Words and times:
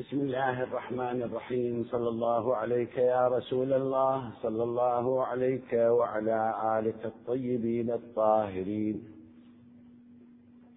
بسم 0.00 0.20
الله 0.20 0.62
الرحمن 0.62 1.22
الرحيم. 1.22 1.84
صلى 1.84 2.08
الله 2.08 2.56
عليك 2.56 2.98
يا 2.98 3.28
رسول 3.28 3.72
الله. 3.72 4.30
صلى 4.42 4.62
الله 4.62 5.24
عليك 5.26 5.72
وعلى 5.72 6.54
آلك 6.78 7.04
الطيبين 7.04 7.90
الطاهرين. 7.90 9.04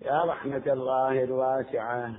يا 0.06 0.24
رحمة 0.24 0.64
الله 0.68 1.24
الواسعة. 1.24 2.16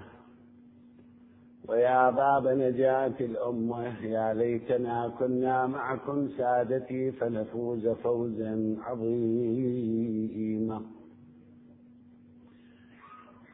ويا 1.68 2.10
باب 2.10 2.48
نجاة 2.48 3.16
الأمة. 3.20 4.04
يا 4.04 4.34
ليتنا 4.34 5.08
كنا 5.18 5.66
معكم 5.66 6.28
سادتي 6.28 7.12
فنفوز 7.12 7.88
فوزا 7.88 8.76
عظيما. 8.84 10.82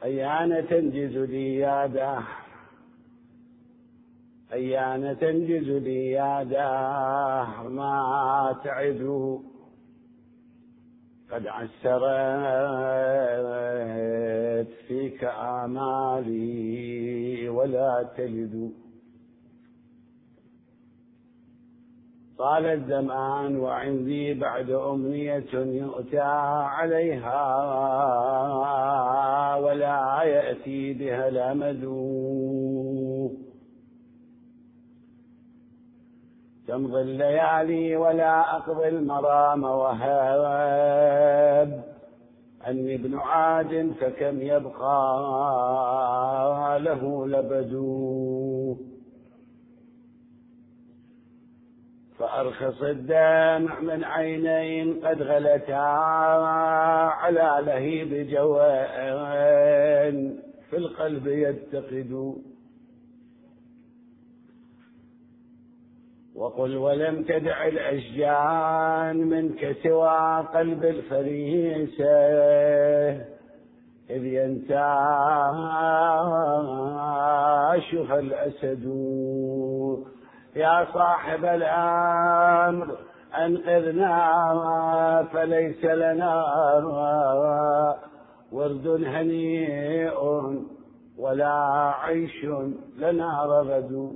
أيان 0.05 0.69
تنجز 0.69 1.17
لي 1.17 1.55
يا 1.55 1.87
داح 1.87 2.46
أيان 4.53 5.19
تنجز 5.19 5.71
لي 5.71 6.11
يا 6.11 6.43
داهر 6.43 7.69
ما 7.69 8.57
تعد. 8.65 9.39
قد 11.33 11.47
عسرت 11.47 11.77
فيك 14.89 15.25
آمالي 15.65 17.49
ولا 17.49 18.09
تلد. 18.17 18.73
طال 22.39 22.67
الزمان 22.67 23.57
وعندي 23.57 24.35
بعد 24.35 24.71
أمنية 24.71 25.55
يؤتى 25.55 26.21
عليها 26.21 27.47
ولا 29.57 30.23
يأتي 30.23 30.93
بها 30.93 31.29
الأمد. 31.29 31.85
تمضي 36.69 37.01
الليالي 37.01 37.97
ولا 37.97 38.57
أقضي 38.57 38.89
المرام 38.89 39.65
وهاب. 39.65 41.17
أني 42.69 42.95
ابن 42.95 43.19
عاد 43.19 43.93
فكم 44.01 44.43
يبقى 44.43 45.07
له 46.81 47.27
لبدو 47.27 48.77
فأرخص 52.19 52.83
الدمع 52.83 53.81
من 53.81 54.05
عينين 54.05 55.07
قد 55.07 55.23
غلتا 55.23 55.73
على 57.21 57.59
لهيب 57.67 58.29
جوان. 58.31 60.17
في 60.71 60.77
القلب 60.77 61.27
يتقد 61.27 62.37
وقل 66.37 66.77
ولم 66.77 67.23
تدع 67.23 67.67
الأشجان 67.67 69.17
منك 69.17 69.77
سوى 69.83 70.47
قلب 70.55 70.85
الفريسة. 70.85 72.07
إذ 74.11 74.25
ينتاشها 74.25 74.79
الأسد. 78.19 78.85
يا 80.57 80.87
صاحب 80.95 81.45
الأمر 81.45 82.97
أنقذنا 83.39 84.15
فليس 85.33 85.85
لنا. 85.85 86.45
ورد 88.53 88.87
هنيء 89.07 90.21
ولا 91.19 91.55
عيش 92.03 92.47
لنا 92.99 93.45
رغد 93.45 94.13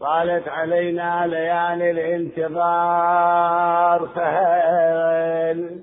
طالت 0.00 0.48
علينا 0.48 1.26
ليالي 1.26 1.90
الانتظار 1.90 2.48
فهل 4.14 5.80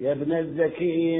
يا 0.00 0.12
ابن 0.12 0.32
الزكي 0.32 1.16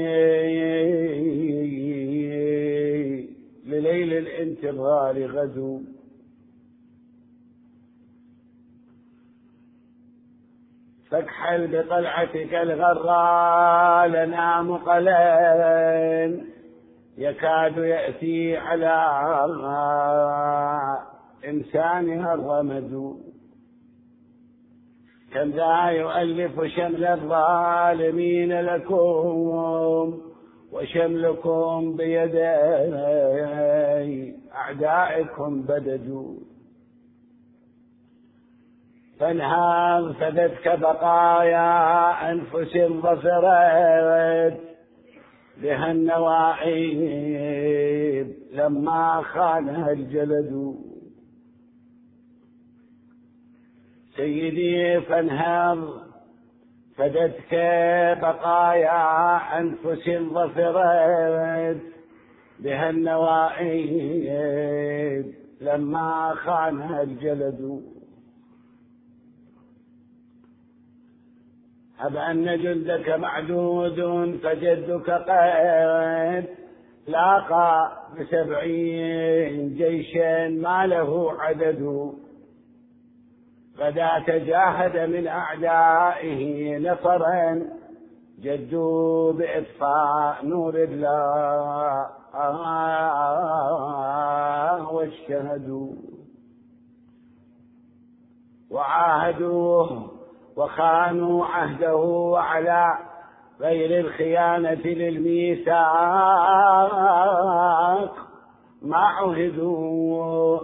لليل 3.65 4.13
الانتظار 4.13 5.25
غدو 5.25 5.81
فاكحل 11.11 11.67
بطلعتك 11.67 12.53
الغراء 12.53 14.07
ننام 14.07 14.77
قليل 14.77 16.45
يكاد 17.17 17.77
يأتي 17.77 18.57
على 18.57 18.87
إنسانها 21.47 22.33
الرمد. 22.33 23.15
كم 25.33 25.51
ذا 25.51 25.85
يؤلف 25.85 26.61
شمل 26.63 27.05
الظالمين 27.05 28.61
لكم 28.61 30.21
وشملكم 30.71 31.95
بيدي 31.95 32.45
أعدائكم 34.55 35.61
بددوا. 35.61 36.35
فانهار 39.19 40.13
فدتك 40.13 40.79
بقايا 40.79 42.31
أنفس 42.31 42.77
ظفرت 42.77 44.59
بها 45.61 45.91
النواعيب 45.91 47.41
لما 48.53 49.21
خانها 49.21 49.91
الجلد. 49.91 50.75
سيدي 54.15 55.01
فانهض 55.01 56.01
فدتك 56.95 57.53
بقايا 58.21 59.37
أنفس 59.59 60.09
ظفرت 60.09 61.81
بها 62.59 62.89
النوائب 62.89 64.21
لما 65.61 66.33
خانها 66.35 67.01
الجلد. 67.01 67.81
هب 71.97 72.17
أن 72.17 72.61
جندك 72.63 73.09
معدود 73.09 73.99
فجدك 74.43 75.09
قد 75.09 76.45
لاقى 77.07 77.91
بسبعين 78.19 79.75
جيشا 79.75 80.47
ما 80.47 80.87
له 80.87 81.41
عدد. 81.41 82.11
غدا 83.81 84.23
تجاهد 84.27 85.09
من 85.09 85.27
أعدائه 85.27 86.77
نصرا 86.77 87.63
جدوا 88.39 89.33
بإطفاء 89.33 90.45
نور 90.45 90.73
الله 90.75 92.09
واجتهدوا 94.93 95.91
وعاهدوه 98.71 100.11
وخانوا 100.55 101.45
عهده 101.45 101.95
وعلى 101.95 102.97
غير 103.61 103.99
الخيانة 103.99 104.81
للميثاق 104.85 105.81
ما 108.81 108.97
عهدوا 108.97 110.59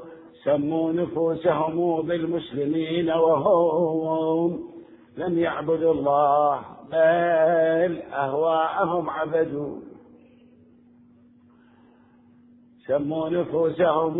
سموا 0.47 0.91
نفوسهم 0.91 2.02
بالمسلمين 2.02 3.09
وهم 3.09 4.59
لم 5.18 5.40
يعبدوا 5.40 5.94
الله 5.94 6.59
بل 6.91 8.02
أهواءهم 8.13 9.09
عبدوا. 9.09 9.75
سموا 12.88 13.29
نفوسهم 13.29 14.14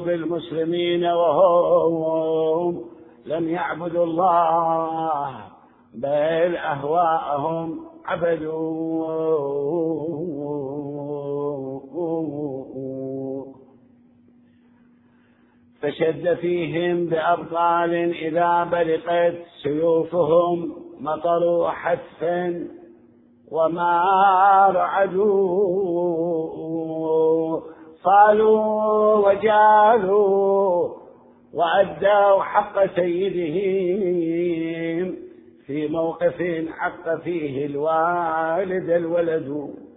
بالمسلمين 0.00 1.04
وهم 1.04 2.84
لم 3.26 3.48
يعبدوا 3.48 4.04
الله 4.04 5.34
بل 5.94 6.56
أهواءهم 6.56 7.80
عبدوا. 8.06 9.97
فشد 15.82 16.34
فيهم 16.34 17.06
بأبطال 17.06 17.94
إذا 18.14 18.64
برقت 18.64 19.34
سيوفهم 19.62 20.72
مطروا 21.00 21.70
حتفا 21.70 22.68
وما 23.52 24.00
رعدوا. 24.74 25.68
صالوا 28.02 29.28
وجالوا 29.28 30.88
وأدوا 31.54 32.42
حق 32.42 32.86
سيدهم 32.94 34.48
في 35.66 35.88
موقف 35.88 36.42
حق 36.78 37.14
فيه 37.24 37.66
الوالد 37.66 38.90
الولد. 38.90 39.87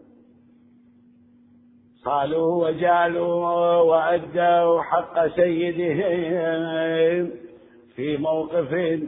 صالوا 2.05 2.67
وجالوا 2.67 3.75
وأدوا 3.75 4.81
حق 4.81 5.27
سيدهم 5.27 6.61
في 7.95 8.17
موقف 8.17 8.99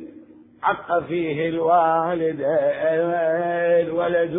حق 0.61 0.99
فيه 0.99 1.49
الوالد 1.49 2.45
الولد 3.81 4.35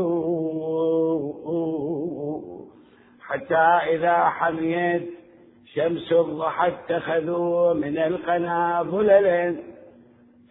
حتى 3.21 3.95
إذا 3.95 4.25
حميت 4.25 5.03
شمس 5.75 6.13
الضحى 6.13 6.69
اتخذوا 6.69 7.73
من 7.73 7.99
القنا 7.99 8.83
ظللا 8.83 9.57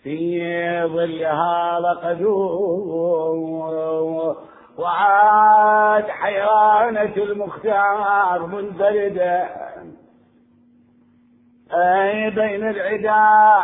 في 0.03 0.41
ظلها 0.85 1.79
رقدوا 1.79 3.43
وعاد 4.77 6.07
حيرانة 6.07 7.13
المختار 7.17 8.45
منفردة 8.45 9.49
أي 11.73 12.29
بين 12.29 12.69
العدا 12.69 13.63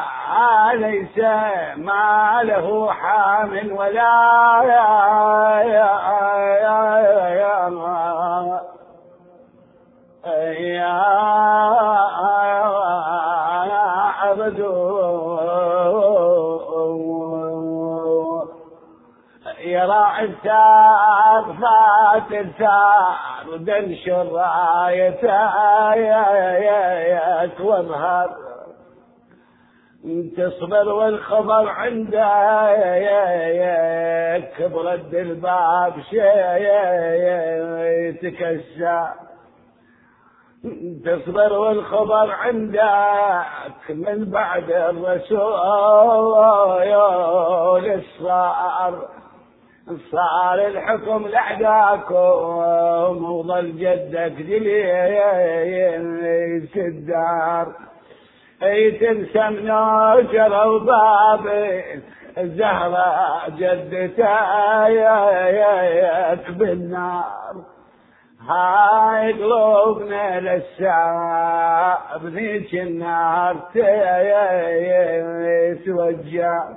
ليس 0.74 1.18
ما 1.78 2.40
له 2.44 2.92
حام 2.92 3.72
ولا 3.72 4.64
يا 4.64 5.00
الثار 20.22 21.58
فات 21.62 22.32
الثار 22.32 23.58
دنشر 23.58 24.28
راية 24.32 25.20
واظهر 27.60 28.30
تصبر 30.38 30.90
والخبر 30.90 31.70
عنده 31.70 32.24
كبرت 34.58 35.14
الباب 35.14 35.94
شيء 36.10 36.68
يتكسر 38.10 39.08
تصبر 41.06 41.54
والخبر 41.54 42.32
عندك 42.32 43.90
من 43.90 44.26
بعد 44.26 44.72
الرسول 44.72 45.40
الصار 47.88 48.04
صار 48.20 49.10
الحكم 50.60 51.28
لعداكم 51.28 52.16
وظل 53.24 53.78
جدك 53.78 54.32
جليس 54.32 55.58
الدار. 56.78 57.68
أي 58.64 58.92
تنسى 58.92 59.50
منوجر 59.50 60.68
وباب 60.68 61.46
الزهرة 62.38 63.42
جدتك 63.58 64.20
بالنار. 66.50 67.56
هاي 68.50 69.34
قلوبنا 69.34 70.40
للساعة 70.40 72.18
بذيك 72.18 72.74
النار 72.74 73.56
توجع 75.86 76.70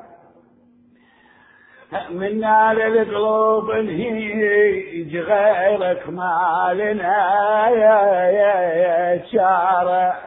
من 2.11 2.41
نار 2.41 2.77
القلوب 2.87 3.71
نهيج 3.71 5.17
غيرك 5.17 6.09
ما 6.09 6.71
لنا 6.75 7.69
يا 7.69 8.01
يا 8.27 8.55
يا 8.83 9.23
شارع. 9.33 10.19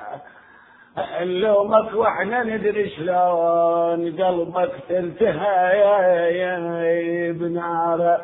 نلومك 1.21 1.93
وإحنا 1.93 2.43
ندري 2.43 2.89
شلون 2.89 4.21
قلبك 4.21 4.71
تلتهى 4.89 5.79
يا 5.79 5.99
يا 6.27 7.31
بناره 7.31 8.21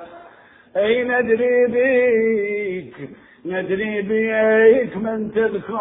أي 0.77 1.03
ندري 1.03 1.67
بيك 1.67 3.09
ندري 3.45 4.01
بيك 4.01 4.97
من 4.97 5.31
تذكر 5.31 5.79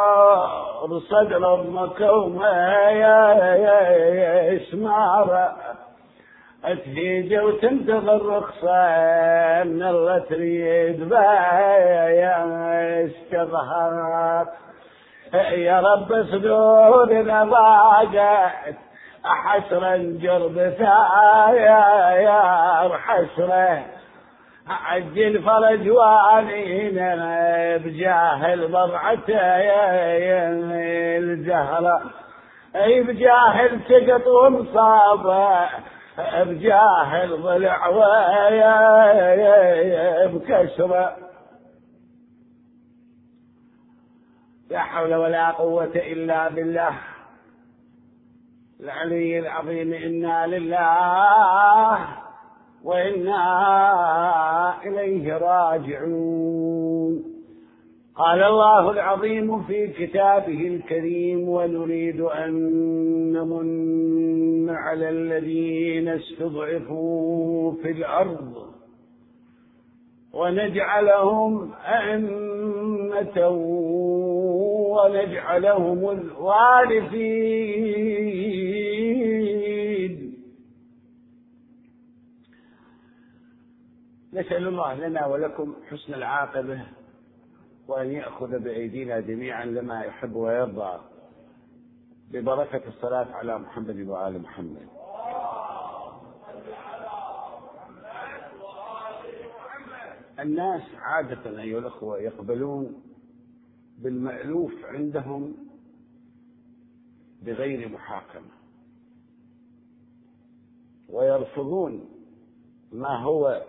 صدر 1.11 1.55
أمك 1.55 2.01
وما 2.01 2.91
يا 2.91 3.35
يا 3.55 3.81
يا 4.21 4.57
اسماره 4.57 5.57
تهيج 6.63 7.35
وتنتظر 7.35 8.37
رخصة 8.37 9.65
من 9.65 9.83
الله 9.83 10.19
تريد 10.19 11.11
يا 12.21 13.07
استظهر 13.07 14.47
يا 15.53 15.81
رب 15.81 16.27
صدورنا 16.33 17.45
ضاقت 17.45 18.77
حسرا 19.25 19.97
جربتها 19.97 21.51
يا 21.53 22.11
يا 22.21 22.91
حسرة. 22.97 23.83
عجل 24.69 25.43
فرج 25.43 25.91
والينا 25.91 27.15
بجاه 27.77 28.55
البضعة 28.55 29.29
يا 29.29 30.49
الزهرة 31.19 32.01
أي 32.77 33.03
بجاه 33.03 33.67
التقط 33.67 34.27
ومصابة 34.27 35.69
بجاه 36.19 37.25
الضلع 37.25 37.89
ويا 37.89 38.77
بكسرة 40.27 41.17
لا 44.71 44.81
حول 44.81 45.15
ولا 45.15 45.51
قوة 45.51 45.93
إلا 45.95 46.49
بالله. 46.49 46.99
العلي 48.81 49.39
العظيم 49.39 49.93
إنا 49.93 50.47
لله 50.47 52.07
وإنا 52.85 53.43
إليه 54.87 55.37
راجعون. 55.37 56.80
قال 58.21 58.43
الله 58.43 58.91
العظيم 58.91 59.63
في 59.63 59.87
كتابه 59.87 60.67
الكريم 60.67 61.49
ونريد 61.49 62.21
أن 62.21 62.53
نمن 63.33 64.71
على 64.71 65.09
الذين 65.09 66.09
استضعفوا 66.09 67.73
في 67.83 67.91
الأرض 67.91 68.71
ونجعلهم 70.33 71.73
أئمة 71.73 73.49
ونجعلهم 74.91 76.11
الوارثين. 76.11 77.41
نسأل 84.33 84.69
الله 84.69 84.95
لنا 84.95 85.27
ولكم 85.27 85.75
حسن 85.91 86.15
العاقبة. 86.15 87.00
وأن 87.91 88.11
يأخذ 88.11 88.59
بأيدينا 88.59 89.21
جميعا 89.21 89.65
لما 89.65 90.03
يحب 90.03 90.35
ويرضى. 90.35 91.01
ببركة 92.31 92.89
الصلاة 92.89 93.33
على 93.33 93.59
محمد 93.59 94.09
وآل 94.09 94.43
محمد. 94.43 94.89
الناس 100.41 100.83
عادة 100.99 101.61
أيها 101.61 101.79
الأخوة 101.79 102.19
يقبلون 102.19 103.03
بالمألوف 103.99 104.73
عندهم 104.85 105.57
بغير 107.43 107.89
محاكمة 107.89 108.51
ويرفضون 111.09 112.09
ما 112.93 113.23
هو 113.23 113.63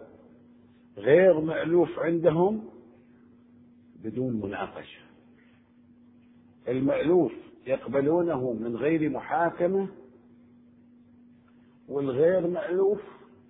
غير 0.97 1.39
مألوف 1.39 1.99
عندهم 1.99 2.70
بدون 4.03 4.34
مناقشة. 4.34 5.01
المألوف 6.67 7.31
يقبلونه 7.67 8.53
من 8.53 8.75
غير 8.75 9.10
محاكمة 9.10 9.88
والغير 11.88 12.48
مألوف 12.48 13.01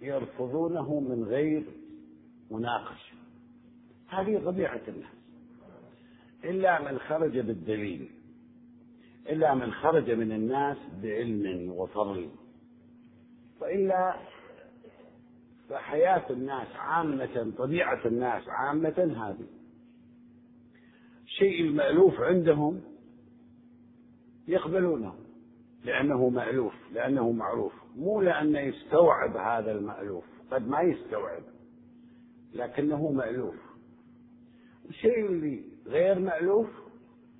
يرفضونه 0.01 0.99
من 0.99 1.23
غير 1.23 1.63
مناقشة. 2.51 3.15
هذه 4.07 4.45
طبيعة 4.45 4.81
الناس. 4.87 5.13
إلا 6.43 6.91
من 6.91 6.99
خرج 6.99 7.39
بالدليل 7.39 8.09
إلا 9.29 9.53
من 9.53 9.71
خرج 9.71 10.11
من 10.11 10.31
الناس 10.31 10.77
بعلم 11.03 11.71
وفضل. 11.71 12.29
وإلا 13.61 14.15
فحياة 15.69 16.29
الناس 16.29 16.67
عامة 16.75 17.53
طبيعة 17.57 18.07
الناس 18.07 18.43
عامة 18.47 19.15
هذه. 19.17 19.60
الشيء 21.31 21.61
المألوف 21.61 22.19
عندهم 22.21 22.81
يقبلونه 24.47 25.15
لأنه 25.85 26.29
مألوف 26.29 26.73
لأنه 26.93 27.31
معروف. 27.31 27.73
مو 27.95 28.21
لأنه 28.21 28.59
يستوعب 28.59 29.37
هذا 29.37 29.71
المألوف 29.71 30.23
قد 30.51 30.67
ما 30.67 30.81
يستوعب 30.81 31.43
لكنه 32.53 33.11
مألوف. 33.11 33.55
الشيء 34.89 35.25
اللي 35.25 35.63
غير 35.85 36.19
مألوف 36.19 36.69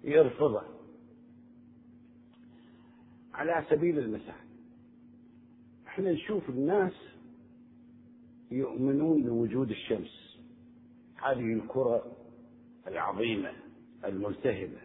يرفضه. 0.03 0.63
على 3.33 3.65
سبيل 3.69 3.99
المثال 3.99 4.45
إحنا 5.87 6.11
نشوف 6.11 6.49
الناس 6.49 6.93
يؤمنون 8.51 9.23
بوجود 9.23 9.69
الشمس 9.69 10.37
هذه 11.15 11.53
الكرة 11.53 12.17
العظيمة. 12.87 13.51
الملتهبة. 14.05 14.81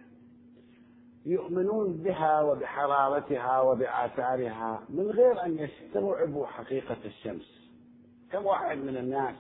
يؤمنون 1.27 1.93
بها 1.97 2.43
وبحرارتها 2.43 3.61
وبآثارها 3.61 4.83
من 4.89 5.11
غير 5.11 5.45
أن 5.45 5.59
يستوعبوا 5.59 6.47
حقيقة 6.47 6.97
الشمس. 7.05 7.71
كم 8.33 8.47
واحد 8.47 8.79
من 8.79 8.97
الناس 8.97 9.35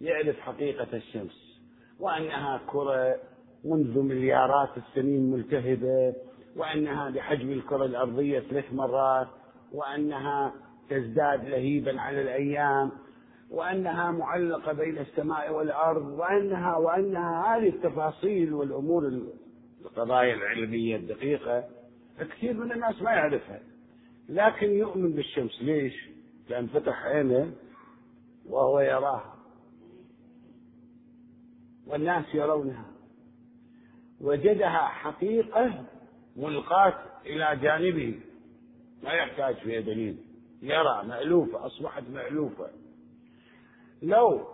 يعرف 0.00 0.40
حقيقة 0.40 0.96
الشمس 0.96 1.60
وأنها 2.00 2.60
كرة 2.66 3.16
منذ 3.64 3.98
مليارات 3.98 4.68
السنين 4.76 5.30
ملتهبة 5.30 6.14
وأنها 6.56 7.10
بحجم 7.10 7.50
الكرة 7.52 7.84
الأرضية 7.84 8.40
ثلاث 8.40 8.72
مرات 8.72 9.28
وأنها 9.72 10.52
تزداد 10.90 11.44
لهيبا 11.44 12.00
على 12.00 12.22
الأيام 12.22 12.90
وأنها 13.50 14.10
معلقة 14.10 14.72
بين 14.72 14.98
السماء 14.98 15.52
والأرض 15.52 16.06
وأنها 16.06 16.76
وأنها 16.76 17.56
هذه 17.56 17.68
التفاصيل 17.68 18.54
والأمور 18.54 19.08
القضايا 19.84 20.34
العلمية 20.34 20.96
الدقيقة 20.96 21.64
كثير 22.20 22.54
من 22.54 22.72
الناس 22.72 23.02
ما 23.02 23.10
يعرفها. 23.10 23.60
لكن 24.28 24.70
يؤمن 24.70 25.12
بالشمس. 25.12 25.62
ليش؟ 25.62 26.08
لأن 26.48 26.66
فتح 26.66 27.02
عينه 27.02 27.52
وهو 28.46 28.80
يراها. 28.80 29.34
والناس 31.86 32.24
يرونها. 32.34 32.84
وجدها 34.20 34.88
حقيقة 34.88 35.84
ملقاة 36.36 36.94
إلى 37.26 37.56
جانبه. 37.62 38.20
ما 39.02 39.12
يحتاج 39.12 39.54
فيها 39.54 39.80
دليل. 39.80 40.16
يرى 40.62 41.02
مألوفة 41.04 41.66
أصبحت 41.66 42.02
مألوفة. 42.10 42.70
لو 44.02 44.46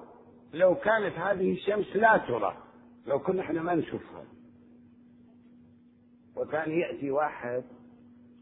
لو 0.55 0.75
كانت 0.75 1.15
هذه 1.19 1.53
الشمس 1.53 1.97
لا 1.97 2.17
ترى 2.17 2.57
لو 3.07 3.19
كنا 3.19 3.43
إحنا 3.43 3.63
ما 3.63 3.75
نشوفها. 3.75 4.25
وكان 6.37 6.71
يأتي 6.71 7.11
واحد 7.11 7.65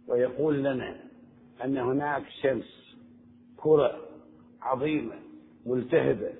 ويقول 0.08 0.64
لنا 0.64 1.00
أن 1.64 1.76
هناك 1.78 2.22
شمس 2.42 2.96
كرة 3.56 4.00
عظيمة 4.62 5.14
ملتهبة 5.66 6.30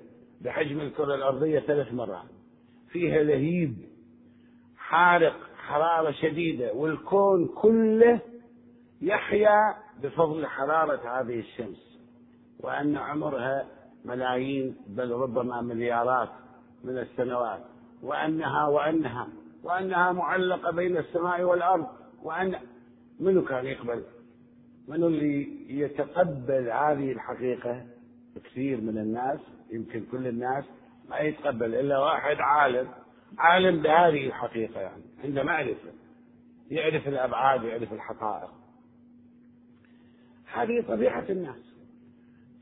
بحجم 0.41 0.79
الكرة 0.79 1.15
الأرضية 1.15 1.59
ثلاث 1.59 1.93
مرات 1.93 2.29
فيها 2.89 3.23
لهيب 3.23 3.75
حارق 4.77 5.35
حرارة 5.57 6.11
شديدة 6.11 6.73
والكون 6.73 7.47
كله 7.47 8.19
يحيا 9.01 9.75
بفضل 10.03 10.45
حرارة 10.45 11.19
هذه 11.21 11.39
الشمس 11.39 11.99
وأن 12.59 12.95
عمرها 12.97 13.67
ملايين 14.05 14.75
بل 14.87 15.11
ربما 15.11 15.61
مليارات 15.61 16.29
من 16.83 16.97
السنوات. 16.97 17.61
وأنها 18.03 18.67
وأنها 18.67 19.27
وأنها 19.63 20.11
معلقة 20.11 20.71
بين 20.71 20.97
السماء 20.97 21.41
والأرض. 21.41 21.87
وأن 22.23 22.55
منو 23.19 23.45
كان 23.45 23.65
يقبل؟ 23.65 24.03
منو 24.87 25.07
اللي 25.07 25.65
يتقبل 25.79 26.69
هذه 26.69 27.11
الحقيقة؟ 27.11 27.85
كثير 28.43 28.81
من 28.81 28.97
الناس 28.97 29.39
يمكن 29.71 30.05
كل 30.11 30.27
الناس 30.27 30.65
ما 31.09 31.17
يتقبل 31.17 31.75
إلا 31.75 31.99
واحد 31.99 32.35
عالم 32.39 32.87
عالم 33.37 33.81
بهذه 33.81 34.27
الحقيقة 34.27 34.81
يعني. 34.81 35.03
عنده 35.23 35.43
معرفة. 35.43 35.89
يعرف 36.71 37.07
الأبعاد 37.07 37.63
ويعرف 37.63 37.93
الحقائق. 37.93 38.49
هذه 40.53 40.83
طبيعة 40.87 41.25
الناس. 41.29 41.74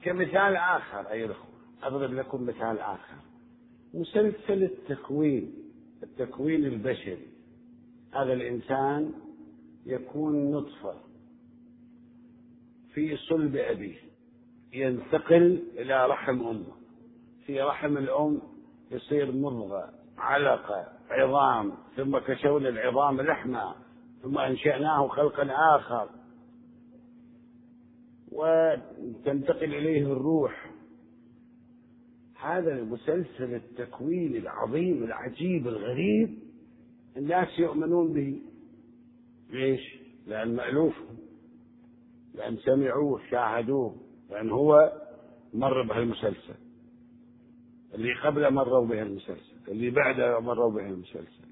كمثال 0.03 0.55
آخر 0.55 1.11
أيها 1.11 1.25
الأخوة. 1.25 1.53
أضرب 1.83 2.13
لكم 2.13 2.43
مثال 2.43 2.79
آخر. 2.79 3.15
مسلسل 3.93 4.63
التكوين 4.63 5.53
التكوين 6.03 6.65
البشري. 6.65 7.27
هذا 8.13 8.33
الإنسان 8.33 9.13
يكون 9.85 10.51
نطفة 10.51 10.93
في 12.93 13.17
صلب 13.17 13.55
أبيه. 13.55 13.97
ينتقل 14.73 15.63
إلى 15.77 16.07
رحم 16.07 16.47
أمه. 16.47 16.73
في 17.45 17.61
رحم 17.61 17.97
الأم 17.97 18.41
يصير 18.91 19.31
مضغة 19.31 19.93
علقة 20.17 20.87
عظام 21.09 21.73
ثم 21.95 22.17
كشون 22.17 22.67
العظام 22.67 23.21
لحما 23.21 23.75
ثم 24.21 24.37
أنشأناه 24.37 25.07
خلقا 25.07 25.47
آخر. 25.75 26.09
وتنتقل 28.33 29.75
إليه 29.75 30.01
الروح. 30.01 30.71
هذا 32.41 32.71
المسلسل 32.73 33.55
التكوين 33.55 34.35
العظيم 34.35 35.03
العجيب 35.03 35.67
الغريب 35.67 36.39
الناس 37.17 37.59
يؤمنون 37.59 38.13
به. 38.13 38.41
ليش؟ 39.49 39.81
لأن 40.27 40.55
مألوف 40.55 40.95
لأن 42.33 42.57
سمعوه 42.57 43.21
شاهدوه 43.31 43.95
لأن 44.29 44.49
هو 44.49 44.91
مر 45.53 45.81
بهالمسلسل. 45.83 46.55
اللي 47.93 48.13
قبله 48.13 48.49
مروا 48.49 48.85
به 48.85 49.01
المسلسل 49.01 49.55
اللي 49.67 49.89
بعده 49.89 50.39
مروا 50.39 50.71
به 50.71 50.89
المسلسل 50.89 51.43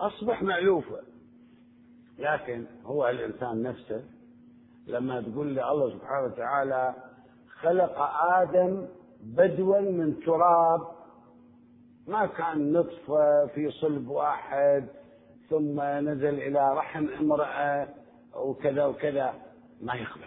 أصبح 0.00 0.42
مألوفا 0.42 1.00
لكن 2.18 2.64
هو 2.84 3.08
الإنسان 3.08 3.62
نفسه 3.62 4.04
لما 4.86 5.20
تقول 5.20 5.46
لي 5.46 5.70
الله 5.70 5.90
سبحانه 5.90 6.26
وتعالى 6.26 6.94
خلق 7.60 7.98
آدم 8.38 8.86
بدوا 9.22 9.80
من 9.80 10.20
تراب. 10.20 10.80
ما 12.06 12.26
كان 12.26 12.72
نطفة 12.72 13.46
في 13.46 13.70
صلب 13.70 14.08
واحد 14.08 14.88
ثم 15.50 15.80
نزل 15.80 16.34
إلى 16.34 16.74
رحم 16.74 17.08
امرأة 17.20 17.88
وكذا 18.34 18.84
وكذا. 18.84 19.34
ما 19.82 19.94
يقبل. 19.94 20.24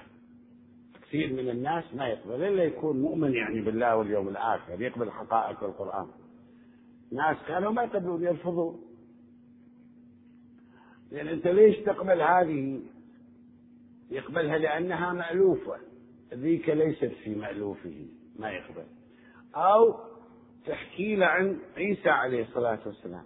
كثير 1.01 1.33
من 1.33 1.49
الناس 1.49 1.83
ما 1.93 2.07
يقبل 2.07 2.43
إلا 2.43 2.63
يكون 2.63 3.01
مؤمن 3.01 3.33
يعني 3.33 3.61
بالله 3.61 3.95
واليوم 3.95 4.27
الآخر 4.27 4.81
يقبل 4.81 5.11
حقائق 5.11 5.63
القرآن. 5.63 6.07
ناس 7.11 7.37
كانوا 7.47 7.71
ما 7.71 7.83
يقبلون 7.83 8.23
يرفضون. 8.23 8.81
لأن 11.11 11.27
أنت 11.27 11.47
ليش 11.47 11.77
تقبل 11.77 12.21
هذه؟ 12.21 12.81
يقبلها 14.11 14.57
لأنها 14.57 15.13
مألوفة. 15.13 15.77
ذيك 16.33 16.69
ليست 16.69 17.11
في 17.23 17.35
مألوفه 17.35 18.05
ما 18.35 18.51
يقبل. 18.51 18.85
أو 19.55 19.95
تحكي 20.65 21.15
له 21.15 21.25
عن 21.25 21.59
عيسى 21.77 22.09
عليه 22.09 22.43
الصلاة 22.43 22.79
والسلام. 22.85 23.23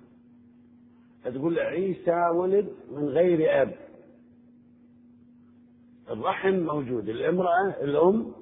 تقول 1.24 1.60
عيسى 1.60 2.30
ولد 2.36 2.74
من 2.92 3.10
غير 3.10 3.62
أب. 3.62 3.75
الرحم 6.10 6.54
موجود 6.54 7.10
الامرأة 7.10 7.70
الأم 7.82 8.34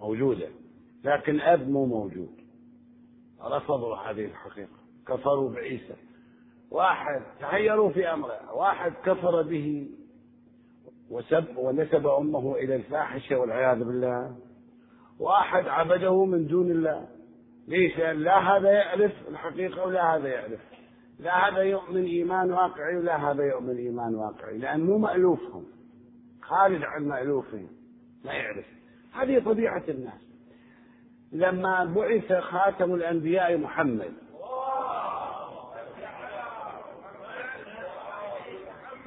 موجودة 0.00 0.48
لكن 1.04 1.40
أب 1.40 1.68
مو 1.68 1.86
موجود. 1.86 2.42
رفضوا 3.40 3.96
هذه 3.96 4.24
الحقيقة. 4.24 4.76
كفروا 5.06 5.50
بعيسى. 5.50 5.94
واحد 6.70 7.22
تحيروا 7.40 7.90
في 7.90 8.12
أمره. 8.12 8.54
واحد 8.54 8.92
كفر 9.04 9.42
به. 9.42 9.88
وسب 11.12 11.44
ونسب 11.56 12.06
أمه 12.06 12.56
إلى 12.56 12.76
الفاحشة 12.76 13.36
والعياذ 13.36 13.78
بالله. 13.78 14.36
وأحد 15.18 15.68
عبده 15.68 16.24
من 16.24 16.46
دون 16.46 16.70
الله. 16.70 17.08
ليش؟ 17.68 17.98
لا 17.98 18.38
هذا 18.38 18.70
يعرف 18.70 19.12
الحقيقة 19.28 19.86
ولا 19.86 20.16
هذا 20.16 20.28
يعرف. 20.28 20.60
لا 21.18 21.48
هذا 21.48 21.62
يؤمن 21.62 22.04
إيمان 22.04 22.52
واقعي 22.52 22.96
ولا 22.96 23.30
هذا 23.30 23.44
يؤمن 23.44 23.76
إيمان 23.76 24.14
واقعي. 24.14 24.58
لأن 24.58 24.80
مو 24.80 24.98
مألوفهم. 24.98 25.64
خارج 26.42 26.84
عن 26.84 27.08
مألوفهم. 27.08 27.68
ما 28.24 28.32
يعرف. 28.32 28.66
هذه 29.12 29.38
طبيعة 29.44 29.82
الناس. 29.88 30.22
لما 31.32 31.84
بعث 31.84 32.32
خاتم 32.32 32.94
الأنبياء 32.94 33.56
محمد 33.58 34.12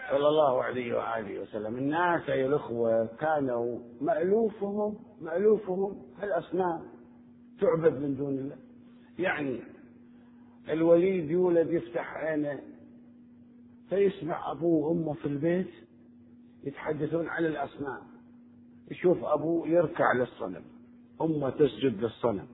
صلى 0.10 0.28
الله 0.28 0.64
عليه 0.64 0.98
وآله 0.98 1.40
وسلم. 1.40 1.78
الناس 1.78 2.30
أيها 2.30 2.48
الأخوة 2.48 3.06
كانوا 3.06 3.80
مألوفهم 4.02 4.96
مألوفهم 5.22 6.02
الأصنام 6.24 6.82
تعبد 7.62 8.02
من 8.02 8.16
دون 8.16 8.34
الله. 8.34 8.58
يعني 9.20 9.60
الوليد 10.70 11.32
يولد 11.32 11.72
يفتح 11.72 12.14
عينه 12.14 12.60
فيسمع 13.90 14.52
أبوه 14.52 14.88
وأمه 14.88 15.14
في 15.14 15.26
البيت 15.26 15.72
يتحدثون 16.64 17.28
عن 17.28 17.46
الأصنام. 17.46 18.02
يشوف 18.92 19.24
أبوه 19.24 19.68
يركع 19.68 20.14
للصنم 20.14 20.64
أمه 21.22 21.50
تسجد 21.50 22.02
للصنم. 22.04 22.48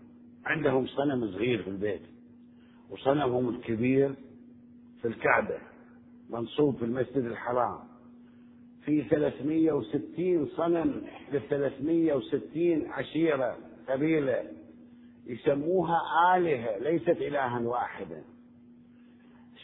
عندهم 0.46 0.88
صنم 0.88 1.31
صغير 1.31 1.63
في 1.63 1.70
البيت 1.70 2.01
وصنمهم 2.89 3.50
الكبير 3.50 4.15
في 5.01 5.08
الكعبة. 5.08 5.71
منصوب 6.31 6.75
في 6.75 6.85
المسجد 6.85 7.25
الحرام. 7.25 7.79
في 8.85 9.01
360 9.01 10.47
صنم 10.47 11.01
ل 11.31 11.39
360 11.50 12.91
عشيرة 12.91 13.57
قبيلة 13.89 14.43
يسموها 15.27 15.97
آلهة 16.38 16.77
ليست 16.77 17.09
إلها 17.09 17.59
واحدا 17.59 18.23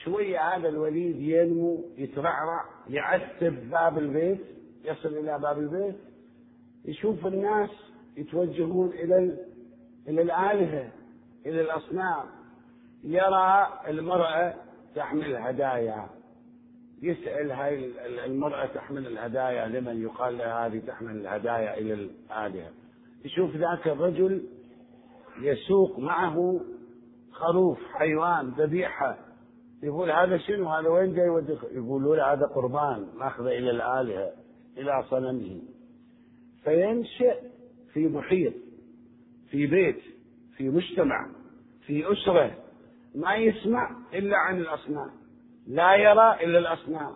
شوية 0.03 0.39
هذا 0.39 0.69
الوليد 0.69 1.21
ينمو 1.21 1.85
يترعرع 1.97 2.65
يعتب 2.89 3.69
باب 3.69 3.97
البيت 3.97 4.41
يصل 4.85 5.09
إلى 5.09 5.39
باب 5.39 5.59
البيت 5.59 5.95
يشوف 6.85 7.27
الناس 7.27 7.69
يتوجهون 8.17 8.89
إلى 8.89 9.37
إلى 10.07 10.21
الآلهة 10.21 10.91
إلى 11.45 11.61
الأصنام. 11.61 12.25
يرى 13.03 13.67
المرأة 13.87 14.53
تحمل 14.95 15.35
هدايا. 15.35 16.09
يسأل 17.01 17.51
هاي 17.51 17.91
المرأة 18.25 18.65
تحمل 18.65 19.07
الهدايا 19.07 19.67
لمن 19.67 20.01
يقال 20.01 20.37
لها 20.37 20.65
هذه 20.67 20.79
تحمل 20.79 21.11
الهدايا 21.11 21.77
إلى 21.77 21.93
الآلهة. 21.93 22.71
يشوف 23.25 23.55
ذاك 23.55 23.87
الرجل 23.87 24.43
يسوق 25.41 25.99
معه 25.99 26.61
خروف 27.31 27.79
حيوان 27.93 28.49
ذبيحة. 28.49 29.17
يقول 29.83 30.11
هذا 30.11 30.37
شنو؟ 30.37 30.69
هذا 30.69 30.89
وين 30.89 31.13
جاي 31.13 31.25
يودي 31.25 31.57
يقولوا 31.71 32.15
له 32.15 32.33
هذا 32.33 32.45
قربان 32.45 33.07
ماخذه 33.15 33.47
إلى 33.47 33.71
الآلهة 33.71 34.31
إلى 34.77 35.03
صنمه. 35.09 35.61
فينشأ 36.63 37.35
في 37.93 38.07
محيط 38.07 38.53
في 39.49 39.67
بيت 39.67 39.99
في 40.57 40.69
مجتمع 40.69 41.29
في 41.85 42.11
أسرة 42.11 42.57
ما 43.15 43.35
يسمع 43.35 43.95
إلا 44.13 44.37
عن 44.37 44.57
الأصنام. 44.57 45.26
لا 45.67 45.95
يرى 45.95 46.45
إلا 46.45 46.59
الأصنام. 46.59 47.15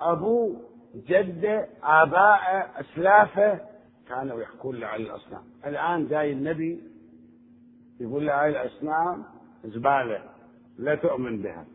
أبوه 0.00 0.60
جدة 0.94 1.68
آباءه 1.82 2.80
أسلافة 2.80 3.60
كانوا 4.08 4.40
يحكون 4.40 4.76
له 4.76 4.86
عن 4.86 5.00
الأصنام. 5.00 5.42
الآن 5.66 6.08
جاي 6.08 6.32
النبي 6.32 6.82
يقول 8.00 8.26
له 8.26 8.42
هاي 8.42 8.48
الأصنام 8.48 9.24
زبالة 9.64 10.22
لا 10.78 10.94
تؤمن 10.94 11.42
بها. 11.42 11.66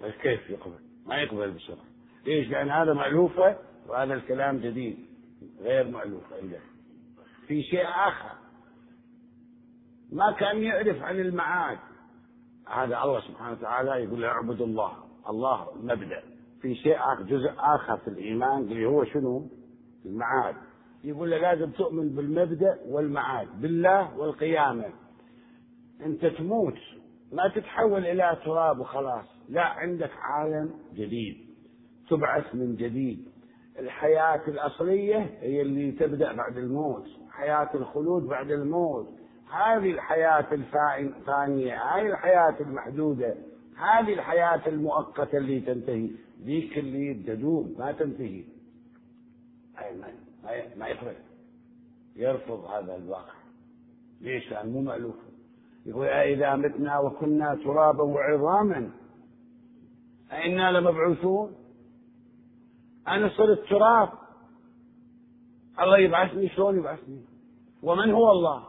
طيب 0.00 0.12
كيف 0.12 0.50
يقبل؟ 0.50 0.78
ما 1.06 1.16
يقبل 1.16 1.50
بسرعة. 1.50 1.84
ليش؟ 2.26 2.48
لأن 2.48 2.70
هذا 2.70 2.92
مألوفة 2.92 3.56
وهذا 3.88 4.14
الكلام 4.14 4.58
جديد 4.58 4.98
غير 5.60 5.88
مألوف 5.88 6.32
عنده 6.32 6.60
في 7.46 7.62
شيء 7.62 7.86
آخر. 7.86 8.36
ما 10.12 10.32
كان 10.32 10.62
يعرف 10.62 11.02
عن 11.02 11.20
المعاد. 11.20 11.78
هذا 12.68 13.02
الله 13.02 13.20
سبحانه 13.20 13.52
وتعالى 13.52 14.04
يقول 14.04 14.22
له 14.22 14.28
اعبد 14.28 14.60
الله. 14.60 15.05
الله 15.30 15.66
مبدأ. 15.82 16.22
في 16.62 16.74
شيء 16.74 16.96
آخر 16.96 17.22
جزء 17.22 17.50
آخر 17.58 17.96
في 17.96 18.08
الإيمان 18.08 18.58
اللي 18.58 18.86
هو 18.86 19.04
شنو؟ 19.04 19.46
المعاد. 20.06 20.54
يقول 21.04 21.30
له 21.30 21.38
لازم 21.38 21.70
تؤمن 21.70 22.08
بالمبدأ 22.08 22.78
والمعاد 22.88 23.60
بالله 23.60 24.18
والقيامة. 24.18 24.84
أنت 26.00 26.26
تموت 26.26 26.78
ما 27.32 27.48
تتحول 27.54 28.06
إلى 28.06 28.38
تراب 28.44 28.78
وخلاص. 28.78 29.24
لا 29.48 29.62
عندك 29.62 30.10
عالم 30.20 30.70
جديد. 30.94 31.36
تبعث 32.10 32.54
من 32.54 32.76
جديد. 32.76 33.28
الحياة 33.78 34.48
الأصلية 34.48 35.18
هي 35.40 35.62
اللي 35.62 35.92
تبدأ 35.92 36.32
بعد 36.32 36.56
الموت. 36.56 37.06
حياة 37.30 37.70
الخلود 37.74 38.22
بعد 38.22 38.50
الموت. 38.50 39.08
هذه 39.52 39.90
الحياة 39.90 40.46
الفانية 40.52 41.82
هذه 41.82 42.06
الحياة 42.06 42.56
المحدودة. 42.60 43.34
هذه 43.76 44.12
الحياة 44.12 44.68
المؤقتة 44.68 45.38
اللي 45.38 45.60
تنتهي. 45.60 46.10
ذيك 46.42 46.78
اللي 46.78 47.14
تدوم 47.14 47.74
ما 47.78 47.92
تنتهي. 47.92 48.44
ما 50.76 50.86
يقبل 50.88 51.14
يرفض 52.16 52.64
هذا 52.64 52.96
الواقع. 52.96 53.34
ليش؟ 54.20 54.50
لأن 54.50 54.72
مو 54.72 54.80
مألوف. 54.80 55.14
يقول 55.86 56.06
أإذا 56.06 56.56
متنا 56.56 56.98
وكنا 56.98 57.58
ترابا 57.64 58.02
وعظاما 58.02 58.90
أئنا 60.32 60.72
لمبعوثون. 60.72 61.54
أنا 63.08 63.28
صرت 63.28 63.68
تراب. 63.68 64.08
الله 65.80 65.98
يبعثني؟ 65.98 66.48
شلون 66.48 66.78
يبعثني؟ 66.78 67.20
ومن 67.82 68.10
هو 68.10 68.30
الله؟ 68.30 68.64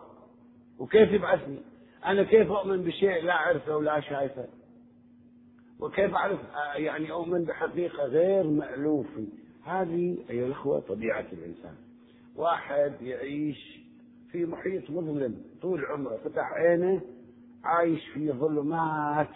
وكيف 0.79 1.11
يبعثني؟ 1.11 1.59
أنا 2.05 2.23
كيف 2.23 2.51
أؤمن 2.51 2.83
بشيء 2.83 3.23
لا 3.23 3.33
أعرفه 3.33 3.77
ولا 3.77 3.99
شايفه؟ 3.99 4.47
وكيف 5.79 6.13
أعرف؟ 6.13 6.39
يعني 6.75 7.11
أؤمن 7.11 7.43
بحقيقة 7.43 8.03
غير 8.05 8.47
مألوفة 8.47 9.27
هذه 9.63 10.17
أيها 10.29 10.45
الأخوة 10.45 10.79
طبيعة 10.79 11.25
الإنسان. 11.33 11.75
واحد 12.35 13.01
يعيش 13.01 13.79
في 14.31 14.45
محيط 14.45 14.89
مظلم 14.89 15.35
طول 15.61 15.85
عمره 15.85 16.17
فتح 16.17 16.51
عينه 16.53 17.01
عايش 17.63 18.09
في 18.13 18.31
ظلمات. 18.31 19.35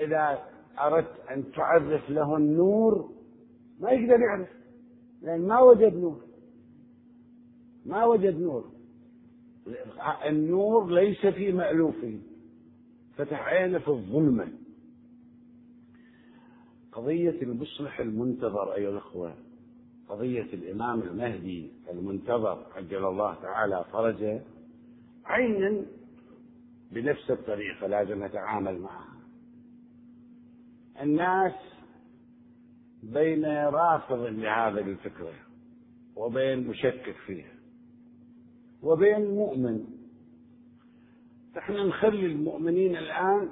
إذا 0.00 0.42
أردت 0.78 1.20
أن 1.30 1.52
تعرف 1.52 2.10
له 2.10 2.36
النور 2.36 3.10
ما 3.80 3.90
يقدر 3.90 4.20
يعرف 4.20 4.48
لأن 5.22 5.48
ما 5.48 5.60
وجد 5.60 5.94
نور. 5.94 6.20
ما 7.86 8.04
وجد 8.04 8.40
نور. 8.40 8.64
النور 10.26 10.90
ليس 10.90 11.26
في 11.26 11.52
مألوفه. 11.52 12.18
فتح 13.16 13.48
عينه 13.48 13.78
في 13.78 13.88
الظلمة. 13.88 14.48
قضية 16.98 17.42
المصلح 17.42 18.00
المنتظر 18.00 18.74
أيها 18.74 18.90
الأخوة 18.90 19.34
قضية 20.08 20.42
الإمام 20.42 21.00
المهدي 21.02 21.70
المنتظر 21.90 22.66
عجل 22.76 23.06
الله 23.06 23.34
تعالى 23.34 23.84
فرجه 23.92 24.42
عينا 25.24 25.82
بنفس 26.92 27.30
الطريقة 27.30 27.86
لازم 27.86 28.24
نتعامل 28.24 28.78
معها. 28.80 29.16
الناس 31.02 31.52
بين 33.02 33.44
رافض 33.46 34.18
لهذه 34.20 34.78
الفكرة 34.90 35.32
وبين 36.16 36.68
مشكك 36.68 37.16
فيها 37.26 37.52
وبين 38.82 39.30
مؤمن. 39.34 39.84
إحنا 41.58 41.84
نخلي 41.84 42.26
المؤمنين 42.26 42.96
الآن 42.96 43.48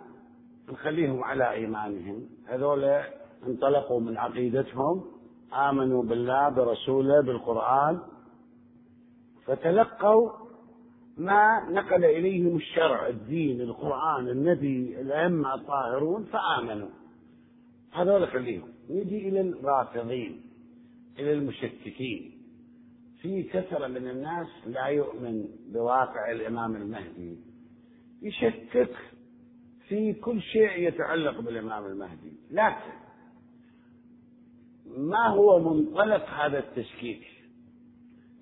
نخليهم 0.69 1.25
على 1.25 1.51
إيمانهم. 1.51 2.29
هذول 2.47 3.03
انطلقوا 3.47 4.01
من 4.01 4.17
عقيدتهم 4.17 5.05
آمنوا 5.53 6.03
بالله 6.03 6.49
برسوله 6.49 7.21
بالقرآن 7.21 8.01
فتلقوا 9.47 10.31
ما 11.17 11.71
نقل 11.71 12.05
إليهم 12.05 12.57
الشرع 12.57 13.09
الدين 13.09 13.61
القرآن 13.61 14.29
النبي 14.29 15.01
الأئمة 15.01 15.55
الطاهرون 15.55 16.25
فآمنوا. 16.25 16.89
هذول 17.93 18.29
خليهم. 18.29 18.69
نجي 18.91 19.29
إلى 19.29 19.41
الرافضين 19.41 20.41
إلى 21.19 21.33
المشككين. 21.33 22.33
في 23.21 23.43
كثرة 23.43 23.87
من 23.87 24.09
الناس 24.09 24.47
لا 24.67 24.87
يؤمن 24.87 25.45
بواقع 25.73 26.31
الإمام 26.31 26.77
المهدي. 26.77 27.39
يشكك 28.23 28.97
في 29.89 30.13
كل 30.13 30.41
شيء 30.41 30.89
يتعلق 30.89 31.41
بالإمام 31.41 31.87
المهدي. 31.87 32.33
لكن 32.51 33.06
ما 34.97 35.29
هو 35.29 35.75
منطلق 35.75 36.29
هذا 36.31 36.59
التشكيك 36.59 37.23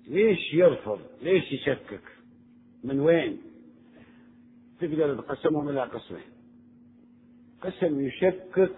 ليش 0.07 0.53
يرفض؟ 0.53 0.99
ليش 1.21 1.51
يشكك؟ 1.51 2.01
من 2.83 2.99
وين؟ 2.99 3.41
تقدر 4.79 5.15
تقسمهم 5.15 5.69
إلى 5.69 5.83
قسمين. 5.83 6.23
قسم 7.61 8.05
يشكك 8.05 8.75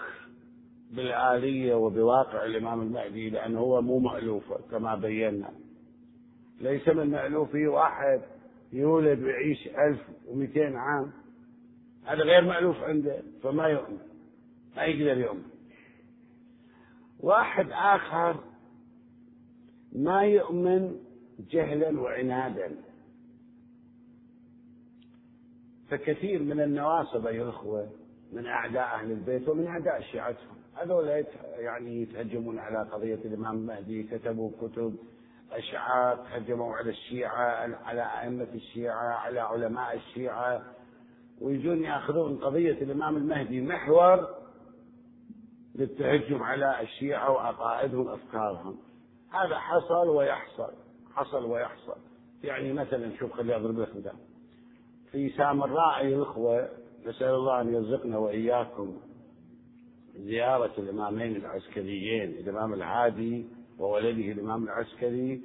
بالآلية 0.91 1.75
وبواقع 1.75 2.45
الإمام 2.45 2.81
المهدي 2.81 3.29
لأنه 3.29 3.59
هو 3.59 3.81
مو 3.81 3.99
مألوف 3.99 4.53
كما 4.71 4.95
بينا. 4.95 5.49
ليس 6.61 6.87
من 6.87 7.09
مألوفه 7.09 7.67
واحد 7.67 8.21
يولد 8.73 9.23
ويعيش 9.23 9.67
1200 9.67 10.77
عام. 10.77 11.11
هذا 12.05 12.23
غير 12.23 12.41
مألوف 12.41 12.77
عنده 12.77 13.23
فما 13.43 13.67
يؤمن. 13.67 13.97
ما 14.75 14.83
يقدر 14.83 15.21
يؤمن. 15.21 15.56
واحد 17.19 17.67
آخر 17.71 18.43
ما 19.91 20.21
يؤمن 20.21 20.95
جهلا 21.51 22.01
وعنادا. 22.01 22.71
فكثير 25.89 26.43
من 26.43 26.61
النواصب 26.61 27.27
أيها 27.27 27.43
الأخوة 27.43 27.89
من 28.33 28.45
أعداء 28.45 28.83
أهل 28.83 29.11
البيت 29.11 29.49
ومن 29.49 29.67
أعداء 29.67 30.01
شيعتهم. 30.01 30.57
هذول 30.75 31.25
يعني 31.57 32.01
يتهجمون 32.01 32.59
على 32.59 32.89
قضية 32.89 33.15
الإمام 33.25 33.55
المهدي 33.55 34.03
كتبوا 34.03 34.51
كتب 34.61 34.95
أشعار 35.51 36.15
تهجموا 36.15 36.75
على 36.75 36.89
الشيعة 36.89 37.75
على 37.83 38.01
أئمة 38.21 38.47
الشيعة 38.53 39.07
على 39.07 39.39
علماء 39.39 39.95
الشيعة 39.95 40.63
ويجون 41.41 41.83
يأخذون 41.83 42.37
قضية 42.37 42.81
الإمام 42.81 43.17
المهدي 43.17 43.61
محور 43.61 44.36
للتهجم 45.77 46.43
على 46.43 46.81
الشيعة 46.81 47.31
وعقائدهم 47.31 48.05
وأفكارهم. 48.05 48.77
هذا 49.31 49.59
حصل 49.59 50.09
ويحصل 50.09 50.71
حصل 51.15 51.45
ويحصل. 51.45 51.95
يعني 52.43 52.73
مثلا 52.73 53.17
شوف 53.17 53.33
خليني 53.33 53.55
أضرب 53.55 53.79
لك 53.79 53.95
مثال. 53.95 54.15
في 55.11 55.29
سامراء 55.29 55.99
أيها 55.99 56.17
الأخوة 56.17 56.69
نسأل 57.05 57.27
الله 57.29 57.61
أن 57.61 57.73
يرزقنا 57.73 58.17
وإياكم 58.17 58.97
زيارة 60.15 60.71
الإمامين 60.77 61.35
العسكريين 61.35 62.29
الإمام 62.29 62.73
العادي 62.73 63.45
وولده 63.79 64.31
الإمام 64.31 64.63
العسكري 64.63 65.41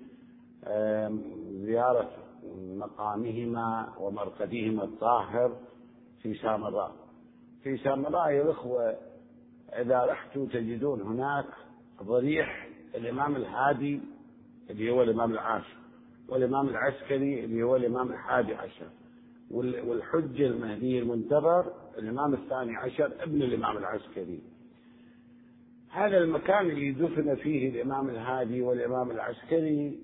زيارة 1.66 2.11
مقامهما 2.57 3.92
ومرقدهما 3.99 4.85
الطاهر 4.85 5.57
في 6.23 6.35
سامراء 6.35 6.92
في 7.62 7.77
سامراء 7.77 8.31
يا 8.31 8.42
الأخوة 8.42 8.97
إذا 9.81 10.05
رحتوا 10.05 10.47
تجدون 10.47 11.01
هناك 11.01 11.47
ضريح 12.03 12.69
الإمام 12.95 13.37
الهادي 13.37 14.01
اللي 14.71 14.91
هو 14.91 15.03
الإمام 15.03 15.33
العاشر 15.33 15.77
والإمام 16.29 16.69
العسكري 16.69 17.45
اللي 17.45 17.63
هو 17.63 17.77
الإمام 17.77 18.13
الحادي 18.13 18.55
عشر 18.55 18.87
والحجة 19.51 20.47
المهدي 20.47 20.99
المنتظر 20.99 21.73
الإمام 21.99 22.35
الثاني 22.35 22.77
عشر 22.77 23.13
ابن 23.21 23.43
الإمام 23.43 23.77
العسكري. 23.79 24.41
هذا 25.91 26.19
المكان 26.19 26.71
اللي 26.71 26.93
دفن 26.93 27.35
فيه 27.35 27.71
الإمام 27.71 28.11
الهادي 28.11 28.63
والإمام 28.63 29.11
العسكري 29.11 29.99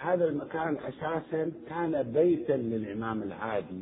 هذا 0.00 0.24
المكان 0.24 0.76
أساسا 0.76 1.52
كان 1.68 2.02
بيتا 2.02 2.52
للإمام 2.52 3.22
الهادي. 3.22 3.80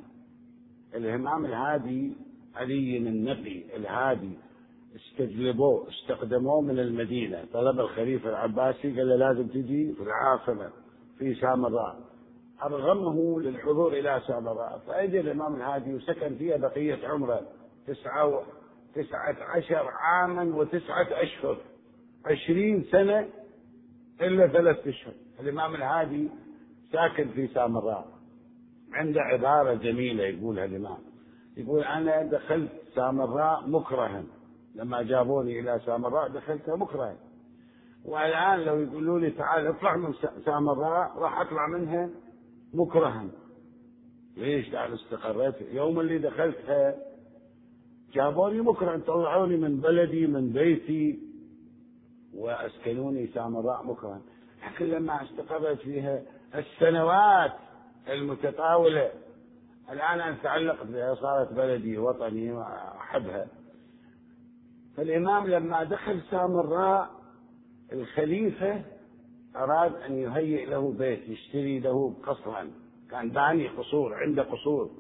الإمام 0.95 1.47
الهادي 1.47 2.13
علي 2.55 2.97
النقي 2.97 3.77
الهادي. 3.77 4.33
استجلبوه 4.97 5.89
استخدموه 5.89 6.61
من 6.61 6.79
المدينة. 6.79 7.45
طلب 7.53 7.81
الخليفة 7.81 8.31
العباسي 8.31 8.99
قال 8.99 9.09
له 9.09 9.17
لازم 9.17 9.47
تجي 9.49 9.93
في 9.93 10.03
العاصمة 10.03 10.71
في 11.19 11.35
سامراء 11.35 11.97
أرغمه 12.63 13.41
للحضور 13.41 13.93
إلى 13.93 14.23
سامراء 14.27 14.83
فأجى 14.87 15.21
الإمام 15.21 15.55
الهادي 15.57 15.95
وسكن 15.95 16.35
فيها 16.35 16.57
بقية 16.57 17.09
عمره. 17.09 17.41
تسعة 17.87 18.43
تسعة 18.95 19.37
عشر 19.57 19.89
عاما 19.89 20.57
وتسعة 20.57 21.09
أشهر. 21.11 21.57
عشرين 22.27 22.85
سنة 22.93 23.29
إلا 24.21 24.49
ثلاثة 24.49 24.91
أشهر. 24.91 25.13
الإمام 25.41 25.75
الهادي 25.75 26.29
ساكن 26.93 27.29
في 27.29 27.47
سامراء 27.47 28.07
عنده 28.93 29.21
عبارة 29.21 29.75
جميلة 29.75 30.25
يقولها 30.25 30.65
الإمام. 30.65 30.99
يقول 31.57 31.85
أنا 31.85 32.23
دخلت 32.23 32.71
سامراء 32.95 33.69
مكرها. 33.69 34.23
لما 34.77 35.03
جابوني 35.03 35.61
إلى 35.61 35.81
سامراء 35.87 36.29
دخلتها 36.29 36.77
مكرها 36.77 37.17
والآن 38.05 38.61
لو 38.61 38.81
يقولوا 38.81 39.21
لي 39.21 39.31
تعال 39.31 39.67
اطلع 39.67 39.97
من 39.97 40.15
سامراء 40.45 41.19
راح 41.19 41.41
أطلع 41.41 41.67
منها 41.67 42.11
مكرها 42.75 43.27
ليش؟ 44.37 44.69
تعال 44.69 44.95
استقريت. 44.95 45.55
يوم 45.73 46.01
اللي 46.01 46.19
دخلتها 46.19 46.95
جابوني 48.13 48.61
مكرها 48.61 48.99
طلعوني 49.07 49.57
من 49.57 49.81
بلدي 49.81 50.27
من 50.27 50.53
بيتي 50.53 51.19
وأسكنوني 52.35 53.27
سامراء 53.27 53.87
مكرها 53.87 54.21
لكن 54.67 54.85
لما 54.85 55.23
استقرت 55.23 55.79
فيها 55.79 56.23
السنوات 56.55 57.53
المتطاولة 58.09 59.11
الآن 59.93 60.21
أنا 60.21 60.33
أتعلق 60.41 60.83
بها 60.83 61.15
صارت 61.15 61.53
بلدي 61.53 61.99
وطني 61.99 62.53
وأحبها. 62.53 63.47
فالإمام 64.97 65.47
لما 65.47 65.85
دخل 65.85 66.21
سامراء 66.31 67.11
الخليفة 67.93 68.83
أراد 69.57 69.95
أن 69.95 70.19
يهيئ 70.19 70.67
له 70.67 70.93
بيت 70.93 71.29
يشتري 71.29 71.81
له 71.81 72.15
قصرا. 72.23 72.71
كان 73.11 73.31
باني 73.31 73.69
قصور 73.69 74.15
عنده 74.15 74.43
قصور. 74.43 74.91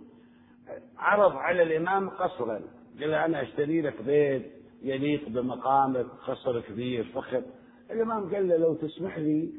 عرض 0.98 1.32
على 1.36 1.62
الإمام 1.62 2.10
قصرا. 2.10 2.60
قال 3.00 3.14
أنا 3.14 3.42
أشتري 3.42 3.82
لك 3.82 4.02
بيت 4.02 4.52
يليق 4.82 5.28
بمقامك 5.28 6.06
قصر 6.26 6.60
كبير 6.60 7.04
فخر. 7.04 7.42
الإمام 7.90 8.34
قال 8.34 8.48
له 8.48 8.56
لو 8.56 8.74
تسمح 8.74 9.18
لي 9.18 9.50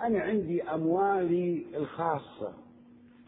أنا 0.00 0.20
عندي 0.20 0.62
أموالي 0.62 1.66
الخاصة. 1.76 2.52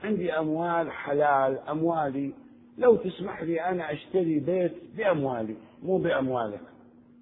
عندي 0.04 0.32
أموال 0.32 0.92
حلال 0.92 1.58
أموالي 1.58 2.34
لو 2.78 2.96
تسمح 2.96 3.42
لي 3.42 3.60
أنا 3.60 3.92
أشتري 3.92 4.38
بيت 4.38 4.72
بأموالي 4.96 5.56
مو 5.82 5.98
بأموالك. 5.98 6.60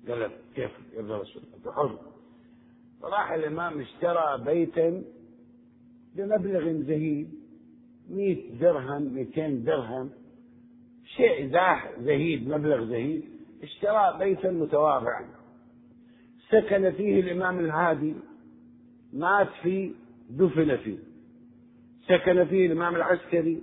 قال 0.08 0.30
كيف 0.54 0.70
يا 0.96 1.18
رسول 1.18 1.42
أنت 1.56 1.68
حر. 1.68 1.98
فراح 3.02 3.32
الإمام 3.32 3.80
اشترى 3.80 4.44
بيتا 4.44 5.02
بمبلغ 6.14 6.82
زهيد 6.82 7.30
مئة 8.10 8.58
درهم 8.60 9.02
200 9.02 9.48
درهم. 9.48 10.10
شيء 11.16 11.50
زهيد 12.00 12.48
مبلغ 12.48 12.84
زهيد 12.84 13.24
اشترى 13.62 14.16
بيتا 14.18 14.50
متواضعا 14.50 15.28
سكن 16.50 16.90
فيه 16.90 17.20
الإمام 17.20 17.60
الهادي 17.60 18.14
مات 19.12 19.48
فيه 19.62 19.92
دفن 20.30 20.76
فيه. 20.76 20.98
سكن 22.08 22.44
فيه 22.44 22.66
الإمام 22.66 22.96
العسكري 22.96 23.62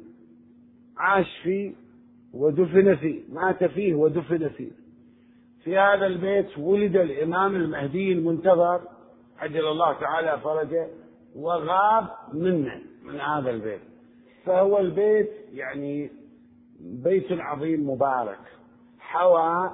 عاش 0.98 1.40
فيه 1.44 1.81
ودفن 2.34 2.96
فيه 2.96 3.22
مات 3.30 3.64
فيه 3.64 3.94
ودفن 3.94 4.50
فيه. 4.50 4.72
في 5.64 5.78
هذا 5.78 6.06
البيت 6.06 6.58
ولد 6.58 6.96
الإمام 6.96 7.56
المهدي 7.56 8.14
المنتظر 8.14 8.82
عجل 9.40 9.68
الله 9.68 10.00
تعالى 10.00 10.40
فرجه 10.44 10.88
وغاب 11.36 12.08
منه 12.34 12.82
من 13.04 13.20
هذا 13.20 13.50
البيت. 13.50 13.82
فهو 14.46 14.80
البيت 14.80 15.32
يعني 15.54 16.12
بيت 16.80 17.32
عظيم 17.32 17.90
مبارك. 17.90 18.40
حوى 19.00 19.72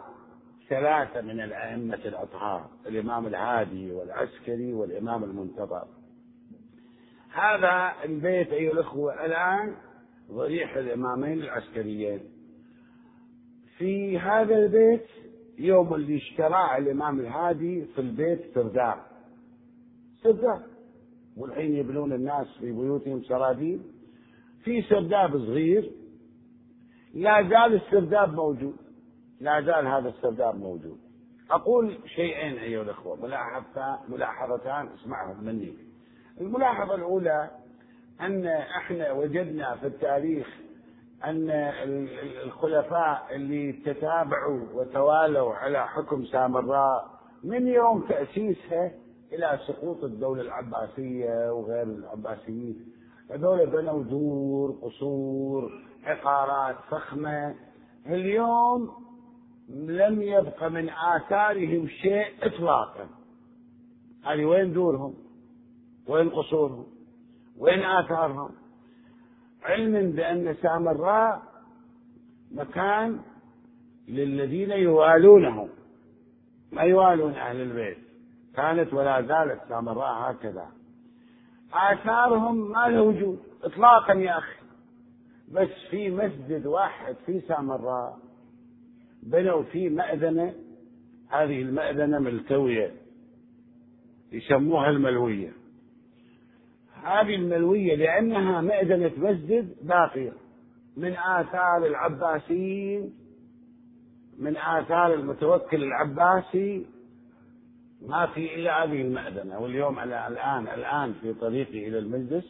ثلاثة 0.69 1.21
من 1.21 1.39
الأئمة 1.39 1.99
الأطهار 2.05 2.69
الإمام 2.87 3.27
الهادي 3.27 3.91
والعسكري 3.91 4.73
والإمام 4.73 5.23
المنتظر. 5.23 5.87
هذا 7.33 7.93
البيت 8.05 8.51
أيها 8.51 8.71
الأخوة 8.71 9.25
الآن 9.25 9.75
ضريح 10.31 10.75
الإمامين 10.75 11.41
العسكريين. 11.41 12.36
في 13.77 14.19
هذا 14.19 14.55
البيت 14.55 15.05
يوم 15.59 15.93
اللي 15.93 16.17
اشتراه 16.17 16.77
الإمام 16.77 17.19
الهادي 17.19 17.85
في 17.85 18.01
البيت 18.01 18.53
سرداب 18.53 18.97
سرداب 20.23 20.63
والحين 21.37 21.75
يبنون 21.75 22.13
الناس 22.13 22.47
في 22.59 22.71
بيوتهم 22.71 23.21
سراديب 23.23 23.81
في 24.63 24.81
سرداب 24.81 25.37
صغير. 25.37 25.91
لا 27.13 27.41
زال 27.49 27.73
السرداب 27.73 28.33
موجود. 28.33 28.75
لا 29.41 29.61
زال 29.61 29.87
هذا 29.87 30.09
السرداب 30.09 30.55
موجود. 30.55 30.97
أقول 31.51 31.97
شيئين 32.15 32.57
أيها 32.57 32.81
الأخوة 32.81 33.21
ملاحظتان 33.21 33.97
ملاحظتان 34.09 34.87
أسمعهم 34.87 35.43
مني. 35.43 35.73
الملاحظة 36.41 36.95
الأولى 36.95 37.51
أن 38.21 38.45
إحنا 38.47 39.11
وجدنا 39.11 39.75
في 39.75 39.87
التاريخ 39.87 40.47
أن 41.25 41.49
الخلفاء 42.43 43.27
اللي 43.35 43.73
تتابعوا 43.73 44.61
وتوالوا 44.73 45.53
على 45.53 45.87
حكم 45.87 46.25
سامراء 46.25 47.17
من 47.43 47.67
يوم 47.67 48.01
تأسيسها 48.01 48.91
إلى 49.33 49.59
سقوط 49.67 50.03
الدولة 50.03 50.41
العباسية 50.41 51.53
وغير 51.53 51.83
العباسيين. 51.83 52.93
هذول 53.31 53.65
بنوا 53.65 54.03
دور 54.03 54.71
قصور 54.81 55.71
عقارات 56.03 56.75
فخمة. 56.89 57.55
اليوم 58.05 58.91
لم 59.69 60.21
يبق 60.21 60.63
من 60.63 60.89
آثارهم 60.89 61.87
شيء 61.87 62.25
إطلاقا. 62.41 63.09
هذه 64.25 64.45
وين 64.45 64.73
دورهم؟ 64.73 65.13
وين 66.07 66.29
قصورهم؟ 66.29 66.85
وين 67.57 67.83
آثارهم؟ 67.83 68.49
علما 69.63 70.01
بأن 70.01 70.55
سامراء 70.61 71.41
مكان 72.51 73.19
للذين 74.07 74.71
يوالونه 74.71 75.69
ما 76.71 76.81
يوالون 76.81 77.33
أهل 77.33 77.61
البيت. 77.61 77.97
كانت 78.55 78.93
ولا 78.93 79.21
زالت 79.21 79.61
سامراء 79.69 80.31
هكذا. 80.31 80.67
آثارهم 81.73 82.71
ما 82.71 82.87
له 82.87 83.01
وجود. 83.01 83.39
إطلاقا 83.63 84.13
يا 84.13 84.37
أخي. 84.37 84.61
بس 85.51 85.69
في 85.89 86.09
مسجد 86.09 86.65
واحد 86.65 87.15
في 87.25 87.41
سامراء 87.41 88.17
بنوا 89.23 89.63
فيه 89.63 89.89
مأذنة. 89.89 90.53
هذه 91.29 91.61
المأذنة 91.61 92.19
ملتوية. 92.19 92.91
يسموها 94.31 94.89
الملوية. 94.89 95.53
هذه 97.07 97.35
الملوية 97.35 97.95
لأنها 97.95 98.61
مأذنة 98.61 99.11
مسجد 99.17 99.75
باقية. 99.81 100.33
من 100.97 101.13
آثار 101.17 101.85
العباسيين 101.85 103.13
من 104.37 104.57
آثار 104.57 105.13
المتوكل 105.13 105.83
العباسي 105.83 106.85
ما 108.01 108.25
في 108.25 108.55
إلا 108.55 108.83
هذه 108.83 109.01
المأذنة 109.01 109.59
واليوم 109.59 109.99
الآن 109.99 110.67
الآن 110.67 111.13
في 111.13 111.33
طريقي 111.33 111.87
إلى 111.87 111.99
المجلس 111.99 112.45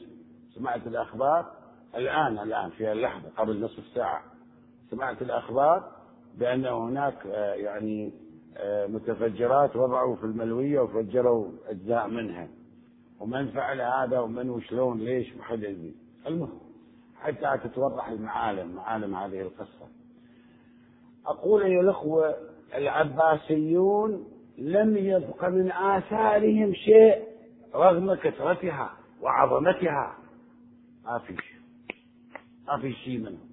سمعت 0.56 0.88
الأخبار. 0.88 1.52
الآن 1.96 2.40
الآن 2.40 2.70
في 2.70 2.92
اللحظة 2.92 3.30
قبل 3.38 3.62
نصف 3.62 3.84
ساعة 3.96 4.22
سمعت 4.92 5.22
الأخبار 5.22 5.92
بأن 6.38 6.66
هناك 6.66 7.28
آه، 7.28 7.54
يعني 7.54 8.12
آه، 8.58 8.88
متفجرات 8.88 9.76
وضعوا 9.76 10.16
في 10.16 10.24
الملوية 10.24 10.80
وفجروا 10.80 11.52
أجزاء 11.68 12.08
منها. 12.08 12.48
ومن 13.20 13.48
فعل 13.48 13.82
هذا 13.82 14.20
ومن 14.20 14.50
وشلون 14.50 15.00
ليش؟ 15.00 15.36
ما 15.36 15.44
حد 15.44 15.64
يدري. 15.64 15.96
المهم 16.28 16.60
حتى 17.22 17.58
تتوضح 17.64 18.10
المعالم 18.10 18.76
معالم 18.76 19.16
هذه 19.16 19.42
القصة. 19.42 19.88
أقول 21.26 21.64
أيها 21.64 21.82
الأخوة 21.82 22.36
العباسيون 22.76 24.28
لم 24.58 24.98
يبق 24.98 25.46
من 25.46 25.72
آثارهم 25.72 26.74
شيء 26.74 27.28
رغم 27.76 28.14
كثرتها 28.16 28.92
وعظمتها. 29.22 30.16
ما 31.06 31.20
في 31.20 31.36
شيء. 31.36 31.60
ما 32.68 32.82
في 32.82 32.94
شيء 32.94 33.20
منهم. 33.20 33.48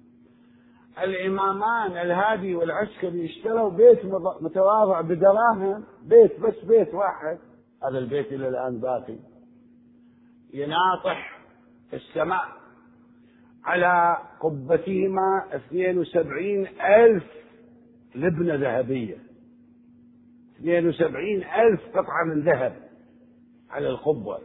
الإمامان 1.03 1.91
الهادي 1.91 2.55
والعسكري 2.55 3.25
اشتروا 3.25 3.69
بيت 3.69 4.05
متواضع 4.41 5.01
بدراهم 5.01 5.83
بيت 6.03 6.39
بس 6.39 6.65
بيت 6.65 6.93
واحد. 6.93 7.37
هذا 7.83 7.97
البيت 7.97 8.33
إلى 8.33 8.49
الآن 8.49 8.79
باقي. 8.79 9.15
يناطح 10.53 11.39
السماء 11.93 12.45
على 13.63 14.17
قبتهما 14.41 15.45
72 15.55 16.67
ألف 16.67 17.23
لبنة 18.15 18.55
ذهبية. 18.55 19.17
72 20.59 21.43
ألف 21.43 21.81
قطعة 21.89 22.23
من 22.25 22.41
ذهب 22.41 22.75
على 23.69 23.89
القبة 23.89 24.39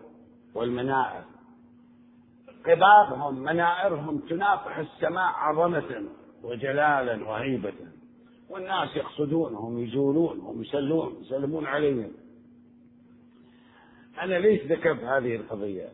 والمنائر 0.54 1.24
قبابهم 2.66 3.42
منائرهم 3.42 4.18
تناطح 4.18 4.78
السماء 4.78 5.32
عظمة 5.34 6.08
وجلالا 6.42 7.28
وهيبة. 7.28 7.72
والناس 8.48 8.96
يقصدونهم 8.96 9.78
يزورونهم 9.78 10.62
يسلون 10.62 11.16
يسلمون 11.20 11.66
عليهم. 11.66 12.12
أنا 14.22 14.34
ليش 14.34 14.66
ذكرت 14.66 15.04
هذه 15.04 15.36
القضية؟ 15.36 15.88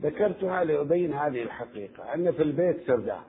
ذكرتها 0.00 0.64
لأبين 0.64 1.14
هذه 1.14 1.42
الحقيقة 1.42 2.14
أن 2.14 2.32
في 2.32 2.42
البيت 2.42 2.86
سرداب. 2.86 3.22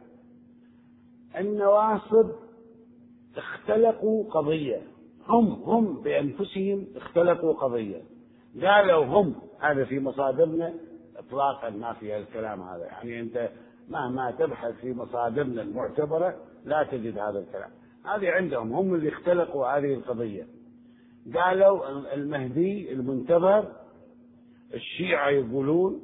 النواصب 1.38 2.32
اختلقوا 3.38 4.32
قضية. 4.32 4.82
هم 5.28 5.46
هم 5.52 6.02
بأنفسهم 6.02 6.88
اختلقوا 6.96 7.54
قضية. 7.54 8.02
قالوا 8.62 9.06
هم 9.06 9.36
هذا 9.60 9.86
في 9.86 10.00
مصادرنا 10.00 10.74
اطلاقا 11.18 11.70
ما 11.70 11.94
في 11.94 12.18
الكلام 12.18 12.62
هذا. 12.62 12.86
يعني 12.86 13.20
أنت 13.20 13.50
مهما 13.90 14.32
تبحث 14.32 14.76
في 14.82 14.94
مصادرنا 14.94 15.62
المعتبرة 15.62 16.36
لا 16.66 16.84
تجد 16.84 17.18
هذا 17.18 17.40
الكلام. 17.40 17.70
هذه 18.06 18.30
عندهم 18.30 18.74
هم 18.74 18.96
اللي 18.96 19.10
اختلقوا 19.10 19.68
هذه 19.68 19.94
القضية. 19.94 20.48
قالوا 21.36 21.90
المهدي 22.14 22.92
المنتظر 22.92 23.81
الشيعة 24.74 25.30
يقولون 25.30 26.02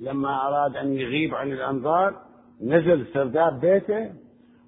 لما 0.00 0.48
أراد 0.48 0.76
أن 0.76 0.92
يغيب 0.92 1.34
عن 1.34 1.52
الأنظار 1.52 2.22
نزل 2.60 3.06
سرداب 3.12 3.60
بيته 3.60 4.12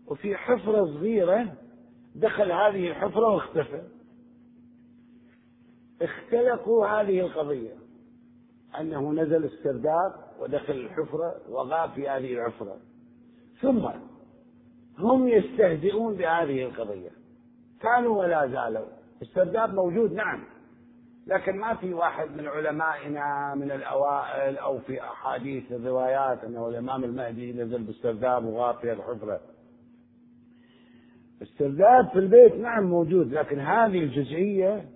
وفي 0.06 0.36
حفرة 0.36 0.84
صغيرة 0.84 1.52
دخل 2.14 2.52
هذه 2.52 2.88
الحفرة 2.88 3.34
واختفى. 3.34 3.82
اختلقوا 6.02 6.86
هذه 6.86 7.20
القضية 7.20 7.74
أنه 8.80 9.12
نزل 9.12 9.44
السرداب 9.44 10.12
ودخل 10.40 10.72
الحفرة 10.72 11.34
وغاب 11.48 11.90
في 11.90 12.08
هذه 12.08 12.34
الحفرة. 12.34 12.76
ثم 13.60 13.88
هم 14.98 15.28
يستهزئون 15.28 16.14
بهذه 16.14 16.64
القضية. 16.64 17.10
كانوا 17.80 18.18
ولا 18.18 18.46
زالوا. 18.46 18.86
السرداب 19.22 19.74
موجود 19.74 20.12
نعم. 20.12 20.44
لكن 21.26 21.56
ما 21.56 21.74
في 21.74 21.94
واحد 21.94 22.30
من 22.36 22.46
علمائنا 22.46 23.54
من 23.54 23.70
الأوائل 23.70 24.58
أو 24.58 24.78
في 24.78 25.00
أحاديث 25.02 25.72
الروايات 25.72 26.44
أنه 26.44 26.68
الإمام 26.68 27.04
المهدي 27.04 27.52
نزل 27.52 27.82
بالسرداب 27.82 28.44
وغاب 28.44 28.74
في 28.74 28.92
الحفرة. 28.92 29.40
السرداب 31.42 32.08
في 32.12 32.18
البيت 32.18 32.54
نعم 32.54 32.84
موجود 32.84 33.32
لكن 33.32 33.58
هذه 33.58 33.98
الجزئية 33.98 34.88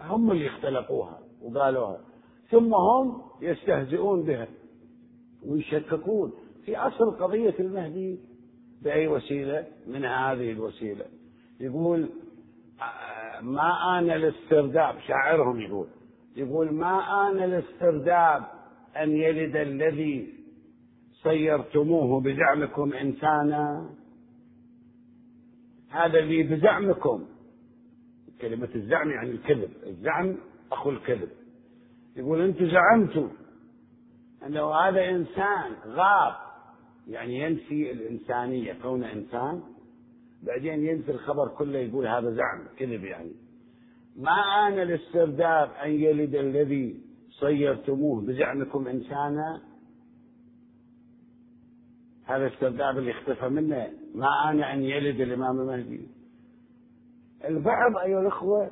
هم 0.00 0.30
اللي 0.30 0.46
اختلقوها 0.46 1.18
وقالوها. 1.42 2.00
ثم 2.50 2.74
هم 2.74 3.22
يستهزئون 3.40 4.22
بها 4.22 4.48
ويشككون 5.46 6.32
في 6.64 6.76
أصل 6.76 7.10
قضية 7.10 7.54
المهدي 7.60 8.18
بأي 8.82 9.08
وسيلة؟ 9.08 9.66
من 9.86 10.04
هذه 10.04 10.52
الوسيلة. 10.52 11.04
يقول 11.60 12.08
ما 13.42 13.98
آن 13.98 14.10
الاسترداب 14.10 14.94
شاعرهم 15.06 15.60
يقول 15.60 15.86
يقول 16.36 16.72
ما 16.72 17.28
آن 17.28 17.42
الاسترداب 17.42 18.44
أن 18.96 19.10
يلد 19.10 19.56
الذي 19.56 20.34
صيرتموه 21.12 22.20
بزعمكم 22.20 22.92
إنسانا. 22.92 23.90
هذا 25.90 26.18
اللي 26.18 26.42
بزعمكم. 26.42 27.24
كلمة 28.40 28.68
الزعم 28.74 29.10
يعني 29.10 29.30
الكذب 29.30 29.70
الزعم 29.86 30.36
أخو 30.72 30.90
الكذب. 30.90 31.28
يقول 32.16 32.40
أنتم 32.40 32.66
زعمتوا 32.70 33.28
أنه 34.46 34.74
هذا 34.74 35.10
إنسان 35.10 35.72
غاب 35.86 36.34
يعني 37.08 37.40
ينفي 37.40 37.92
الإنسانية 37.92 38.72
كونه 38.82 39.12
إنسان 39.12 39.62
بعدين 40.42 40.86
ينفي 40.86 41.10
الخبر 41.10 41.48
كله 41.48 41.78
يقول 41.78 42.06
هذا 42.06 42.30
زعم 42.30 42.68
كذب 42.76 43.04
يعني. 43.04 43.32
ما 44.16 44.66
آن 44.68 44.78
الاسترداد 44.78 45.70
أن 45.84 45.90
يلد 45.90 46.34
الذي 46.34 47.00
صيرتموه 47.30 48.20
بزعمكم 48.20 48.88
إنسانا؟ 48.88 49.62
هذا 52.24 52.46
السرداب 52.46 52.98
اللي 52.98 53.10
اختفى 53.10 53.48
منه. 53.48 53.90
ما 54.14 54.50
آن 54.50 54.62
أن 54.62 54.82
يلد 54.82 55.20
الإمام 55.20 55.60
المهدي. 55.60 56.08
البعض 57.44 57.96
أيها 57.96 58.20
الأخوة 58.20 58.70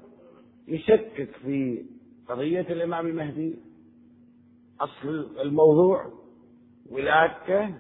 يشكك 0.68 1.30
في 1.42 1.84
قضية 2.28 2.60
الإمام 2.60 3.06
المهدي. 3.06 3.58
أصل 4.80 5.40
الموضوع 5.40 6.12
ولادته 6.90 7.74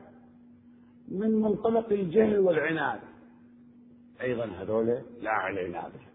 من 1.08 1.30
منطلق 1.30 1.92
الجهل 1.92 2.38
والعناد. 2.38 3.09
أيضا 4.20 4.44
هذول 4.44 4.86
لا 5.20 5.30
علينا 5.30 5.88
به 5.88 6.10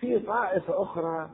في 0.00 0.18
طائفة 0.18 0.82
أخرى 0.82 1.30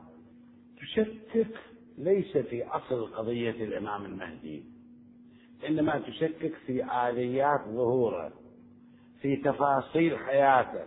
تشكك 0.81 1.57
ليس 1.97 2.37
في 2.37 2.63
أصل 2.63 3.13
قضية 3.13 3.51
الإمام 3.63 4.05
المهدي 4.05 4.63
إنما 5.67 5.99
تشكك 5.99 6.53
في 6.65 6.83
آليات 7.09 7.61
ظهوره 7.67 8.33
في 9.21 9.35
تفاصيل 9.35 10.17
حياته. 10.17 10.85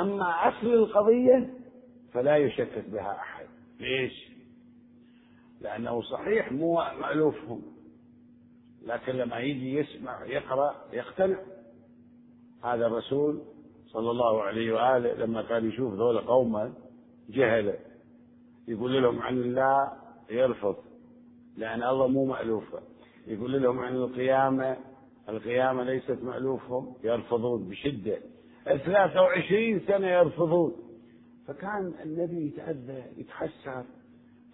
أما 0.00 0.48
أصل 0.48 0.66
القضية 0.66 1.54
فلا 2.12 2.36
يشكك 2.36 2.88
بها 2.88 3.16
أحد. 3.16 3.46
ليش؟ 3.80 4.28
لأنه 5.60 6.02
صحيح 6.02 6.52
مو 6.52 6.74
مألوفهم 6.74 7.62
لكن 8.82 9.12
لما 9.12 9.38
يجي 9.38 9.74
يسمع 9.74 10.24
يقرأ 10.24 10.84
يقتنع. 10.92 11.38
هذا 12.64 12.86
الرسول 12.86 13.42
صلى 13.86 14.10
الله 14.10 14.42
عليه 14.42 14.72
وآله 14.72 15.14
لما 15.14 15.42
كان 15.42 15.68
يشوف 15.68 15.94
ذولا 15.94 16.20
قوما 16.20 16.72
جهلة 17.30 17.74
يقول 18.68 19.02
لهم 19.02 19.22
عن 19.22 19.38
الله 19.38 19.92
يرفض 20.30 20.76
لأن 21.56 21.82
الله 21.82 22.06
مو 22.06 22.24
مألوفة 22.24 22.80
يقول 23.26 23.62
لهم 23.62 23.78
عن 23.78 23.96
القيامة 23.96 24.76
القيامة 25.28 25.82
ليست 25.82 26.18
مألوفهم 26.22 26.94
يرفضون 27.04 27.68
بشدة. 27.68 28.18
23 28.64 29.80
سنة 29.80 30.06
يرفضون. 30.06 30.72
فكان 31.46 31.94
النبي 32.04 32.46
يتأذى 32.46 33.02
يتحسر. 33.16 33.84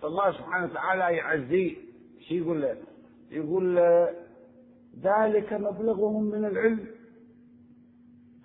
فالله 0.03 0.33
سبحانه 0.33 0.65
وتعالى 0.65 1.17
يعزيه. 1.17 1.77
شو 2.29 2.35
يقول 2.35 2.63
له؟ 2.63 2.77
يقول 3.31 3.77
له 3.77 4.11
ذلك 5.03 5.53
مبلغهم 5.53 6.25
من 6.25 6.45
العلم. 6.45 6.87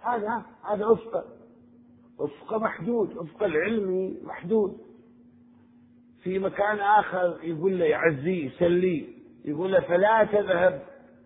هذا 0.02 0.46
هذا 0.72 0.86
افق 0.92 1.26
افق 2.20 2.54
محدود 2.54 3.18
افق 3.18 3.44
العلمي 3.44 4.18
محدود. 4.24 4.78
في 6.24 6.40
مكان 6.40 6.80
آخر 6.80 7.40
يقول 7.44 7.80
له 7.80 7.86
يعزيه 7.86 8.48
يسليه 8.48 9.08
يقول 9.46 9.72
له 9.72 9.80
فلا 9.80 10.24
تذهب 10.32 10.82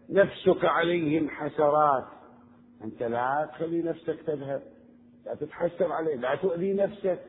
نفسك 0.09 0.65
عليهم 0.65 1.29
حسرات. 1.29 2.05
أنت 2.83 3.03
لا 3.03 3.49
تخلي 3.51 3.81
نفسك 3.81 4.21
تذهب 4.21 4.62
لا 5.25 5.36
تتحسر 5.36 5.91
عليه 5.91 6.15
لا 6.15 6.36
تؤذي 6.36 6.73
نفسك. 6.73 7.19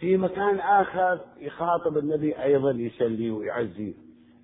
في 0.00 0.16
مكان 0.16 0.58
آخر 0.58 1.20
يخاطب 1.38 1.98
النبي 1.98 2.42
أيضا 2.42 2.70
يسلي 2.70 3.30
ويعزيه 3.30 3.94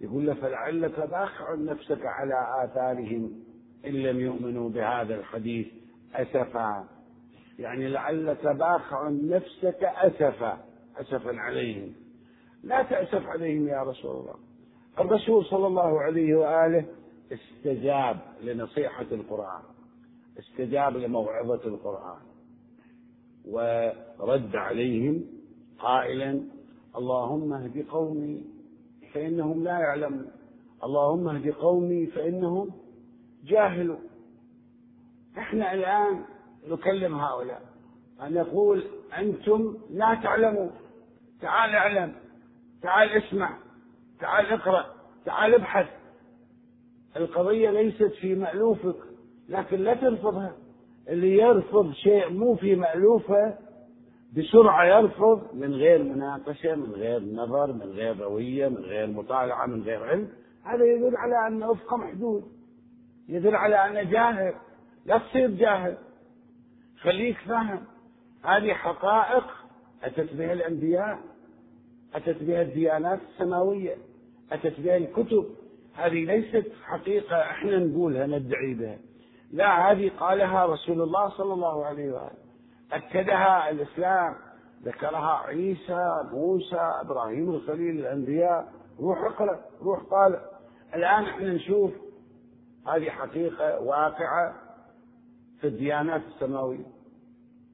يقول 0.00 0.26
له 0.26 0.35
فلعلك 0.35 1.00
باخع 1.00 1.54
نفسك 1.54 2.00
على 2.04 2.64
آثارهم 2.64 3.44
إن 3.87 3.92
لم 3.92 4.20
يؤمنوا 4.20 4.70
بهذا 4.70 5.14
الحديث. 5.14 5.66
أسفا. 6.14 6.85
يعني 7.59 7.88
لعلك 7.88 8.46
باخع 8.46 9.09
نفسك 9.09 9.85
أسفا. 9.85 10.59
أسفا 10.96 11.37
عليهم. 11.37 11.92
لا 12.62 12.83
تأسف 12.83 13.27
عليهم 13.27 13.68
يا 13.68 13.83
رسول 13.83 14.16
الله. 14.16 14.35
الرسول 14.98 15.44
صلى 15.44 15.66
الله 15.66 16.00
عليه 16.00 16.35
وآله 16.35 16.87
استجاب 17.33 18.16
لنصيحة 18.42 19.07
القرآن. 19.12 19.62
استجاب 20.38 20.96
لموعظة 20.96 21.68
القرآن. 21.68 22.22
ورد 23.48 24.57
عليهم 24.57 25.24
قائلا 25.79 26.40
اللهم 26.96 27.53
اهد 27.53 27.87
قومي 27.90 28.44
فإنهم 29.12 29.64
لا 29.64 29.79
يعلمون. 29.79 30.31
اللهم 30.85 31.29
اهد 31.29 31.50
قومي 31.50 32.07
فإنهم 32.07 32.70
جاهلون. 33.44 34.13
إحنا 35.38 35.75
الآن 35.75 36.25
نكلم 36.68 37.14
هؤلاء 37.14 37.62
أن 38.23 38.35
نقول 38.35 38.85
أنتم 39.18 39.77
لا 39.90 40.20
تعلمون 40.23 40.70
تعال 41.40 41.70
اعلم 41.75 42.12
تعال 42.83 43.09
اسمع 43.11 43.57
تعال 44.20 44.47
اقرأ 44.47 44.87
تعال 45.25 45.55
ابحث. 45.55 45.87
القضية 47.16 47.70
ليست 47.70 48.12
في 48.20 48.35
مألوفك 48.35 48.97
لكن 49.49 49.77
لا 49.77 49.94
ترفضها. 49.94 50.53
اللي 51.09 51.37
يرفض 51.37 51.92
شيء 51.92 52.31
مو 52.31 52.55
في 52.57 52.77
مألوفه 52.77 53.59
بسرعة 54.37 54.85
يرفض 54.85 55.55
من 55.55 55.75
غير 55.75 56.03
مناقشة 56.03 56.75
من 56.75 56.92
غير 56.92 57.20
نظر 57.20 57.73
من 57.73 57.83
غير 57.83 58.20
روية 58.20 58.68
من 58.68 58.77
غير 58.77 59.07
مطالعة 59.07 59.66
من 59.66 59.83
غير 59.83 60.05
علم. 60.05 60.29
هذا 60.64 60.85
يدل 60.85 61.16
على 61.16 61.47
أن 61.47 61.62
أفقه 61.62 61.97
محدود 61.97 62.44
يدل 63.29 63.55
على 63.57 63.77
أنه 63.77 64.11
جاهل. 64.11 64.55
لا 65.07 65.19
تصير 65.19 65.51
جاهل. 65.51 65.97
خليك 67.01 67.38
فاهم. 67.38 67.85
هذه 68.45 68.73
حقائق 68.73 69.45
أتت 70.03 70.35
بها 70.35 70.53
الأنبياء 70.53 71.19
أتت 72.14 72.43
بها 72.43 72.62
الديانات 72.62 73.21
السماوية 73.33 73.97
أتت 74.53 74.81
بها 74.81 74.97
الكتب. 74.97 75.47
هذه 75.95 76.25
ليست 76.25 76.73
حقيقة 76.85 77.43
إحنا 77.43 77.79
نقولها 77.79 78.27
ندعي 78.27 78.75
بها. 78.75 78.99
لا 79.53 79.93
هذه 79.93 80.11
قالها 80.21 80.67
رسول 80.67 81.03
الله 81.03 81.29
صلى 81.29 81.53
الله 81.53 81.87
عليه 81.87 82.12
وآله. 82.12 82.31
أكدها 82.93 83.71
الإسلام. 83.71 84.35
ذكرها 84.85 85.43
عيسى 85.47 86.29
موسى 86.33 86.90
إبراهيم 87.01 87.51
الخليل 87.51 87.99
الأنبياء. 87.99 88.73
روح 89.01 89.19
اقرأ 89.19 89.61
روح 89.83 90.03
طالع. 90.11 90.40
الآن 90.95 91.25
إحنا 91.25 91.53
نشوف 91.53 91.93
هذه 92.88 93.11
حقيقة 93.11 93.81
واقعة. 93.81 94.55
في 95.64 95.70
الديانات 95.70 96.22
السماوية. 96.35 96.87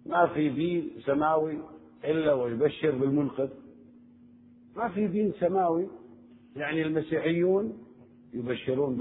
ما 0.07 0.27
في 0.27 0.49
دين 0.49 0.91
سماوي 1.07 1.59
إلا 2.05 2.33
ويبشر 2.33 2.91
بالمنقذ. 2.91 3.49
ما 4.77 4.89
في 4.89 5.07
دين 5.07 5.33
سماوي 5.41 5.89
يعني 6.57 6.83
المسيحيون 6.83 7.79
يبشرون 8.35 8.97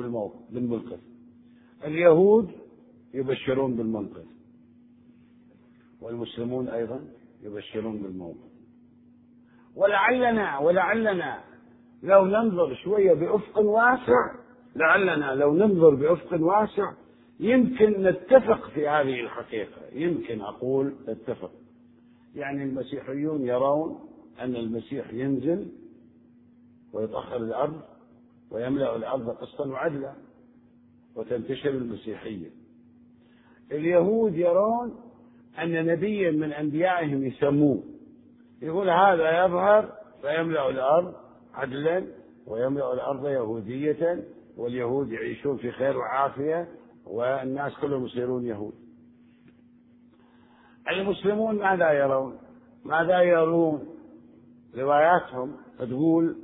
بالمنقذ. 0.49 0.97
اليهود 1.83 2.51
يبشرون 3.13 3.75
بالمنقذ. 3.75 4.25
والمسلمون 6.01 6.67
أيضا 6.67 6.99
يبشرون 7.43 7.97
بالموت. 7.97 8.37
ولعلنا 9.75 10.57
ولعلنا 10.59 11.43
لو 12.03 12.25
ننظر 12.25 12.75
شوية 12.75 13.13
بأفق 13.13 13.59
واسع 13.59 14.35
لعلنا 14.75 15.35
لو 15.35 15.53
ننظر 15.53 15.95
بأفق 15.95 16.41
واسع 16.41 16.93
يمكن 17.39 18.03
نتفق 18.03 18.69
في 18.69 18.87
هذه 18.87 19.19
الحقيقة. 19.21 19.81
يمكن 19.93 20.41
أقول 20.41 20.95
نتفق. 21.07 21.51
يعني 22.35 22.63
المسيحيون 22.63 23.45
يرون 23.45 23.99
أن 24.39 24.55
المسيح 24.55 25.13
ينزل 25.13 25.67
ويطهر 26.93 27.37
الأرض 27.37 27.81
ويملأ 28.51 28.95
الأرض 28.95 29.29
قسطا 29.29 29.67
وعدلا 29.67 30.13
وتنتشر 31.15 31.69
المسيحية. 31.69 32.49
اليهود 33.71 34.35
يرون 34.35 34.95
أن 35.59 35.85
نبيا 35.85 36.31
من 36.31 36.53
أنبيائهم 36.53 37.25
يسموه. 37.25 37.83
يقول 38.61 38.89
هذا 38.89 39.45
يظهر 39.45 39.93
فيملأ 40.21 40.69
الأرض 40.69 41.13
عدلا 41.53 42.05
ويملأ 42.47 42.93
الأرض 42.93 43.27
يهودية 43.27 44.23
واليهود 44.57 45.11
يعيشون 45.11 45.57
في 45.57 45.71
خير 45.71 45.97
وعافية 45.97 46.67
والناس 47.09 47.73
كلهم 47.81 48.05
يصيرون 48.05 48.45
يهود. 48.45 48.73
المسلمون 50.91 51.55
ماذا 51.55 51.91
يرون؟ 51.91 52.37
ماذا 52.85 53.21
يرون؟ 53.21 53.95
رواياتهم 54.75 55.57
تقول 55.79 56.35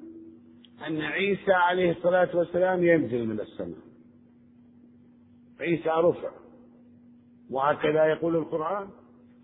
أن 0.87 1.01
عيسى 1.01 1.51
عليه 1.51 1.91
الصلاة 1.91 2.37
والسلام 2.37 2.83
ينزل 2.83 3.27
من 3.27 3.39
السماء. 3.39 3.77
عيسى 5.59 5.89
رفع. 5.89 6.31
وهكذا 7.51 8.05
يقول 8.05 8.35
القرآن. 8.35 8.89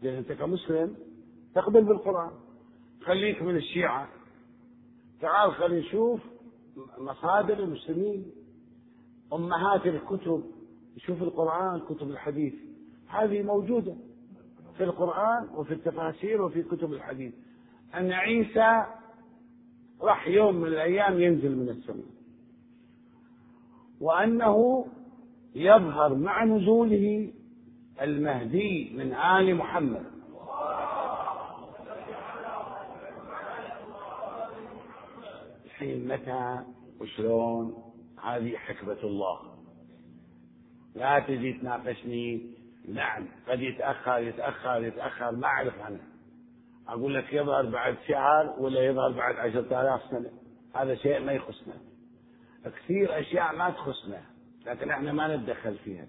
إذا 0.04 0.18
أنت 0.18 0.32
كمسلم 0.32 0.96
تقبل 1.56 1.84
بالقرآن. 1.84 2.32
خليك 3.02 3.42
من 3.42 3.56
الشيعة. 3.56 4.08
تعال 5.22 5.52
خلينا 5.52 5.80
نشوف 5.88 6.22
مصادر 6.98 7.60
المسلمين. 7.60 8.32
أمهات 9.34 9.88
الكتب. 9.88 10.44
نشوف 10.98 11.22
القرآن 11.22 11.80
كتب 11.80 12.10
الحديث. 12.10 12.54
هذه 13.08 13.42
موجودة 13.44 13.96
في 14.78 14.84
القرآن 14.84 15.50
وفي 15.56 15.74
التفاسير 15.74 16.42
وفي 16.42 16.64
كتب 16.64 16.94
الحديث. 16.94 17.34
أن 17.96 18.12
عيسى 18.12 18.86
راح 20.02 20.28
يوم 20.28 20.56
من 20.56 20.68
الأيام 20.68 21.22
ينزل 21.22 21.58
من 21.58 21.70
السماء. 21.70 22.06
وأنه 24.02 24.86
يظهر 25.56 26.16
مع 26.16 26.44
نزوله 26.44 27.34
المهدي 28.02 28.94
من 28.98 29.14
آل 29.14 29.56
محمد. 29.56 30.06
الحين 35.66 36.08
متى 36.08 36.60
وشلون؟ 37.02 37.84
هذه 38.24 38.56
حكمة 38.58 38.98
الله. 39.04 39.40
لا 40.96 41.20
تجي 41.20 41.54
تناقشني. 41.54 42.42
نعم 42.88 43.28
قد 43.48 43.62
يتأخر 43.62 44.18
يتأخر 44.18 44.84
يتأخر 44.84 45.32
ما 45.32 45.48
أعرف 45.48 45.82
أنا 45.88 46.00
أقول 46.88 47.16
لك 47.16 47.34
يظهر 47.34 47.66
بعد 47.66 47.96
شهر 48.08 48.56
ولا 48.60 48.86
يظهر 48.86 49.12
بعد 49.12 49.36
عشرة 49.36 49.82
آلاف 49.82 50.02
سنة. 50.12 50.32
هذا 50.76 50.96
شيء 50.96 51.20
ما 51.20 51.32
يخصنا. 51.32 51.74
كثير 52.66 53.20
أشياء 53.20 53.56
ما 53.56 53.70
تخصنا 53.70 54.22
لكن 54.66 54.90
إحنا 54.90 55.12
ما 55.12 55.36
نتدخل 55.36 55.76
فيها. 55.76 56.08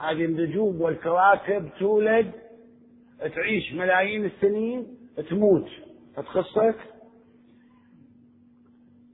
هذه 0.00 0.24
النجوم 0.24 0.80
والكواكب 0.80 1.70
تولد 1.78 2.32
تعيش 3.18 3.72
ملايين 3.72 4.24
السنين 4.24 4.86
تموت. 5.30 5.68
تخصك 6.16 6.76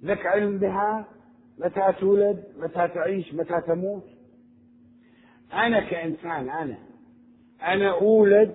لك 0.03 0.27
علم 0.27 0.59
بها؟ 0.59 1.09
متى 1.59 1.93
تولد؟ 2.01 2.45
متى 2.57 2.89
تعيش؟ 2.89 3.35
متى 3.35 3.61
تموت؟ 3.67 4.05
أنا 5.53 5.81
كإنسان 5.81 6.51
أنا. 6.51 6.79
أنا 7.63 7.91
أولد 7.91 8.55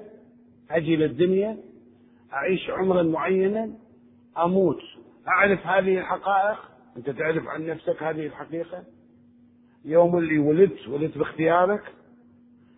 أجي 0.72 0.96
للدنيا 0.96 1.58
أعيش 2.34 2.70
عمرا 2.70 3.04
معينا 3.04 3.74
أموت. 4.38 4.82
أعرف 5.28 5.68
هذه 5.68 6.00
الحقائق؟ 6.00 6.58
أنت 6.98 7.10
تعرف 7.10 7.48
عن 7.48 7.68
نفسك 7.68 8.04
هذه 8.04 8.26
الحقيقة؟ 8.26 8.84
يوم 9.86 10.18
اللي 10.18 10.40
ولدت 10.40 10.88
ولدت 10.88 11.18
باختيارك. 11.18 11.84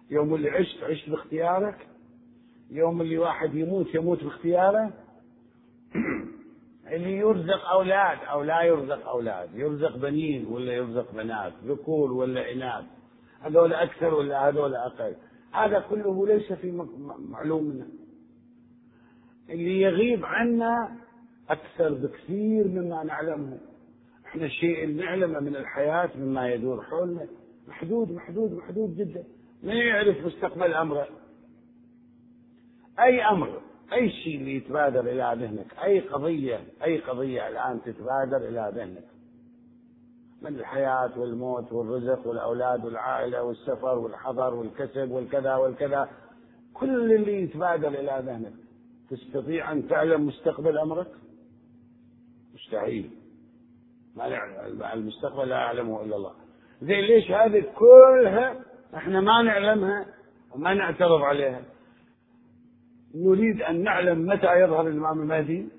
يوم 0.10 0.36
اللي 0.36 0.50
عشت 0.50 0.84
عشت 0.84 1.10
باختيارك. 1.10 1.88
يوم 2.70 3.02
اللي 3.02 3.18
واحد 3.18 3.56
يموت 3.56 3.96
يموت 3.96 4.24
باختياره. 4.24 4.94
اللي 6.92 7.18
يرزق 7.18 7.70
أولاد 7.70 8.18
أو 8.32 8.44
لا 8.44 8.62
يرزق 8.62 9.08
أولاد. 9.08 9.50
يرزق 9.56 9.98
بنين 9.98 10.46
ولا 10.46 10.74
يرزق 10.74 11.12
بنات. 11.14 11.54
ذكور 11.66 12.12
ولا 12.12 12.52
إناث 12.52 12.86
هذول 13.42 13.74
أكثر 13.74 14.14
ولا 14.14 14.50
هذول 14.50 14.76
أقل؟ 14.76 15.16
هذا 15.54 15.80
كله 15.80 16.28
ليس 16.28 16.54
في 16.54 16.88
معلومنا. 17.20 17.88
اللي 19.50 19.82
يغيب 19.82 20.26
عنا 20.26 20.98
أكثر 21.50 21.94
بكثير 21.94 22.68
مما 22.68 23.04
نعلمه. 23.04 23.58
إحنا 24.26 24.46
الشيء 24.46 24.84
اللي 24.84 25.04
نعلمه 25.04 25.40
من 25.40 25.56
الحياة 25.56 26.10
مما 26.16 26.50
يدور 26.50 26.82
حولنا. 26.82 27.28
محدود 27.68 28.12
محدود 28.12 28.52
محدود 28.52 28.98
جدا. 28.98 29.24
من 29.64 29.76
يعرف 29.76 30.26
مستقبل 30.26 30.74
أمره. 30.74 31.08
أي 33.00 33.22
أمر 33.22 33.62
أي 33.94 34.10
شيء 34.10 34.38
اللي 34.38 34.56
يتبادر 34.56 35.00
إلى 35.00 35.46
ذهنك 35.46 35.74
أي 35.84 36.00
قضية 36.00 36.60
أي 36.84 37.00
قضية 37.00 37.48
الآن 37.48 37.82
تتبادر 37.82 38.38
إلى 38.38 38.72
ذهنك. 38.76 39.04
من 40.42 40.56
الحياة 40.56 41.20
والموت 41.20 41.72
والرزق 41.72 42.28
والأولاد 42.28 42.86
والعائلة 42.86 43.44
والسفر 43.44 43.98
والحضر 43.98 44.54
والكسب 44.54 45.12
والكذا 45.12 45.56
والكذا. 45.56 46.10
كل 46.74 47.14
اللي 47.16 47.42
يتبادر 47.42 47.88
إلى 47.88 48.24
ذهنك. 48.26 48.54
تستطيع 49.10 49.72
أن 49.72 49.88
تعلم 49.88 50.28
مستقبل 50.28 50.78
أمرك؟ 50.78 51.08
مستحيل. 52.54 53.12
ما 54.16 54.94
المستقبل 54.94 55.50
لا 55.50 55.56
يعلمه 55.56 56.04
إلا 56.04 56.16
الله. 56.16 56.34
زين 56.82 57.00
ليش 57.00 57.32
هذه 57.32 57.64
كلها 57.76 58.56
إحنا 58.96 59.22
ما 59.22 59.42
نعلمها 59.42 60.06
وما 60.56 60.74
نعترض 60.74 61.22
عليها؟ 61.22 61.62
نريد 63.16 63.62
أن 63.62 63.84
نعلم 63.84 64.28
متى 64.28 64.60
يظهر 64.60 64.88
الإمام 64.88 65.22
المهدي؟ 65.22 65.70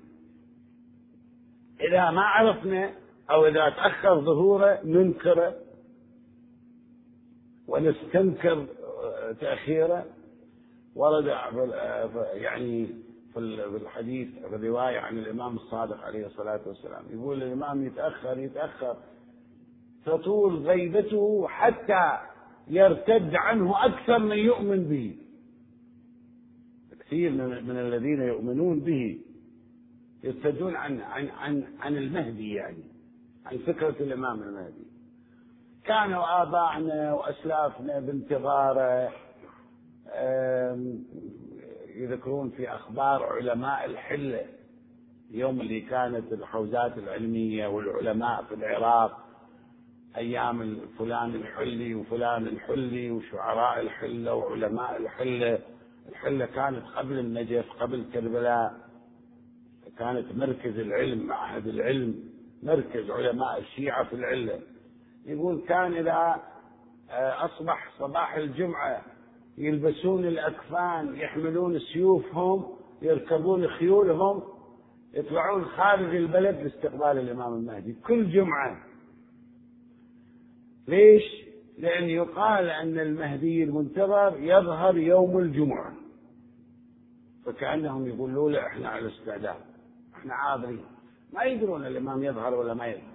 إذا 1.81 2.11
ما 2.11 2.21
عرفنا 2.21 3.02
أو 3.29 3.45
إذا 3.45 3.69
تأخر 3.69 4.21
ظهوره 4.21 4.79
ننكره 4.83 5.55
ونستنكر 7.67 8.65
تأخيره. 9.41 10.05
ورد 10.95 11.25
يعني 12.33 12.87
في 13.33 13.39
الحديث 13.39 14.27
في 14.49 14.55
الرواية 14.55 14.99
عن 14.99 15.17
الإمام 15.17 15.55
الصادق 15.55 16.03
عليه 16.03 16.25
الصلاة 16.25 16.61
والسلام. 16.65 17.03
يقول 17.13 17.43
الإمام 17.43 17.85
يتأخر 17.85 18.37
يتأخر. 18.37 18.97
تطول 20.05 20.55
غيبته 20.55 21.47
حتى 21.47 22.17
يرتد 22.67 23.35
عنه 23.35 23.85
أكثر 23.85 24.19
من 24.19 24.37
يؤمن 24.37 24.83
به. 24.83 25.15
كثير 26.99 27.31
من 27.61 27.79
الذين 27.79 28.21
يؤمنون 28.21 28.79
به 28.79 29.19
يرتدون 30.23 30.75
عن 30.75 31.01
عن 31.01 31.29
عن 31.29 31.63
عن 31.79 31.97
المهدي 31.97 32.53
يعني. 32.53 32.92
عن 33.45 33.57
فكرة 33.57 33.95
الإمام 33.99 34.43
المهدي. 34.43 34.87
كانوا 35.85 36.41
آبائنا 36.41 37.13
وأسلافنا 37.13 37.99
بانتظاره 37.99 39.11
يذكرون 41.95 42.49
في 42.49 42.69
أخبار 42.69 43.23
علماء 43.23 43.85
الحلة 43.85 44.45
يوم 45.31 45.61
اللي 45.61 45.81
كانت 45.81 46.33
الحوزات 46.33 46.97
العلمية 46.97 47.67
والعلماء 47.67 48.43
في 48.43 48.55
العراق 48.55 49.19
أيام 50.17 50.79
فلان 50.99 51.35
الحلي 51.35 51.95
وفلان 51.95 52.47
الحلي 52.47 53.11
وشعراء 53.11 53.81
الحلة 53.81 54.33
وعلماء 54.33 54.97
الحلة. 54.97 55.59
الحلة 56.09 56.45
كانت 56.45 56.85
قبل 56.95 57.19
النجف 57.19 57.65
قبل 57.79 58.05
كربلاء 58.13 58.73
كانت 59.97 60.35
مركز 60.35 60.79
العلم 60.79 61.25
معهد 61.27 61.67
العلم. 61.67 62.32
مركز 62.63 63.09
علماء 63.11 63.59
الشيعة 63.59 64.03
في 64.09 64.15
العلة. 64.15 64.59
يقول 65.25 65.61
كان 65.67 65.93
إذا 65.93 66.41
آه، 67.09 67.45
أصبح 67.45 67.91
صباح 67.99 68.35
الجمعة 68.35 69.01
يلبسون 69.57 70.25
الأكفان 70.25 71.15
يحملون 71.15 71.79
سيوفهم 71.79 72.65
يركبون 73.01 73.67
خيولهم 73.67 74.43
يطلعون 75.13 75.65
خارج 75.65 76.15
البلد 76.15 76.55
لاستقبال 76.61 77.17
الإمام 77.19 77.53
المهدي 77.53 77.93
كل 77.93 78.31
جمعة. 78.31 78.83
ليش؟ 80.87 81.23
لأن 81.77 82.03
يقال 82.03 82.69
أن 82.69 82.99
المهدي 82.99 83.63
المنتظر 83.63 84.35
يظهر 84.39 84.97
يوم 84.97 85.39
الجمعة. 85.39 85.93
فكأنهم 87.45 88.07
يقولوا 88.07 88.51
له 88.51 88.67
إحنا 88.67 88.89
على 88.89 89.07
استعداد 89.07 89.61
إحنا 90.15 90.33
عاذرين. 90.33 90.92
ما 91.33 91.43
يدرون 91.43 91.85
الإمام 91.85 92.23
يظهر 92.23 92.53
ولا 92.53 92.73
ما 92.73 92.87
يظهر. 92.87 93.13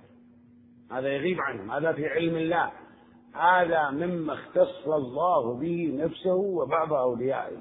هذا 0.92 1.08
يغيب 1.08 1.40
عنهم 1.40 1.70
هذا 1.70 1.92
في 1.92 2.06
علم 2.06 2.36
الله. 2.36 2.72
هذا 3.34 3.90
مما 3.90 4.32
اختص 4.32 4.88
الله 4.88 5.54
به 5.54 5.98
نفسه 6.04 6.34
وبعض 6.34 6.92
أوليائه. 6.92 7.58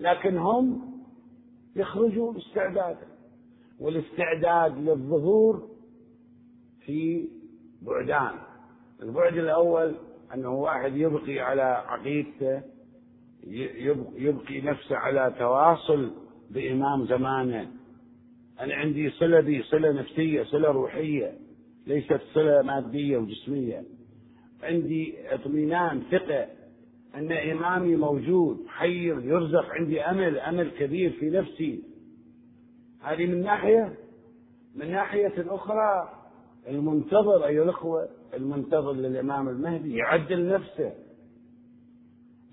لكن 0.00 0.36
هم 0.36 0.92
يخرجون 1.76 2.36
استعدادا 2.36 3.06
والاستعداد 3.80 4.78
للظهور 4.78 5.68
في 6.80 7.28
بعدان. 7.82 8.38
البعد 9.02 9.36
الأول 9.36 9.94
أنه 10.34 10.54
واحد 10.54 10.96
يبقي 10.96 11.40
على 11.40 11.62
عقيدته 11.62 12.62
يبقي 14.16 14.60
نفسه 14.60 14.96
على 14.96 15.34
تواصل 15.38 16.12
بإمام 16.50 17.06
زمانه. 17.06 17.70
أنا 18.60 18.74
عندي 18.74 19.10
صلة 19.10 19.40
بي 19.40 19.62
صلة 19.62 19.92
نفسية 19.92 20.42
صلة 20.42 20.68
روحية 20.68 21.32
ليست 21.86 22.20
صلة 22.34 22.62
مادية 22.62 23.16
وجسمية. 23.16 23.84
عندي 24.62 25.14
اطمئنان 25.34 26.02
ثقة 26.10 26.46
أن 27.14 27.32
إمامي 27.32 27.96
موجود 27.96 28.66
حي 28.68 29.06
يرزق 29.06 29.64
عندي 29.70 30.00
أمل 30.00 30.38
أمل 30.38 30.70
كبير 30.70 31.10
في 31.10 31.30
نفسي. 31.30 31.82
هذه 33.02 33.26
من 33.26 33.42
ناحية. 33.42 33.94
من 34.74 34.90
ناحية 34.90 35.34
أخرى 35.38 36.12
المنتظر 36.68 37.46
أيها 37.46 37.62
الأخوة 37.62 38.08
المنتظر 38.34 38.92
للإمام 38.92 39.48
المهدي 39.48 39.96
يعدل 39.96 40.48
نفسه. 40.48 40.92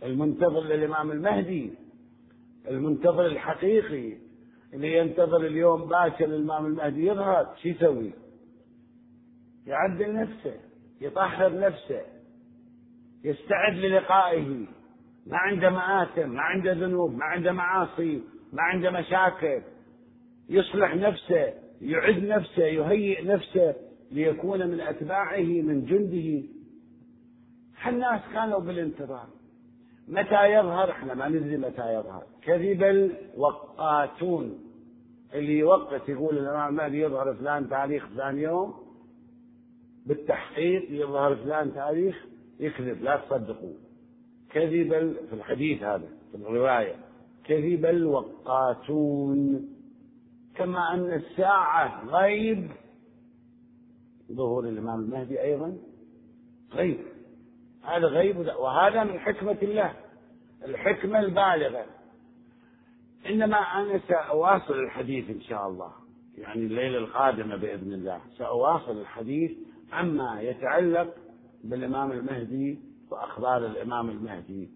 المنتظر 0.04 0.64
للإمام 0.64 1.12
المهدي 1.12 1.74
المنتظر 2.70 3.26
الحقيقي. 3.26 4.18
اللي 4.74 4.98
ينتظر 4.98 5.46
اليوم 5.46 5.88
باكر 5.88 6.26
الإمام 6.26 6.66
المهدي 6.66 7.06
يظهر 7.06 7.56
شو 7.62 7.70
يسوي؟ 7.70 8.14
يعدل 9.68 10.14
نفسه 10.14 10.60
يطهر 11.02 11.60
نفسه 11.60 12.02
يستعد 13.24 13.76
للقائه. 13.76 14.66
ما 15.28 15.38
عنده 15.38 15.70
مآثم 15.70 16.30
ما 16.30 16.42
عنده 16.42 16.74
ذنوب 16.74 17.18
ما 17.18 17.26
عنده 17.26 17.52
معاصي 17.52 18.22
ما 18.54 18.62
عنده 18.62 18.92
مشاكل. 18.92 19.62
يصلح 20.50 20.96
نفسه 20.96 21.54
يعد 21.82 22.24
نفسه 22.24 22.64
يهيئ 22.64 23.26
نفسه 23.26 23.76
ليكون 24.12 24.68
من 24.68 24.80
أتباعه 24.82 25.42
من 25.42 25.86
جنده. 25.86 26.48
الناس 27.88 28.22
كانوا 28.34 28.60
بالانتظار. 28.60 29.28
متى 30.08 30.54
يظهر؟ 30.54 30.92
إحنا 30.92 31.14
ما 31.14 31.28
ندري 31.28 31.58
متى 31.58 31.94
يظهر. 31.94 32.24
كذب 32.42 32.84
الوقاتون 32.84 34.60
اللي 35.34 35.58
يوقت 35.58 36.10
يقول 36.10 36.38
الامام 36.38 36.70
المهدي 36.70 37.02
يظهر 37.02 37.34
فلان 37.34 37.70
تاريخ 37.70 38.08
فلان 38.08 38.40
يوم 38.40 38.74
بالتحقيق 40.06 40.92
يظهر 40.92 41.36
فلان 41.36 41.74
تاريخ 41.74 42.26
يكذب 42.60 43.02
لا 43.02 43.18
تصدقوا. 43.18 43.74
كذب 44.50 45.16
في 45.30 45.34
الحديث 45.34 45.84
هذا 45.84 46.08
في 46.32 46.38
الرواية. 46.38 46.96
كذب 47.44 47.86
الوقاتون 47.86 49.70
كما 50.56 50.94
أن 50.94 51.14
الساعة 51.14 52.06
غيب 52.06 52.72
ظهور 54.32 54.68
الإمام 54.68 55.00
المهدي 55.00 55.42
أيضا 55.42 55.78
غيب. 56.74 57.13
هذا 57.84 58.08
غيب 58.08 58.38
وهذا 58.38 59.04
من 59.04 59.20
حكمة 59.20 59.58
الله 59.62 59.94
الحكمة 60.66 61.20
البالغة. 61.20 61.86
إنما 63.30 63.58
أنا 63.58 64.00
سأواصل 64.08 64.74
الحديث 64.74 65.30
إن 65.30 65.42
شاء 65.42 65.68
الله 65.68 65.92
يعني 66.38 66.60
الليلة 66.62 66.98
القادمة 66.98 67.56
بإذن 67.56 67.94
الله 67.94 68.22
سأواصل 68.38 69.02
الحديث 69.02 69.52
عما 69.92 70.42
يتعلق 70.42 71.16
بالإمام 71.64 72.12
المهدي 72.12 72.80
وأخبار 73.12 73.66
الإمام 73.66 74.10
المهدي. 74.10 74.70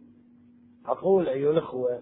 أقول 0.85 1.27
أيها 1.27 1.51
الأخوة 1.51 2.01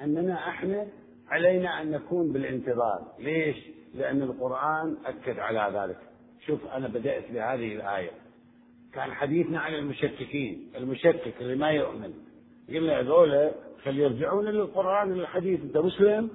أننا 0.00 0.48
إحنا 0.48 0.86
علينا 1.28 1.82
أن 1.82 1.90
نكون 1.90 2.32
بالانتظار. 2.32 3.12
ليش؟ 3.18 3.56
لأن 3.94 4.22
القرآن 4.22 4.96
أكد 5.06 5.38
على 5.38 5.78
ذلك. 5.78 5.98
شوف 6.46 6.66
أنا 6.66 6.88
بدأت 6.88 7.30
بهذه 7.30 7.74
الآية. 7.74 8.10
كان 8.92 9.12
حديثنا 9.12 9.60
عن 9.60 9.74
المشككين 9.74 10.72
المشكك 10.76 11.34
اللي 11.40 11.56
ما 11.56 11.70
يؤمن. 11.70 12.14
قلنا 12.68 13.00
هذول 13.00 13.50
فليرجعون 13.82 14.44
للقرآن 14.44 15.12
للحديث 15.14 15.60
أنت 15.60 15.76
مسلم؟ 15.76 16.30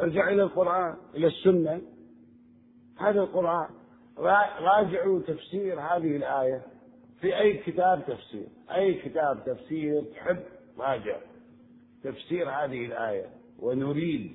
ارجع 0.00 0.28
إلى 0.28 0.42
القرآن 0.42 0.96
إلى 1.14 1.26
السنة. 1.26 1.80
هذا 2.98 3.20
القرآن. 3.20 3.68
راجعوا 4.60 5.20
تفسير 5.20 5.80
هذه 5.80 6.16
الآية 6.16 6.62
في 7.20 7.38
أي 7.38 7.58
كتاب 7.58 8.04
تفسير. 8.06 8.46
أي 8.74 8.94
كتاب 8.94 9.44
تفسير 9.46 10.02
تحب؟ 10.02 10.42
راجع 10.78 11.16
تفسير 12.02 12.50
هذه 12.50 12.86
الآية. 12.86 13.26
ونريد 13.58 14.32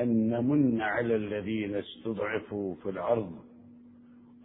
أن 0.00 0.30
نمن 0.30 0.80
على 0.80 1.16
الذين 1.16 1.74
استضعفوا 1.74 2.74
في 2.74 2.90
الأرض. 2.90 3.47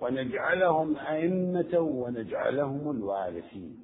ونجعلهم 0.04 0.97
أئمة 0.97 1.80
ونجعلهم 1.80 2.91
الوارثين. 2.91 3.80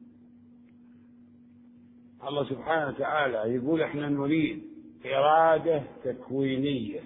الله 2.28 2.44
سبحانه 2.44 2.88
وتعالى 2.88 3.56
يقول 3.56 3.82
إحنا 3.82 4.10
نريد 4.10 4.64
إرادة 5.06 5.84
تكوينية 6.04 7.00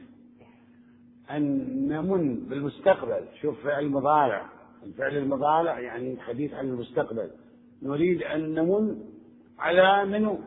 أن 1.31 1.43
نمن 1.87 2.35
بالمستقبل. 2.35 3.25
شوف 3.41 3.63
فعل 3.63 3.89
مضارع 3.89 4.49
الفعل 4.83 5.17
المضارع 5.17 5.79
يعني 5.79 6.19
حديث 6.19 6.53
عن 6.53 6.67
المستقبل. 6.67 7.29
نريد 7.81 8.23
أن 8.23 8.53
نمن 8.53 9.03
على 9.59 10.05
منو؟ 10.05 10.39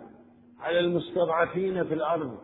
على 0.61 0.81
المستضعفين 0.81 1.85
في 1.85 1.95
الأرض 1.95 2.39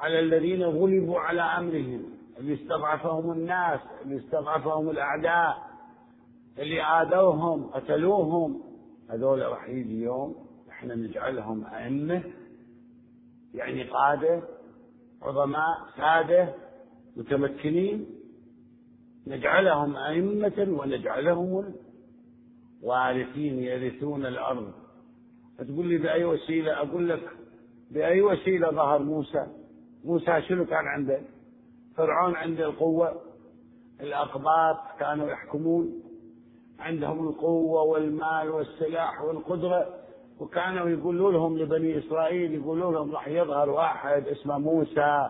على 0.00 0.20
الذين 0.20 0.62
غلبوا 0.62 1.20
على 1.20 1.42
أمرهم. 1.42 2.07
اللي 2.38 2.54
استضعفهم 2.54 3.32
الناس 3.32 3.80
اللي 4.04 4.16
استضعفهم 4.16 4.90
الأعداء 4.90 5.68
اللي 6.58 6.82
آذوهم 6.82 7.66
قتلوهم 7.66 8.62
هذول 9.10 9.42
راح 9.42 9.68
يجي 9.68 10.02
يوم 10.02 10.46
إحنا 10.70 10.94
نجعلهم 10.94 11.66
أئمة 11.66 12.22
يعني 13.54 13.82
قادة 13.82 14.42
عظماء 15.22 15.78
سادة 15.96 16.54
متمكنين. 17.16 18.06
نجعلهم 19.26 19.96
أئمة 19.96 20.66
ونجعلهم 20.80 21.74
وارثين 22.82 23.58
يرثون 23.58 24.26
الأرض. 24.26 24.72
تقول 25.58 25.86
لي 25.86 25.98
بأي 25.98 26.24
وسيلة؟ 26.24 26.72
أقول 26.76 27.08
لك 27.08 27.30
بأي 27.90 28.22
وسيلة 28.22 28.70
ظهر 28.70 29.02
موسى؟ 29.02 29.46
موسى 30.04 30.42
شنو 30.42 30.64
كان 30.66 30.86
عنده؟ 30.86 31.20
فرعون 31.98 32.36
عنده 32.36 32.64
القوة 32.64 33.20
الأقباط 34.00 34.76
كانوا 34.98 35.30
يحكمون. 35.30 36.02
عندهم 36.78 37.28
القوة 37.28 37.82
والمال 37.82 38.50
والسلاح 38.50 39.22
والقدرة 39.22 39.94
وكانوا 40.40 40.88
يقولوا 40.88 41.32
لهم 41.32 41.58
لبني 41.58 41.98
إسرائيل 41.98 42.54
يقولوا 42.54 42.92
لهم 42.92 43.12
راح 43.12 43.28
يظهر 43.28 43.70
واحد 43.70 44.28
اسمه 44.28 44.58
موسى 44.58 45.28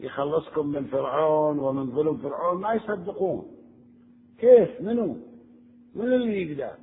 يخلصكم 0.00 0.66
من 0.66 0.84
فرعون 0.84 1.58
ومن 1.58 1.90
ظلم 1.90 2.16
فرعون. 2.16 2.60
ما 2.60 2.74
يصدقون. 2.74 3.46
كيف؟ 4.38 4.80
منو؟ 4.80 5.16
من 5.94 6.12
اللي 6.12 6.42
يقدر؟ 6.42 6.74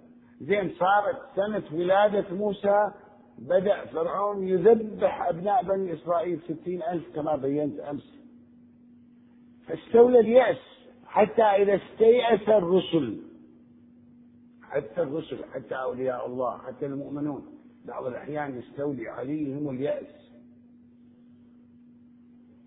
زين 0.42 0.76
صارت 0.80 1.18
سنة 1.36 1.80
ولادة 1.80 2.36
موسى 2.36 2.92
بدأ 3.40 3.86
فرعون 3.86 4.48
يذبح 4.48 5.28
أبناء 5.28 5.64
بني 5.64 5.94
إسرائيل 5.94 6.40
ستين 6.40 6.84
ألف 6.84 7.16
كما 7.16 7.36
بينت 7.36 7.80
أمس. 7.80 8.25
فاستولى 9.68 10.20
اليأس 10.20 10.58
حتى 11.08 11.44
إذا 11.44 11.76
استيأس 11.76 12.50
الرسل. 12.50 13.22
حتى 14.64 15.02
الرسل 15.02 15.46
حتى 15.54 15.76
أولياء 15.76 16.26
الله 16.26 16.58
حتى 16.58 16.86
المؤمنون. 16.86 17.46
بعض 17.86 18.06
الأحيان 18.06 18.60
يستولي 18.60 19.10
عليهم 19.10 19.70
اليأس. 19.70 20.32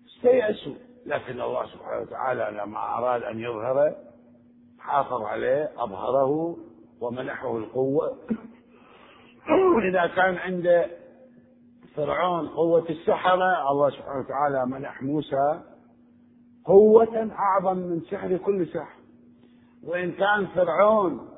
استيأسوا. 0.07 0.75
لكن 1.05 1.41
الله 1.41 1.65
سبحانه 1.65 2.01
وتعالى 2.01 2.57
لما 2.57 2.97
أراد 2.97 3.23
أن 3.23 3.39
يظهر 3.39 3.95
حافظ 4.79 5.21
عليه 5.21 5.71
أظهره 5.77 6.57
ومنحه 7.01 7.57
القوة. 7.57 8.17
إذا 9.89 10.07
كان 10.07 10.35
عند 10.35 10.85
فرعون 11.95 12.47
قوة 12.47 12.89
السحرة 12.89 13.71
الله 13.71 13.89
سبحانه 13.89 14.19
وتعالى 14.19 14.65
منح 14.65 15.01
موسى 15.01 15.61
قوة 16.69 17.31
أعظم 17.31 17.77
من 17.77 18.01
سحر 18.01 18.37
كل 18.37 18.67
سحر. 18.67 18.99
وإن 19.83 20.11
كان 20.11 20.47
فرعون 20.47 21.29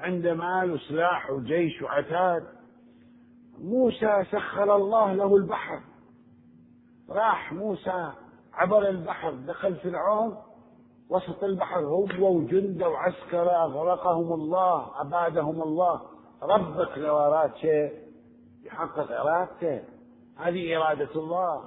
عنده 0.00 0.34
مال 0.34 0.70
وسلاح 0.70 1.30
وجيش 1.30 1.82
وعتاد 1.82 2.44
موسى 3.58 4.24
سخر 4.30 4.76
الله 4.76 5.12
له 5.12 5.36
البحر. 5.36 5.80
راح 7.10 7.52
موسى 7.52 8.12
عبر 8.54 8.88
البحر 8.88 9.30
دخل 9.30 9.76
فرعون 9.76 10.36
وسط 11.10 11.44
البحر 11.44 11.80
هو 11.80 12.36
وجنده 12.36 12.88
وعسكره 12.88 13.64
أغرقهم 13.64 14.32
الله 14.32 15.00
أبادهم 15.00 15.62
الله. 15.62 16.00
ربك 16.42 16.98
لو 16.98 17.18
أراد 17.18 17.54
شيء 17.54 17.92
يحقق 18.64 19.20
إرادته. 19.20 19.84
هذه 20.36 20.76
إرادة 20.76 21.14
الله. 21.16 21.64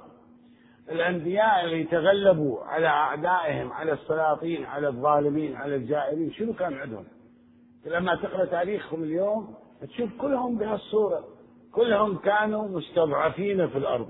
الأنبياء 0.90 1.64
اللي 1.64 1.84
تغلبوا 1.84 2.64
على 2.64 2.86
أعدائهم 2.86 3.72
على 3.72 3.92
السلاطين 3.92 4.64
على 4.64 4.88
الظالمين 4.88 5.56
على 5.56 5.76
الجائرين 5.76 6.32
شنو 6.32 6.52
كان 6.52 6.74
عندهم؟ 6.74 7.04
لما 7.86 8.14
تقرأ 8.14 8.44
تاريخهم 8.44 9.02
اليوم 9.02 9.54
تشوف 9.80 10.10
كلهم 10.20 10.58
بهالصورة. 10.58 11.24
كلهم 11.72 12.16
كانوا 12.16 12.68
مستضعفين 12.68 13.68
في 13.68 13.78
الأرض 13.78 14.08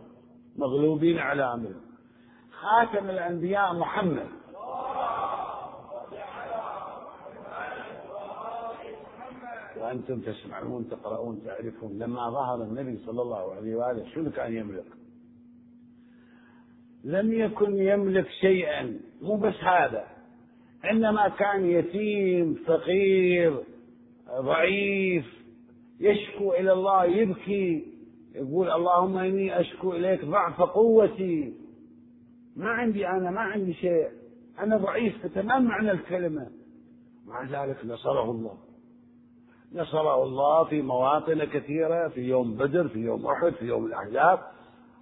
مغلوبين 0.57 1.19
على 1.19 1.55
أمرهم 1.55 1.81
خاتم 2.51 3.11
الأنبياء 3.11 3.75
محمد. 3.75 4.27
وأنتم 9.81 10.21
تسمعون 10.21 10.89
تقرؤون 10.91 11.43
تعرفون 11.45 11.99
لما 11.99 12.31
ظهر 12.31 12.63
النبي 12.63 12.99
صلى 13.07 13.23
الله 13.23 13.55
عليه 13.55 13.77
وآله 13.77 14.11
شنو 14.15 14.31
كان 14.31 14.55
يملك؟ 14.55 14.98
لم 17.05 17.33
يكن 17.33 17.77
يملك 17.77 18.27
شيئا. 18.41 19.01
مو 19.23 19.37
بس 19.37 19.55
هذا. 19.55 20.07
إنما 20.91 21.29
كان 21.29 21.71
يتيم 21.71 22.55
فقير 22.67 23.61
ضعيف 24.41 25.25
يشكو 26.01 26.53
إلى 26.53 26.73
الله 26.73 27.05
يبكي 27.05 27.87
يقول 28.35 28.71
اللهم 28.71 29.19
إني 29.19 29.61
أشكو 29.61 29.93
إليك 29.93 30.25
ضعف 30.25 30.61
قوتي. 30.61 31.55
ما 32.57 32.69
عندي 32.69 33.09
أنا 33.09 33.31
ما 33.31 33.41
عندي 33.41 33.75
شيء. 33.75 34.09
أنا 34.59 34.77
ضعيف 34.77 35.27
تمام 35.27 35.65
معنى 35.65 35.91
الكلمة. 35.91 36.47
مع 37.27 37.43
ذلك 37.43 37.77
نصره 37.85 38.31
الله. 38.31 38.59
نصره 39.73 40.23
الله 40.23 40.65
في 40.65 40.83
مواطن 40.83 41.45
كثيرة 41.45 42.09
في 42.09 42.21
يوم 42.21 42.57
بدر 42.57 42.89
في 42.89 42.99
يوم 42.99 43.27
أحد 43.27 43.53
في 43.53 43.65
يوم 43.65 43.87
الأحزاب 43.87 44.39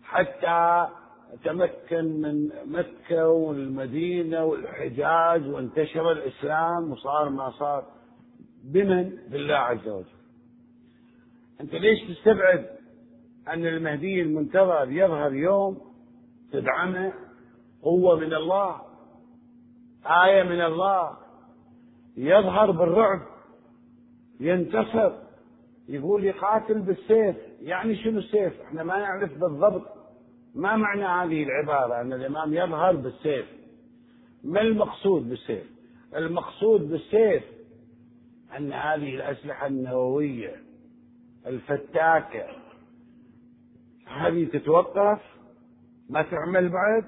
حتى 0.02 0.86
تمكن 1.44 2.20
من 2.20 2.50
مكة 2.66 3.28
والمدينة 3.28 4.44
والحجاز 4.44 5.46
وانتشر 5.46 6.12
الإسلام 6.12 6.92
وصار 6.92 7.28
ما 7.28 7.50
صار 7.50 7.84
بمن؟ 8.64 9.10
بالله 9.30 9.54
عز 9.54 9.88
وجل. 9.88 10.06
أنت 11.60 11.72
ليش 11.72 11.98
تستبعد 12.08 12.66
أن 13.48 13.66
المهدي 13.66 14.22
المنتظر 14.22 14.90
يظهر 14.90 15.34
يوم 15.34 15.80
تدعمه؟ 16.52 17.12
قوة 17.82 18.16
من 18.16 18.34
الله 18.34 18.80
آية 20.06 20.42
من 20.42 20.60
الله. 20.60 21.16
يظهر 22.16 22.70
بالرعب 22.70 23.20
ينتصر 24.40 25.12
يقول 25.88 26.24
يقاتل 26.24 26.80
بالسيف. 26.80 27.36
يعني 27.60 27.96
شنو 27.96 28.18
السيف؟ 28.18 28.60
إحنا 28.60 28.82
ما 28.82 28.98
نعرف 28.98 29.38
بالضبط. 29.38 29.95
ما 30.56 30.76
معنى 30.76 31.04
هذه 31.04 31.42
العبارة؟ 31.42 32.00
أن 32.00 32.12
الإمام 32.12 32.54
يظهر 32.54 32.96
بالسيف. 32.96 33.46
ما 34.44 34.60
المقصود 34.60 35.28
بالسيف؟ 35.28 35.66
المقصود 36.16 36.88
بالسيف 36.88 37.42
أن 38.56 38.72
هذه 38.72 39.14
الأسلحة 39.14 39.66
النووية 39.66 40.56
الفتاكة 41.46 42.46
هذه 44.06 44.44
تتوقف؟ 44.44 45.20
ما 46.10 46.22
تعمل 46.22 46.68
بعد؟ 46.68 47.04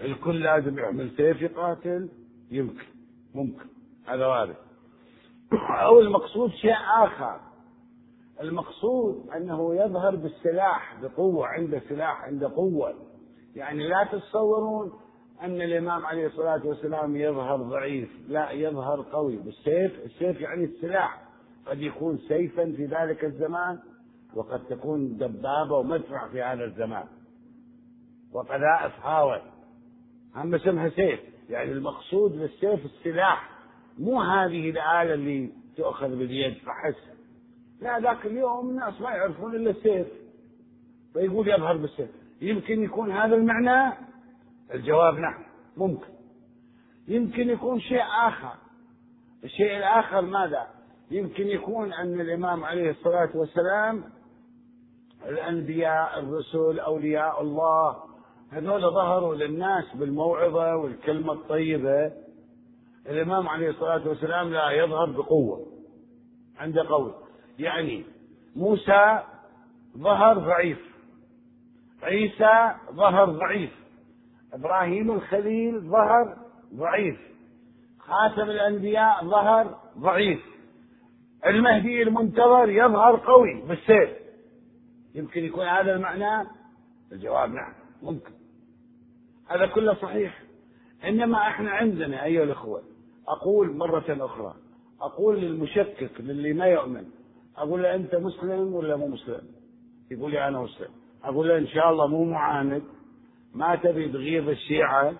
الكل 0.00 0.40
لازم 0.40 0.78
يعمل 0.78 1.10
سيف 1.16 1.42
يقاتل؟ 1.42 2.08
يمكن 2.50 2.84
ممكن. 3.34 3.66
هذا 4.06 4.26
وارد. 4.26 4.56
أو 5.70 6.00
المقصود 6.00 6.50
شيء 6.50 6.76
آخر. 7.04 7.40
المقصود 8.40 9.30
أنه 9.36 9.74
يظهر 9.74 10.16
بالسلاح 10.16 11.00
بقوة 11.02 11.46
عنده 11.46 11.82
سلاح 11.88 12.24
عنده 12.24 12.48
قوة. 12.48 12.94
يعني 13.54 13.88
لا 13.88 14.08
تتصورون 14.12 14.92
أن 15.42 15.62
الإمام 15.62 16.06
عليه 16.06 16.26
الصلاة 16.26 16.66
والسلام 16.66 17.16
يظهر 17.16 17.56
ضعيف 17.56 18.10
لا 18.28 18.50
يظهر 18.50 19.02
قوي. 19.02 19.36
بالسيف 19.36 20.04
السيف 20.04 20.40
يعني 20.40 20.64
السلاح. 20.64 21.22
قد 21.66 21.80
يكون 21.80 22.18
سيفا 22.18 22.64
في 22.64 22.84
ذلك 22.84 23.24
الزمان 23.24 23.78
وقد 24.34 24.64
تكون 24.64 25.16
دبابة 25.16 25.76
ومدفع 25.76 26.28
في 26.28 26.42
هذا 26.42 26.64
الزمان. 26.64 27.06
وقذائف 28.32 29.00
هاون 29.02 29.40
هم 30.34 30.54
اسمها 30.54 30.88
سيف 30.88 31.20
يعني 31.50 31.72
المقصود 31.72 32.38
بالسيف 32.38 32.84
السلاح. 32.84 33.50
مو 33.98 34.20
هذه 34.20 34.70
الآلة 34.70 35.14
اللي 35.14 35.52
تؤخذ 35.76 36.08
باليد 36.08 36.54
فحسب. 36.54 37.15
لا 37.80 38.00
ذاك 38.00 38.26
اليوم 38.26 38.70
الناس 38.70 39.00
ما 39.00 39.10
يعرفون 39.10 39.56
إلا 39.56 39.70
السيف. 39.70 40.06
فيقول 41.12 41.48
يظهر 41.48 41.76
بالسيف. 41.76 42.10
يمكن 42.40 42.82
يكون 42.82 43.12
هذا 43.12 43.34
المعنى؟ 43.36 43.96
الجواب 44.74 45.14
نعم 45.18 45.44
ممكن. 45.76 46.08
يمكن 47.08 47.50
يكون 47.50 47.80
شيء 47.80 48.02
آخر. 48.28 48.54
الشيء 49.44 49.76
الآخر 49.76 50.20
ماذا؟ 50.20 50.66
يمكن 51.10 51.46
يكون 51.46 51.92
أن 51.92 52.20
الإمام 52.20 52.64
عليه 52.64 52.90
الصلاة 52.90 53.30
والسلام 53.34 54.04
الأنبياء 55.28 56.18
الرسل 56.18 56.80
أولياء 56.80 57.42
الله 57.42 57.96
هذول 58.50 58.80
ظهروا 58.80 59.34
للناس 59.34 59.84
بالموعظة 59.94 60.76
والكلمة 60.76 61.32
الطيبة. 61.32 62.12
الإمام 63.06 63.48
عليه 63.48 63.70
الصلاة 63.70 64.08
والسلام 64.08 64.52
لا 64.52 64.70
يظهر 64.70 65.10
بقوة 65.10 65.66
عنده 66.58 66.88
قول 66.88 67.14
يعني 67.58 68.04
موسى 68.56 69.20
ظهر 69.98 70.38
ضعيف 70.38 70.78
عيسى 72.02 72.74
ظهر 72.92 73.24
ضعيف 73.24 73.70
إبراهيم 74.52 75.10
الخليل 75.10 75.80
ظهر 75.80 76.36
ضعيف 76.74 77.18
خاتم 77.98 78.50
الأنبياء 78.50 79.24
ظهر 79.24 79.78
ضعيف 79.98 80.40
المهدي 81.46 82.02
المنتظر 82.02 82.68
يظهر 82.68 83.16
قوي 83.16 83.62
بالسيف. 83.68 84.10
يمكن 85.14 85.44
يكون 85.44 85.66
هذا 85.66 85.94
المعنى؟ 85.94 86.48
الجواب 87.12 87.50
نعم 87.50 87.72
ممكن. 88.02 88.32
هذا 89.48 89.66
كله 89.66 89.94
صحيح. 89.94 90.42
إنما 91.04 91.38
إحنا 91.38 91.70
عندنا 91.70 92.24
أيها 92.24 92.42
الأخوة 92.42 92.82
أقول 93.28 93.76
مرة 93.76 94.04
أخرى 94.08 94.54
أقول 95.00 95.40
للمشكك 95.40 96.10
للي 96.20 96.52
ما 96.52 96.66
يؤمن 96.66 97.04
أقول 97.56 97.82
له 97.82 97.94
أنت 97.94 98.14
مسلم 98.14 98.74
ولا 98.74 98.96
مو 98.96 99.06
مسلم؟ 99.06 99.42
يقول 100.10 100.30
لي 100.30 100.48
أنا 100.48 100.60
مسلم. 100.60 100.88
أقول 101.24 101.48
له 101.48 101.58
إن 101.58 101.66
شاء 101.66 101.90
الله 101.90 102.06
مو 102.06 102.24
معاند. 102.24 102.82
ما 103.54 103.76
تبي 103.76 104.08
تغيظ 104.08 104.48
الشيعة؟ 104.48 105.14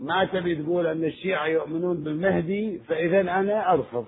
ما 0.00 0.24
تبي 0.24 0.62
تقول 0.62 0.86
أن 0.86 1.04
الشيعة 1.04 1.46
يؤمنون 1.46 2.04
بالمهدي؟ 2.04 2.78
فإذا 2.78 3.20
أنا 3.20 3.72
أرفض. 3.72 4.06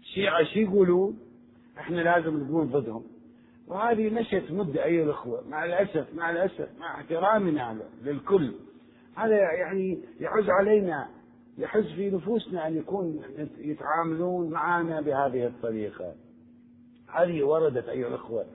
الشيعة 0.00 0.44
شو 0.44 0.60
يقولون 0.60 1.18
إحنا 1.78 2.00
لازم 2.00 2.44
نكون 2.44 2.66
ضدهم. 2.66 3.04
وهذه 3.68 4.10
مشت 4.10 4.44
مدة 4.50 4.84
أيها 4.84 5.04
الأخوة. 5.04 5.48
مع 5.48 5.64
الأسف 5.64 6.14
مع 6.14 6.30
الأسف 6.30 6.68
مع 6.78 6.94
احترامنا 6.94 7.78
للكل. 8.02 8.54
هذا 9.16 9.36
يعني 9.36 9.98
يعز 10.20 10.50
علينا. 10.50 11.08
يحز 11.58 11.84
في 11.84 12.10
نفوسنا 12.10 12.66
أن 12.66 12.76
يكون 12.76 13.22
يتعاملون 13.58 14.50
معنا 14.50 15.00
بهذه 15.00 15.46
الطريقة. 15.46 16.14
هذه 17.08 17.42
وردت 17.42 17.88
أيها 17.88 18.08
الأخوة 18.08 18.46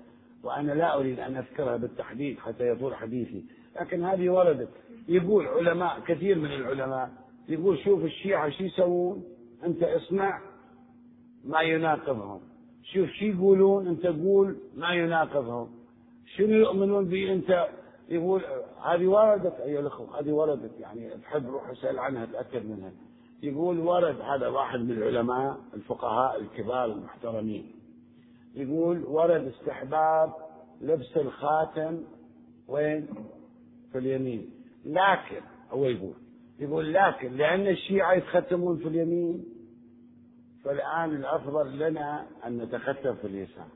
وأنا 0.44 0.72
لا 0.72 0.98
أريد 0.98 1.20
أن 1.20 1.36
أذكرها 1.36 1.78
بالتحديد 1.78 2.40
حتى 2.40 2.68
يطول 2.68 2.96
حديثي 2.96 3.46
لكن 3.82 4.04
هذه 4.04 4.30
وردت. 4.30 4.70
يقول 5.08 5.48
علماء 5.48 6.00
كثير 6.08 6.40
من 6.40 6.52
العلماء 6.52 7.10
يقول 7.50 7.80
شوف 7.80 8.04
الشيعة 8.04 8.50
شو 8.50 8.64
يسوون؟ 8.64 9.24
أنت 9.66 9.84
اصنع 9.84 10.42
ما 11.46 11.62
يناقضهم. 11.62 12.42
شوف 12.84 13.10
شو 13.10 13.26
يقولون؟ 13.26 13.88
أنت 13.88 14.06
قول 14.06 14.56
ما 14.78 14.94
يناقضهم. 14.94 15.70
شنو 16.36 16.54
يؤمنون 16.54 17.06
به؟ 17.06 17.34
أنت 17.34 17.68
يقول 18.10 18.42
هذه 18.86 19.08
وردت. 19.08 19.60
أيها 19.60 19.80
الأخوة 19.80 20.20
هذه 20.20 20.32
وردت. 20.32 20.80
يعني 20.80 21.10
تحب 21.10 21.50
روح 21.50 21.70
اسأل 21.70 22.00
عنها 22.00 22.26
تأكد 22.26 22.66
منها. 22.66 22.92
يقول 23.44 23.80
ورد. 23.80 24.22
هذا 24.22 24.48
واحد 24.48 24.80
من 24.80 24.92
العلماء 24.92 25.58
الفقهاء 25.74 26.42
الكبار 26.42 26.86
المحترمين. 26.86 27.72
يقول 28.56 29.04
ورد 29.04 29.48
استحباب 29.48 30.34
لبس 30.82 31.18
الخاتم 31.18 32.04
وين؟ 32.68 33.08
في 33.92 33.98
اليمين. 33.98 34.50
لكن 34.86 35.42
هو 35.72 35.86
يقول 35.86 36.14
يقول 36.60 36.94
لكن 36.94 37.34
لأن 37.34 37.68
الشيعة 37.68 38.14
يتختمون 38.14 38.78
في 38.78 38.88
اليمين 38.88 39.46
فالآن 40.64 41.16
الأفضل 41.16 41.80
لنا 41.80 42.28
أن 42.46 42.58
نتختم 42.58 43.16
في 43.16 43.28
اليسار. 43.28 43.68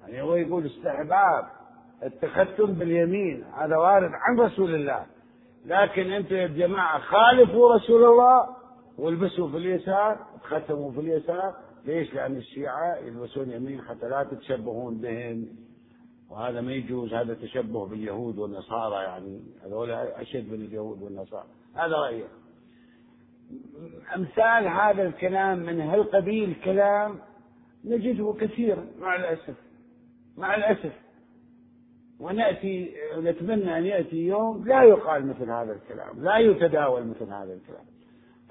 يعني 0.00 0.22
هو 0.22 0.34
يقول 0.34 0.66
استحباب 0.66 1.57
التختم 2.02 2.72
باليمين 2.72 3.44
هذا 3.44 3.76
وارد 3.76 4.10
عن 4.14 4.40
رسول 4.40 4.74
الله. 4.74 5.06
لكن 5.66 6.12
أنتم 6.12 6.34
يا 6.34 6.46
جماعة 6.46 6.98
خالفوا 6.98 7.74
رسول 7.74 8.04
الله 8.04 8.46
والبسوا 8.98 9.48
في 9.48 9.56
اليسار 9.56 10.26
تختموا 10.42 10.92
في 10.92 11.00
اليسار. 11.00 11.54
ليش؟ 11.84 12.14
لأن 12.14 12.36
الشيعة 12.36 12.96
يلبسون 12.96 13.50
يمين 13.50 13.82
حتى 13.82 14.08
لا 14.08 14.24
تتشبهون 14.30 14.98
بهم. 14.98 15.48
وهذا 16.30 16.60
ما 16.60 16.72
يجوز 16.72 17.14
هذا 17.14 17.34
تشبه 17.34 17.86
باليهود 17.86 18.38
والنصارى 18.38 19.04
يعني. 19.04 19.40
هذول 19.64 19.90
أشد 19.90 20.52
من 20.52 20.60
اليهود 20.60 21.02
والنصارى. 21.02 21.46
هذا 21.74 21.96
رأيي. 21.96 22.24
أمثال 24.16 24.68
هذا 24.68 25.02
الكلام 25.02 25.58
من 25.58 25.80
هالقبيل 25.80 26.56
كلام 26.64 27.18
نجده 27.84 28.34
كثيرا 28.40 28.86
مع 29.00 29.16
الأسف. 29.16 29.54
مع 30.36 30.54
الأسف. 30.54 30.92
ونأتي 32.20 32.94
نتمنى 33.16 33.78
أن 33.78 33.86
يأتي 33.86 34.26
يوم 34.26 34.64
لا 34.66 34.82
يقال 34.82 35.26
مثل 35.26 35.50
هذا 35.50 35.72
الكلام 35.72 36.24
لا 36.24 36.38
يتداول 36.38 37.06
مثل 37.06 37.24
هذا 37.24 37.52
الكلام. 37.54 37.84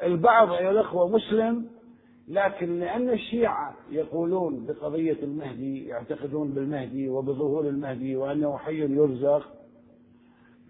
البعض 0.04 0.52
أيها 0.52 0.72
الأخوة 0.72 1.08
مسلم 1.08 1.66
لكن 2.28 2.80
لأن 2.80 3.10
الشيعة 3.10 3.76
يقولون 3.92 4.66
بقضية 4.66 5.18
المهدي 5.24 5.86
يعتقدون 5.86 6.52
بالمهدي 6.52 7.10
وبظهور 7.10 7.68
المهدي 7.68 8.16
وأنه 8.16 8.58
حي 8.58 8.80
يرزق 8.80 9.48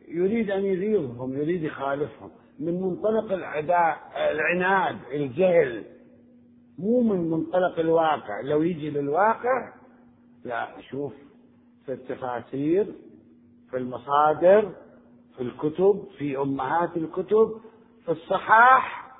يريد 0.08 0.52
أن 0.52 0.66
يغيظهم 0.66 1.34
يريد 1.34 1.64
يخالفهم. 1.64 2.30
من 2.60 2.82
منطلق 2.82 3.32
العداء 3.32 3.98
العناد 4.32 4.98
الجهل 5.14 5.84
مو 6.80 7.02
من 7.02 7.30
منطلق 7.30 7.80
الواقع. 7.80 8.41
لو 8.41 8.62
يجي 8.62 8.89
للواقع 8.89 9.74
لا 10.45 10.68
شوف 10.89 11.14
في 11.88 11.93
التفاسير 11.93 12.93
في 13.69 13.77
المصادر 13.77 14.71
في 15.35 15.43
الكتب 15.43 16.03
في 16.17 16.38
أمهات 16.38 16.97
الكتب 16.97 17.61
في 18.05 18.11
الصحاح. 18.11 19.13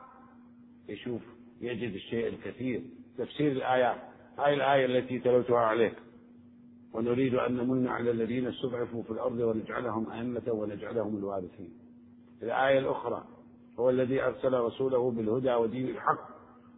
يشوف 0.90 1.22
يجد 1.62 1.94
الشيء 1.94 2.28
الكثير. 2.28 2.82
تفسير 3.18 3.52
الآيات 3.52 3.98
هاي 4.38 4.54
الآية 4.54 4.86
التي 4.86 5.20
تلوتها 5.20 5.58
عليك. 5.58 5.94
ونريد 6.94 7.36
أن 7.36 7.58
نمن 7.58 7.88
على 7.88 8.12
الذين 8.12 8.48
استضعفوا 8.48 9.04
في 9.04 9.12
الأرض 9.12 9.40
ونجعلهم 9.40 10.12
أئمة 10.12 10.44
ونجعلهم 10.48 11.18
الوارثين. 11.18 11.74
الآية 12.44 12.80
الأخرى 12.80 13.24
هو 13.80 13.90
الذي 13.90 14.22
أرسل 14.24 14.54
رسوله 14.54 15.12
بالهدى 15.12 15.54
ودين 15.54 15.88
الحق 15.88 16.28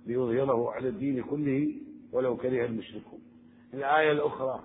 ليظهره 0.06 0.72
على 0.72 0.88
الدين 0.88 1.24
كله 1.24 1.74
ولو 2.12 2.38
كره 2.38 2.66
المشركون. 2.66 3.20
الآية 3.74 4.12
الأخرى 4.12 4.60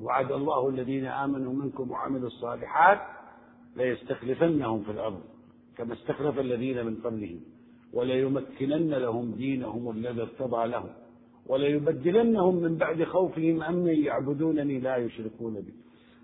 وعد 0.00 0.32
الله 0.32 0.68
الذين 0.68 1.06
آمنوا 1.06 1.52
منكم 1.52 1.90
وعملوا 1.90 2.26
الصالحات 2.26 3.00
ليستخلفنهم 3.76 4.82
في 4.82 4.90
الأرض 4.90 5.20
كما 5.76 5.94
استخلف 5.94 6.38
الذين 6.38 6.86
من 6.86 6.96
قبلهم 6.96 7.40
وليمكنن 7.92 8.90
لهم 8.94 9.32
دينهم 9.32 9.90
الذي 9.90 10.22
ارتضى 10.22 10.68
لهم 10.68 10.90
وليبدلنهم 11.46 12.56
من 12.56 12.76
بعد 12.76 13.04
خوفهم 13.04 13.62
أمنا 13.62 13.92
يعبدونني 13.92 14.80
لا 14.80 14.96
يشركون 14.96 15.54
بي. 15.54 15.74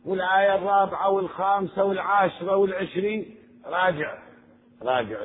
والآية 0.05 0.55
الرابعة 0.55 1.11
والخامسة 1.11 1.85
والعاشرة 1.85 2.57
والعشرين 2.57 3.35
راجع 3.67 4.19
راجع 4.83 5.19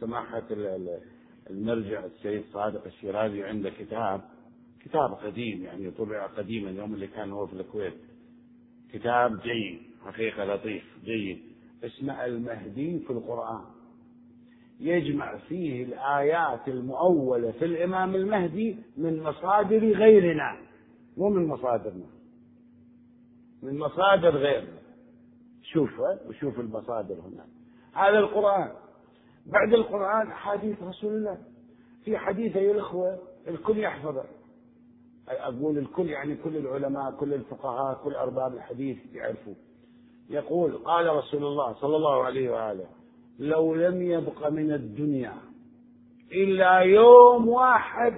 سماحة 0.00 0.42
المرجع 1.50 2.04
السيد 2.04 2.44
صادق 2.52 2.84
الشيرازي 2.86 3.42
عنده 3.42 3.70
كتاب 3.70 4.20
كتاب 4.86 5.12
قديم 5.12 5.62
يعني 5.62 5.90
طبع 5.90 6.26
قديما 6.26 6.70
يوم 6.70 6.94
اللي 6.94 7.06
كان 7.06 7.32
هو 7.32 7.46
في 7.46 7.52
الكويت. 7.52 7.94
كتاب 8.92 9.40
جيد 9.40 9.80
حقيقة 10.04 10.44
لطيف 10.44 10.84
جيد. 11.04 11.38
اسمه 11.84 12.24
المهدي 12.24 12.98
في 12.98 13.10
القرآن. 13.10 13.64
يجمع 14.80 15.36
فيه 15.36 15.84
الآيات 15.84 16.68
المؤولة 16.68 17.50
في 17.50 17.64
الإمام 17.64 18.14
المهدي 18.14 18.76
من 18.96 19.22
مصادر 19.22 19.78
غيرنا 19.78 20.56
مو 21.16 21.28
من 21.28 21.46
مصادرنا. 21.46 22.06
من 23.62 23.78
مصادر 23.78 24.36
غيرنا. 24.36 24.78
شوف 25.62 26.00
وشوف 26.28 26.60
المصادر 26.60 27.14
هنا. 27.14 27.46
هذا 27.92 28.18
القرآن. 28.18 28.72
بعد 29.46 29.72
القرآن 29.72 30.26
أحاديث 30.26 30.82
رسول 30.82 31.14
الله. 31.14 31.38
في 32.04 32.18
حديث 32.18 32.56
أيها 32.56 32.72
الأخوة 32.72 33.18
الكل 33.48 33.78
يحفظه. 33.78 34.24
أقول 35.28 35.78
الكل 35.78 36.10
يعني 36.10 36.36
كل 36.36 36.56
العلماء 36.56 37.12
كل 37.12 37.34
الفقهاء 37.34 38.00
كل 38.04 38.14
أرباب 38.14 38.54
الحديث 38.54 38.98
يعرفوا 39.14 39.54
يقول 40.30 40.72
قال 40.72 41.16
رسول 41.16 41.44
الله 41.44 41.74
صلى 41.74 41.96
الله 41.96 42.24
عليه 42.24 42.50
وآله 42.50 42.86
لو 43.38 43.74
لم 43.74 44.02
يبق 44.02 44.48
من 44.48 44.72
الدنيا 44.72 45.34
إلا 46.32 46.78
يوم 46.78 47.48
واحد 47.48 48.14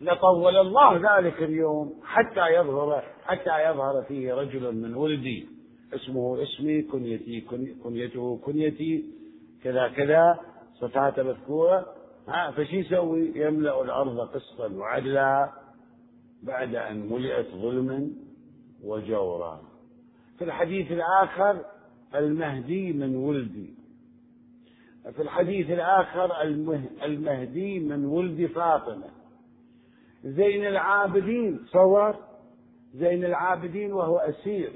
لطول 0.00 0.56
الله 0.56 1.18
ذلك 1.18 1.42
اليوم 1.42 2.00
حتى 2.04 2.54
يظهر 2.54 3.02
حتى 3.24 3.70
يظهر 3.70 4.02
فيه 4.02 4.34
رجل 4.34 4.74
من 4.76 4.94
ولدي 4.94 5.48
اسمه 5.94 6.42
اسمي 6.42 6.82
كنيتي 6.82 7.40
كنيته 7.84 8.38
كنيتي 8.44 9.04
كذا 9.64 9.88
كذا 9.88 10.40
صفاته 10.80 11.22
مذكورة 11.22 11.86
ها 12.28 12.50
فشي 12.50 12.76
يسوي؟ 12.76 13.32
يملأ 13.34 13.82
الأرض 13.82 14.20
قسطا 14.20 14.68
وعدلا 14.72 15.52
بعد 16.42 16.74
أن 16.74 17.08
ملئت 17.12 17.46
ظلما 17.46 18.10
وجورا. 18.84 19.60
في 20.38 20.44
الحديث 20.44 20.92
الآخر 20.92 21.64
المهدي 22.14 22.92
من 22.92 23.16
ولدي. 23.16 23.74
في 25.16 25.22
الحديث 25.22 25.70
الآخر 25.70 26.42
المهدي 27.04 27.80
من 27.80 28.04
ولد 28.04 28.46
فاطمة. 28.46 29.10
زين 30.24 30.66
العابدين 30.66 31.60
صور 31.72 32.16
زين 32.94 33.24
العابدين 33.24 33.92
وهو 33.92 34.16
أسير. 34.16 34.72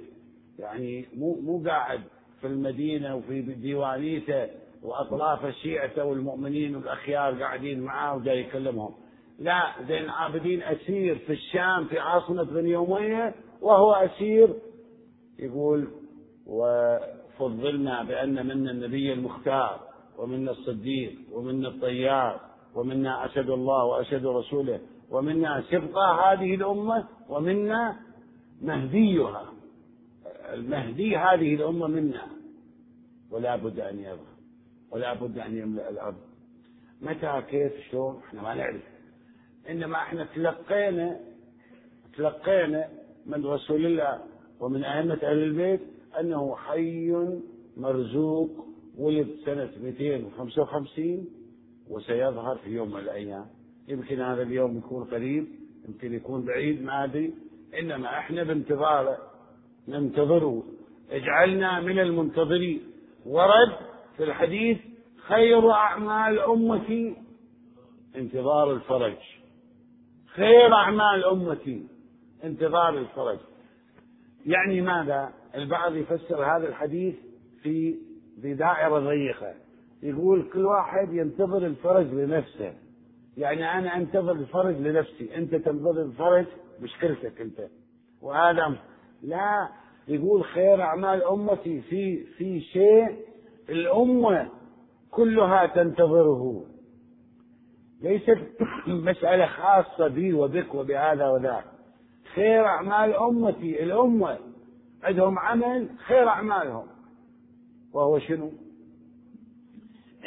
يعني 0.58 1.06
مو 1.16 1.40
مو 1.40 1.62
قاعد 1.68 2.00
في 2.40 2.46
المدينة 2.46 3.16
وفي 3.16 3.42
ديوانيته. 3.42 4.48
وأطراف 4.82 5.44
الشيعة 5.44 6.04
والمؤمنين 6.04 6.76
والأخيار 6.76 7.42
قاعدين 7.42 7.80
معاه 7.80 8.16
وجاي 8.16 8.40
يكلمهم. 8.40 8.94
لا 9.38 9.62
زين 9.88 10.04
العابدين 10.04 10.62
أسير 10.62 11.18
في 11.18 11.32
الشام 11.32 11.84
في 11.84 11.98
عاصمة 11.98 12.42
بني 12.42 12.76
أمية 12.76 13.34
وهو 13.60 13.92
أسير 13.92 14.54
يقول 15.38 15.88
وفضلنا 16.46 18.02
بأن 18.02 18.46
منا 18.46 18.70
النبي 18.70 19.12
المختار 19.12 19.80
ومنا 20.18 20.50
الصديق 20.50 21.12
ومنا 21.32 21.68
الطيار 21.68 22.40
ومنا 22.74 23.24
أشهد 23.24 23.50
الله 23.50 23.84
وأشهد 23.84 24.26
رسوله 24.26 24.80
ومنا 25.10 25.64
سبطة 25.70 26.32
هذه 26.32 26.54
الأمة 26.54 27.08
ومنا 27.28 27.96
مهديها. 28.62 29.52
المهدي 30.52 31.16
هذه 31.16 31.54
الأمة 31.54 31.86
منا 31.86 32.26
ولا 33.30 33.56
بد 33.56 33.80
أن 33.80 33.98
يظهر. 33.98 34.31
ولا 34.92 35.14
بد 35.14 35.38
أن 35.38 35.56
يملأ 35.56 35.90
الأرض. 35.90 36.16
متى 37.02 37.42
كيف 37.50 37.72
شلون؟ 37.90 38.20
إحنا 38.28 38.42
ما 38.42 38.54
نعرف. 38.54 38.82
إنما 39.70 39.96
إحنا 39.96 40.24
تلقينا 40.34 41.20
تلقينا 42.16 42.88
من 43.26 43.46
رسول 43.46 43.86
الله 43.86 44.20
ومن 44.60 44.84
أئمة 44.84 45.18
أهل 45.22 45.42
البيت 45.42 45.80
أنه 46.20 46.56
حي 46.56 47.16
مرزوق 47.76 48.66
ولد 48.98 49.28
سنة 49.44 49.70
255 49.82 51.28
وسيظهر 51.90 52.56
في 52.56 52.70
يوم 52.70 52.92
من 52.92 53.00
الأيام. 53.00 53.46
يمكن 53.88 54.20
هذا 54.20 54.42
اليوم 54.42 54.78
يكون 54.78 55.04
قريب 55.04 55.46
يمكن 55.88 56.14
يكون 56.14 56.44
بعيد 56.44 56.82
ما 56.82 57.04
أدري. 57.04 57.34
إنما 57.78 58.18
إحنا 58.18 58.42
بانتظاره 58.42 59.18
ننتظره. 59.88 60.62
اجعلنا 61.10 61.80
من 61.80 61.98
المنتظرين. 61.98 62.80
ورد 63.26 63.91
في 64.16 64.24
الحديث 64.24 64.78
خير 65.16 65.70
أعمال 65.70 66.38
أمتي 66.38 67.16
انتظار 68.16 68.72
الفرج. 68.72 69.16
خير 70.26 70.74
أعمال 70.74 71.24
أمتي 71.24 71.86
انتظار 72.44 72.98
الفرج. 72.98 73.38
يعني 74.46 74.80
ماذا؟ 74.80 75.32
البعض 75.54 75.96
يفسر 75.96 76.44
هذا 76.44 76.68
الحديث 76.68 77.14
في 77.62 77.98
دائرة 78.42 78.98
ضيقة. 78.98 79.54
يقول 80.02 80.50
كل 80.52 80.64
واحد 80.64 81.12
ينتظر 81.12 81.66
الفرج 81.66 82.06
لنفسه. 82.06 82.74
يعني 83.36 83.78
أنا 83.78 83.96
أنتظر 83.96 84.32
الفرج 84.32 84.76
لنفسي. 84.76 85.36
أنت 85.36 85.54
تنتظر 85.54 86.02
الفرج 86.02 86.46
مشكلتك 86.80 87.40
أنت. 87.40 87.60
وهذا 88.22 88.76
لا 89.22 89.68
يقول 90.08 90.44
خير 90.44 90.82
أعمال 90.82 91.24
أمتي 91.24 91.80
في 91.80 92.24
في 92.24 92.60
شيء 92.60 93.31
الأمة 93.68 94.50
كلها 95.10 95.66
تنتظره. 95.66 96.64
ليست 98.02 98.38
مسألة 98.86 99.46
خاصة 99.46 100.08
بي 100.08 100.32
وبك 100.32 100.74
وبهذا 100.74 101.28
وذاك. 101.28 101.64
خير 102.34 102.66
أعمال 102.66 103.14
أمتي 103.14 103.82
الأمة 103.82 104.38
عندهم 105.02 105.38
عمل 105.38 105.88
خير 106.06 106.28
أعمالهم. 106.28 106.86
وهو 107.92 108.18
شنو؟ 108.18 108.52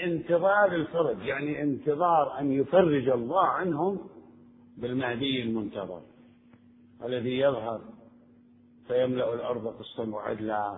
انتظار 0.03 0.75
الفرج 0.75 1.25
يعني 1.25 1.61
انتظار 1.61 2.39
أن 2.39 2.51
يفرج 2.51 3.09
الله 3.09 3.47
عنهم 3.47 3.99
بالمهدي 4.77 5.43
المنتظر. 5.43 6.01
الذي 7.05 7.39
يظهر 7.39 7.81
فيملأ 8.87 9.33
الأرض 9.33 9.67
قسطا 9.67 10.05
وعدلا. 10.05 10.77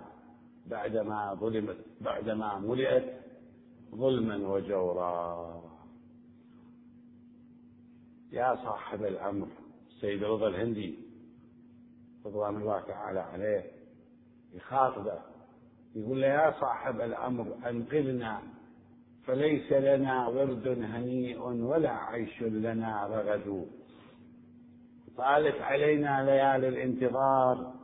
بعدما 0.70 1.34
ظلمت 1.34 1.76
بعدما 2.00 2.58
ملئت 2.58 3.14
ظلما 3.94 4.48
وجورا. 4.48 5.62
يا 8.32 8.56
صاحب 8.64 9.04
الأمر 9.04 9.46
سيد 10.00 10.24
رضا 10.24 10.48
الهندي 10.48 10.98
رضوان 12.26 12.56
الله 12.56 12.80
تعالى 12.80 13.20
عليه 13.20 13.64
يخاطبه 14.54 15.18
يقول 15.94 16.20
له 16.20 16.26
يا 16.26 16.54
صاحب 16.60 17.00
الأمر 17.00 17.46
أنقذنا 17.66 18.42
فليس 19.24 19.72
لنا 19.72 20.28
ورد 20.28 20.68
هنيء 20.68 21.40
ولا 21.42 21.90
عيش 21.90 22.42
لنا 22.42 23.06
رغد. 23.06 23.66
طالت 25.16 25.60
علينا 25.60 26.24
ليالي 26.24 26.68
الانتظار 26.68 27.77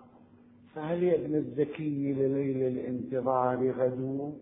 فهل 0.74 1.02
يا 1.02 1.14
ابن 1.14 1.34
الزكي 1.34 2.12
لليل 2.12 2.62
الانتظار 2.62 3.70
غدو؟ 3.70 4.32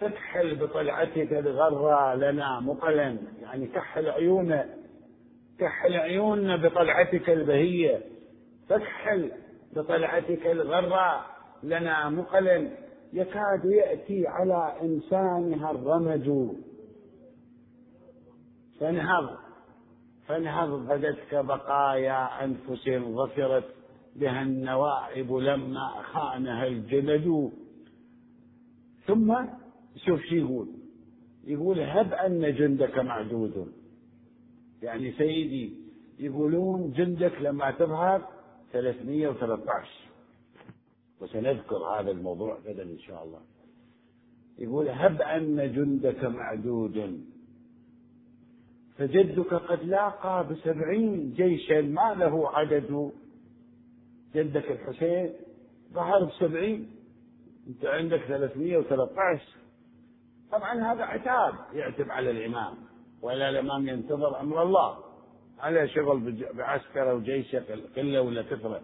فاكحل 0.00 0.56
بطلعتك 0.56 1.32
الغراء 1.32 2.16
لنا 2.16 2.60
مقلا 2.60 3.18
يعني 3.42 3.66
كحل 3.66 4.08
عيونه 4.08 4.80
كحل 5.58 5.96
عيوننا 5.96 6.56
بطلعتك 6.56 7.30
البهية. 7.30 8.02
فاكحل 8.68 9.32
بطلعتك 9.76 10.46
الغراء 10.46 11.26
لنا 11.62 12.08
مقلا 12.08 12.68
يكاد 13.12 13.64
يأتي 13.64 14.26
على 14.26 14.76
إنسانها 14.82 15.70
الرمج. 15.70 16.56
فانهض. 18.80 19.49
فانهض 20.26 20.88
بدتك 20.88 21.34
بقايا 21.34 22.44
أنفس 22.44 22.88
ظفرت 22.88 23.64
بها 24.16 24.42
النوائب 24.42 25.32
لما 25.32 26.02
خانها 26.02 26.66
الجلد 26.66 27.52
ثم 29.06 29.36
شوف 29.96 30.20
شو 30.20 30.34
يقول. 30.34 30.68
يقول 31.44 31.80
هب 31.80 32.12
أن 32.12 32.54
جندك 32.54 32.98
معدود. 32.98 33.72
يعني 34.82 35.12
سيدي 35.12 35.74
يقولون 36.18 36.92
جندك 36.92 37.32
لما 37.40 37.70
تظهر 37.70 38.28
313 38.72 39.88
وسنذكر 41.20 41.76
هذا 41.76 42.10
الموضوع 42.10 42.58
غدا 42.66 42.82
إن 42.82 42.98
شاء 42.98 43.24
الله. 43.24 43.40
يقول 44.58 44.88
هب 44.88 45.22
أن 45.22 45.72
جندك 45.72 46.24
معدود. 46.24 47.24
فجدك 49.00 49.54
قد 49.54 49.84
لاقى 49.84 50.46
بسبعين 50.48 51.32
جيشا 51.32 51.80
ما 51.80 52.14
له 52.14 52.50
عدد. 52.50 53.10
جدك 54.34 54.70
الحسين 54.70 55.32
ظهر 55.92 56.24
بسبعين 56.24 56.90
أنت 57.68 57.84
عندك 57.84 58.20
313 58.28 59.42
طبعا 60.52 60.92
هذا 60.92 61.04
عتاب 61.04 61.54
يعتب 61.72 62.10
على 62.10 62.30
الإمام 62.30 62.74
ولا 63.22 63.48
الإمام 63.48 63.88
ينتظر 63.88 64.40
أمر 64.40 64.62
الله. 64.62 64.98
على 65.60 65.88
شغل 65.88 66.44
بعسكره 66.54 67.14
وجيشه 67.14 67.64
قلة 67.96 68.20
ولا 68.20 68.42
كثرة. 68.42 68.80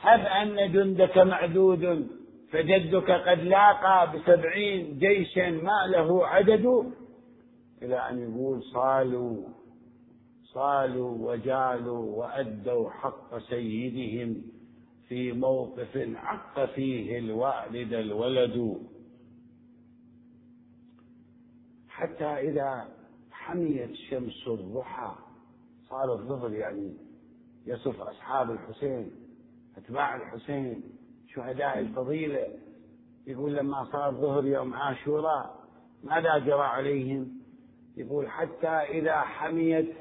هب 0.00 0.20
أن 0.20 0.72
جندك 0.72 1.18
معدود 1.18 2.08
فجدك 2.52 3.10
قد 3.10 3.38
لاقى 3.38 4.12
بسبعين 4.12 4.98
جيشا 4.98 5.50
ما 5.50 5.86
له 5.86 6.26
عدد. 6.26 6.92
إلى 7.82 7.96
أن 7.96 8.18
يقول 8.18 8.62
صالوا 8.62 9.48
صالوا 10.44 11.32
وجالوا 11.32 12.16
وأدوا 12.16 12.90
حق 12.90 13.38
سيدهم 13.38 14.42
في 15.08 15.32
موقف 15.32 15.96
عق 16.14 16.64
فيه 16.64 17.18
الوالد 17.18 17.92
الولد. 17.92 18.86
حتى 21.88 22.24
إذا 22.24 22.88
حميت 23.30 23.94
شمس 23.94 24.48
الضحى 24.48 25.14
صار 25.88 26.12
الظهر 26.12 26.52
يعني 26.52 26.96
يصف 27.66 28.00
أصحاب 28.00 28.50
الحسين 28.50 29.10
أتباع 29.76 30.16
الحسين 30.16 30.82
شهداء 31.28 31.78
الفضيلة. 31.78 32.46
يقول 33.26 33.54
لما 33.54 33.84
صار 33.92 34.14
ظهر 34.14 34.46
يوم 34.46 34.74
عاشوراء 34.74 35.60
ماذا 36.04 36.38
جرى 36.38 36.62
عليهم؟ 36.62 37.39
يقول 37.96 38.28
حتى 38.28 38.68
إذا 38.68 39.16
حميت 39.16 39.92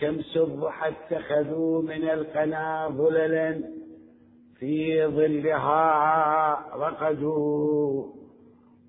شمس 0.00 0.36
الضحى 0.36 0.88
اتخذوا 0.88 1.82
من 1.82 2.10
القنا 2.10 2.88
ظللا 2.88 3.60
في 4.58 5.06
ظلها 5.06 6.76
رقدوا 6.76 8.06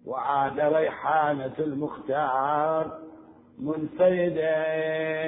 وعاد 0.06 0.60
ريحانة 0.60 1.54
المختار 1.60 3.00
منفردا 3.60 4.54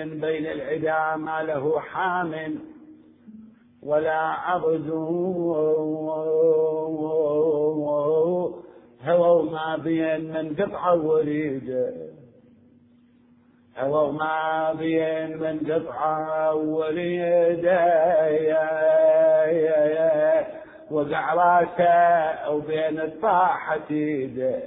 بين 0.03 0.45
العدا 0.45 1.15
ما 1.15 1.43
له 1.43 1.79
حام 1.79 2.59
ولا 3.83 4.17
عبد 4.19 4.89
هووا 9.03 9.51
ما 9.51 9.77
بين 9.83 10.33
من 10.33 10.55
قطع 10.55 10.91
وريده 10.91 12.10
هووا 13.81 14.11
ما 14.11 14.73
بين 14.79 15.37
من 15.37 15.59
قطع 15.59 16.49
وريده 16.51 18.01
وقع 20.91 21.33
راسه 21.33 22.49
وبين 22.51 22.99
الطاحة 22.99 23.79
ايده 23.91 24.59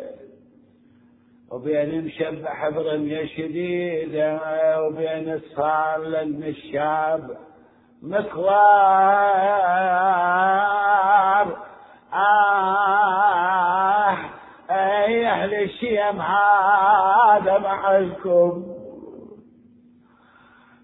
وبين 1.51 2.05
مشبح 2.05 2.69
برمية 2.69 3.27
شديدة 3.27 4.41
وبين 4.83 5.33
الصار 5.33 5.99
للنشاب 5.99 7.37
مكوار 10.25 11.57
آه 12.15 14.17
أي 14.71 15.27
أهل 15.29 15.55
الشيم 15.55 16.21
هذا 16.21 17.59
معكم 17.59 18.74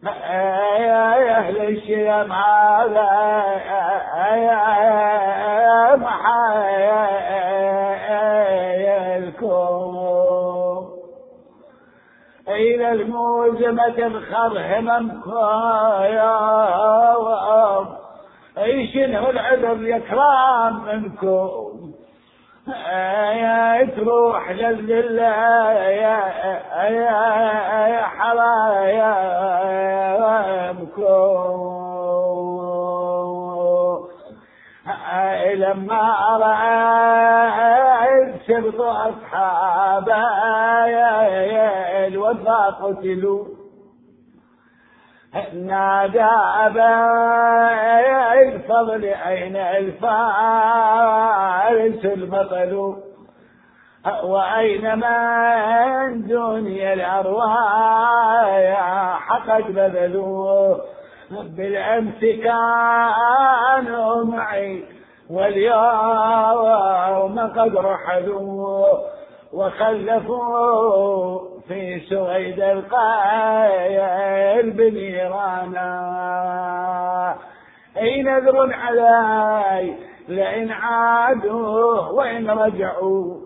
أي 0.06 0.90
أهل 1.30 1.56
الشيم 1.56 2.32
هذا 2.32 3.10
محايلكم 9.10 9.90
إلى 12.48 12.92
الموزمة 12.92 13.98
الخر 13.98 14.78
هممكم 14.78 15.40
اي 18.58 18.86
شنو 18.92 19.30
العذر 19.30 19.82
يا 19.86 19.98
كرام 19.98 20.84
منكم 20.86 21.69
يا 23.32 23.84
تروح 23.96 24.50
لله 24.50 25.72
يا 25.72 26.18
يا 26.88 28.02
حرايمكم 28.06 29.40
لما 35.54 36.14
رأيت 36.40 38.34
سبط 38.46 38.80
أصحابه 38.80 40.24
الوفا 42.06 42.66
قتلوا 42.66 43.44
نادى 45.54 46.24
أبا 46.66 46.94
الفضل 48.42 49.04
أين 49.04 49.56
الفارس 49.56 50.04
البطل 52.04 52.96
وأين 54.24 54.98
من 54.98 56.26
دنيا 56.26 56.92
الأرواح 56.92 58.32
قد 59.48 59.72
بذلوا 59.72 60.76
بالأمس 61.30 62.20
كانوا 62.20 64.24
معي 64.24 64.84
واليوم 65.30 67.38
قد 67.38 67.76
رحلوا 67.76 68.86
وخلفوا 69.52 71.40
في 71.70 72.00
سويد 72.00 72.60
القلب 72.60 73.10
نيرانا 74.80 75.88
أي 77.96 78.22
نذر 78.22 78.72
علي 78.74 79.94
لئن 80.28 80.70
عادوا 80.70 82.08
وإن 82.08 82.50
رجعوا. 82.50 83.40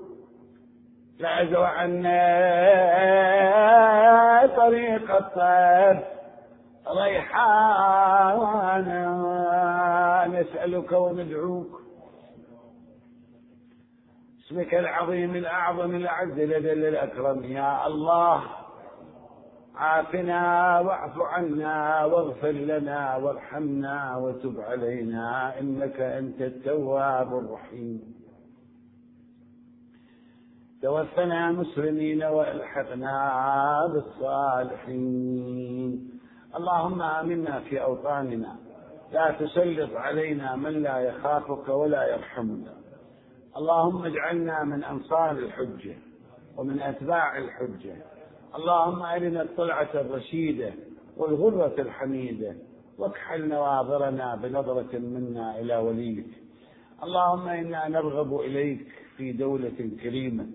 لعزوا 1.20 1.66
عنا 1.66 2.20
طريق 4.56 5.16
الطيب 5.16 6.02
ريحانا 7.02 8.44
نسألك 10.26 10.92
وندعوك. 10.92 11.83
اسمك 14.54 14.74
العظيم 14.74 15.36
الأعظم 15.36 15.94
الأعز 15.94 16.38
الأجل 16.38 16.84
الأكرم. 16.84 17.44
يا 17.44 17.86
الله 17.86 18.42
عافنا 19.74 20.80
واعف 20.80 21.18
عنا 21.18 22.04
واغفر 22.04 22.50
لنا 22.50 23.16
وارحمنا 23.16 24.16
وتب 24.16 24.60
علينا 24.60 25.58
إنك 25.60 26.00
أنت 26.00 26.40
التواب 26.40 27.38
الرحيم. 27.38 28.14
توفنا 30.82 31.52
مسلمين 31.52 32.24
وألحقنا 32.24 33.80
بالصالحين. 33.92 35.40
اللهم 36.56 37.02
آمنا 37.02 37.60
في 37.60 37.82
أوطاننا. 37.82 38.56
لا 39.12 39.30
تسلط 39.30 39.96
علينا 39.96 40.56
من 40.56 40.82
لا 40.82 40.98
يخافك 40.98 41.68
ولا 41.68 42.08
يرحمنا. 42.08 42.83
اللهم 43.56 44.04
اجعلنا 44.04 44.64
من 44.64 44.84
أنصار 44.84 45.30
الحجة 45.30 45.96
ومن 46.56 46.80
أتباع 46.80 47.38
الحجة. 47.38 47.96
اللهم 48.54 49.02
أرنا 49.02 49.42
الطلعة 49.42 49.90
الرشيدة 49.94 50.72
والغرة 51.16 51.74
الحميدة 51.78 52.56
واكحل 52.98 53.48
نواظرنا 53.48 54.36
بنظرة 54.36 54.98
منا 54.98 55.60
إلى 55.60 55.76
وليك. 55.76 56.26
اللهم 57.02 57.48
إنا 57.48 57.88
نرغب 57.88 58.40
إليك 58.40 58.86
في 59.16 59.32
دولة 59.32 59.90
كريمة 60.02 60.46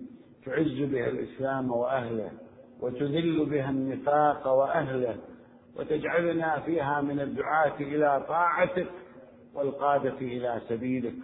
تعز 0.46 0.78
بها 0.82 1.08
الإسلام 1.08 1.70
وأهله 1.70 2.30
وتذل 2.80 3.46
بها 3.46 3.70
النفاق 3.70 4.46
وأهله 4.46 5.16
وتجعلنا 5.76 6.60
فيها 6.60 7.00
من 7.00 7.20
الدعاة 7.20 7.76
إلى 7.80 8.24
طاعتك 8.28 8.90
والقادة 9.54 10.18
إلى 10.20 10.60
سبيلك. 10.68 11.14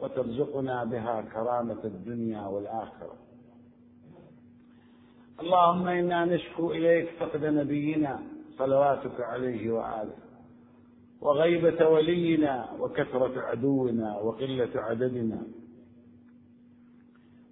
وترزقنا 0.00 0.84
بها 0.84 1.22
كرامة 1.22 1.84
الدنيا 1.84 2.46
والآخرة. 2.46 3.16
اللهم 5.40 5.88
إنا 5.88 6.24
نشكو 6.24 6.70
إليك 6.70 7.08
فقد 7.20 7.44
نبينا 7.44 8.22
صلواتك 8.58 9.20
عليه 9.20 9.70
وآله 9.70 10.16
وغيبة 11.20 11.88
ولينا 11.88 12.68
وكثرة 12.80 13.40
عدونا 13.40 14.18
وقلة 14.18 14.70
عددنا 14.74 15.42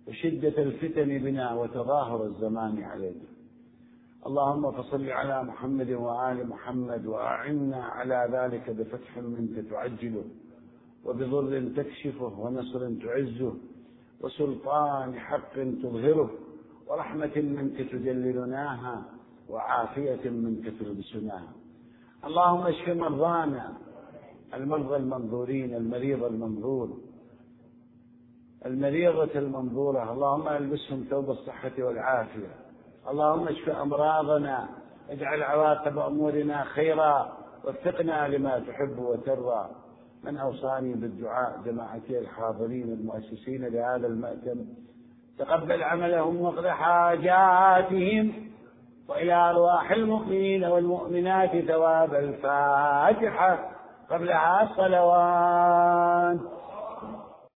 وشدة 0.08 0.62
الفتن 0.62 1.18
بنا 1.18 1.54
وتظاهر 1.54 2.24
الزمان 2.24 2.82
علينا. 2.82 3.28
اللهم 4.26 4.72
فصل 4.72 5.10
على 5.10 5.42
محمد 5.42 5.90
وآل 5.90 6.48
محمد 6.48 7.06
وأعنا 7.06 7.84
على 7.84 8.28
ذلك 8.32 8.70
بفتح 8.70 9.18
منك 9.18 9.70
تعجله 9.70 10.24
وبضر 11.08 11.68
تكشفه 11.76 12.40
ونصر 12.40 12.90
تعزه 13.04 13.54
وسلطان 14.20 15.14
حق 15.14 15.54
تظهره 15.54 16.30
ورحمة 16.86 17.36
منك 17.36 17.76
تجللناها 17.92 19.02
وعافية 19.48 20.30
منك 20.30 20.72
تلبسناها. 20.80 21.52
اللهم 22.24 22.66
اشف 22.66 22.88
مرضانا 22.88 23.76
المرضى 24.54 24.96
المنظورين 24.96 25.74
المريض 25.74 26.24
المنظور 26.24 26.98
المريضة 28.66 29.38
المنظورة. 29.38 30.12
اللهم 30.12 30.48
ألبسهم 30.48 31.06
ثوب 31.10 31.30
الصحة 31.30 31.72
والعافية. 31.78 32.54
اللهم 33.10 33.48
اشف 33.48 33.68
أمراضنا 33.68 34.68
اجعل 35.10 35.42
عواقب 35.42 35.98
أمورنا 35.98 36.64
خيرا 36.64 37.38
وفقنا 37.64 38.28
لما 38.28 38.58
تحب 38.58 38.98
وترضى. 38.98 39.68
من 40.24 40.36
أوصاني 40.36 40.94
بالدعاء 40.94 41.60
جماعتي 41.66 42.18
الحاضرين 42.18 42.92
المؤسسين 42.92 43.64
لهذا 43.64 44.06
المأتم 44.06 44.64
تقبل 45.38 45.82
عملهم 45.82 46.40
واقض 46.40 46.66
حاجاتهم 46.66 48.32
وإلى 49.08 49.34
أرواح 49.34 49.90
المؤمنين 49.90 50.64
والمؤمنات 50.64 51.56
ثواب 51.56 52.14
الفاتحة 52.14 53.70
قبلها 54.10 54.62
الصلوات. 54.62 56.57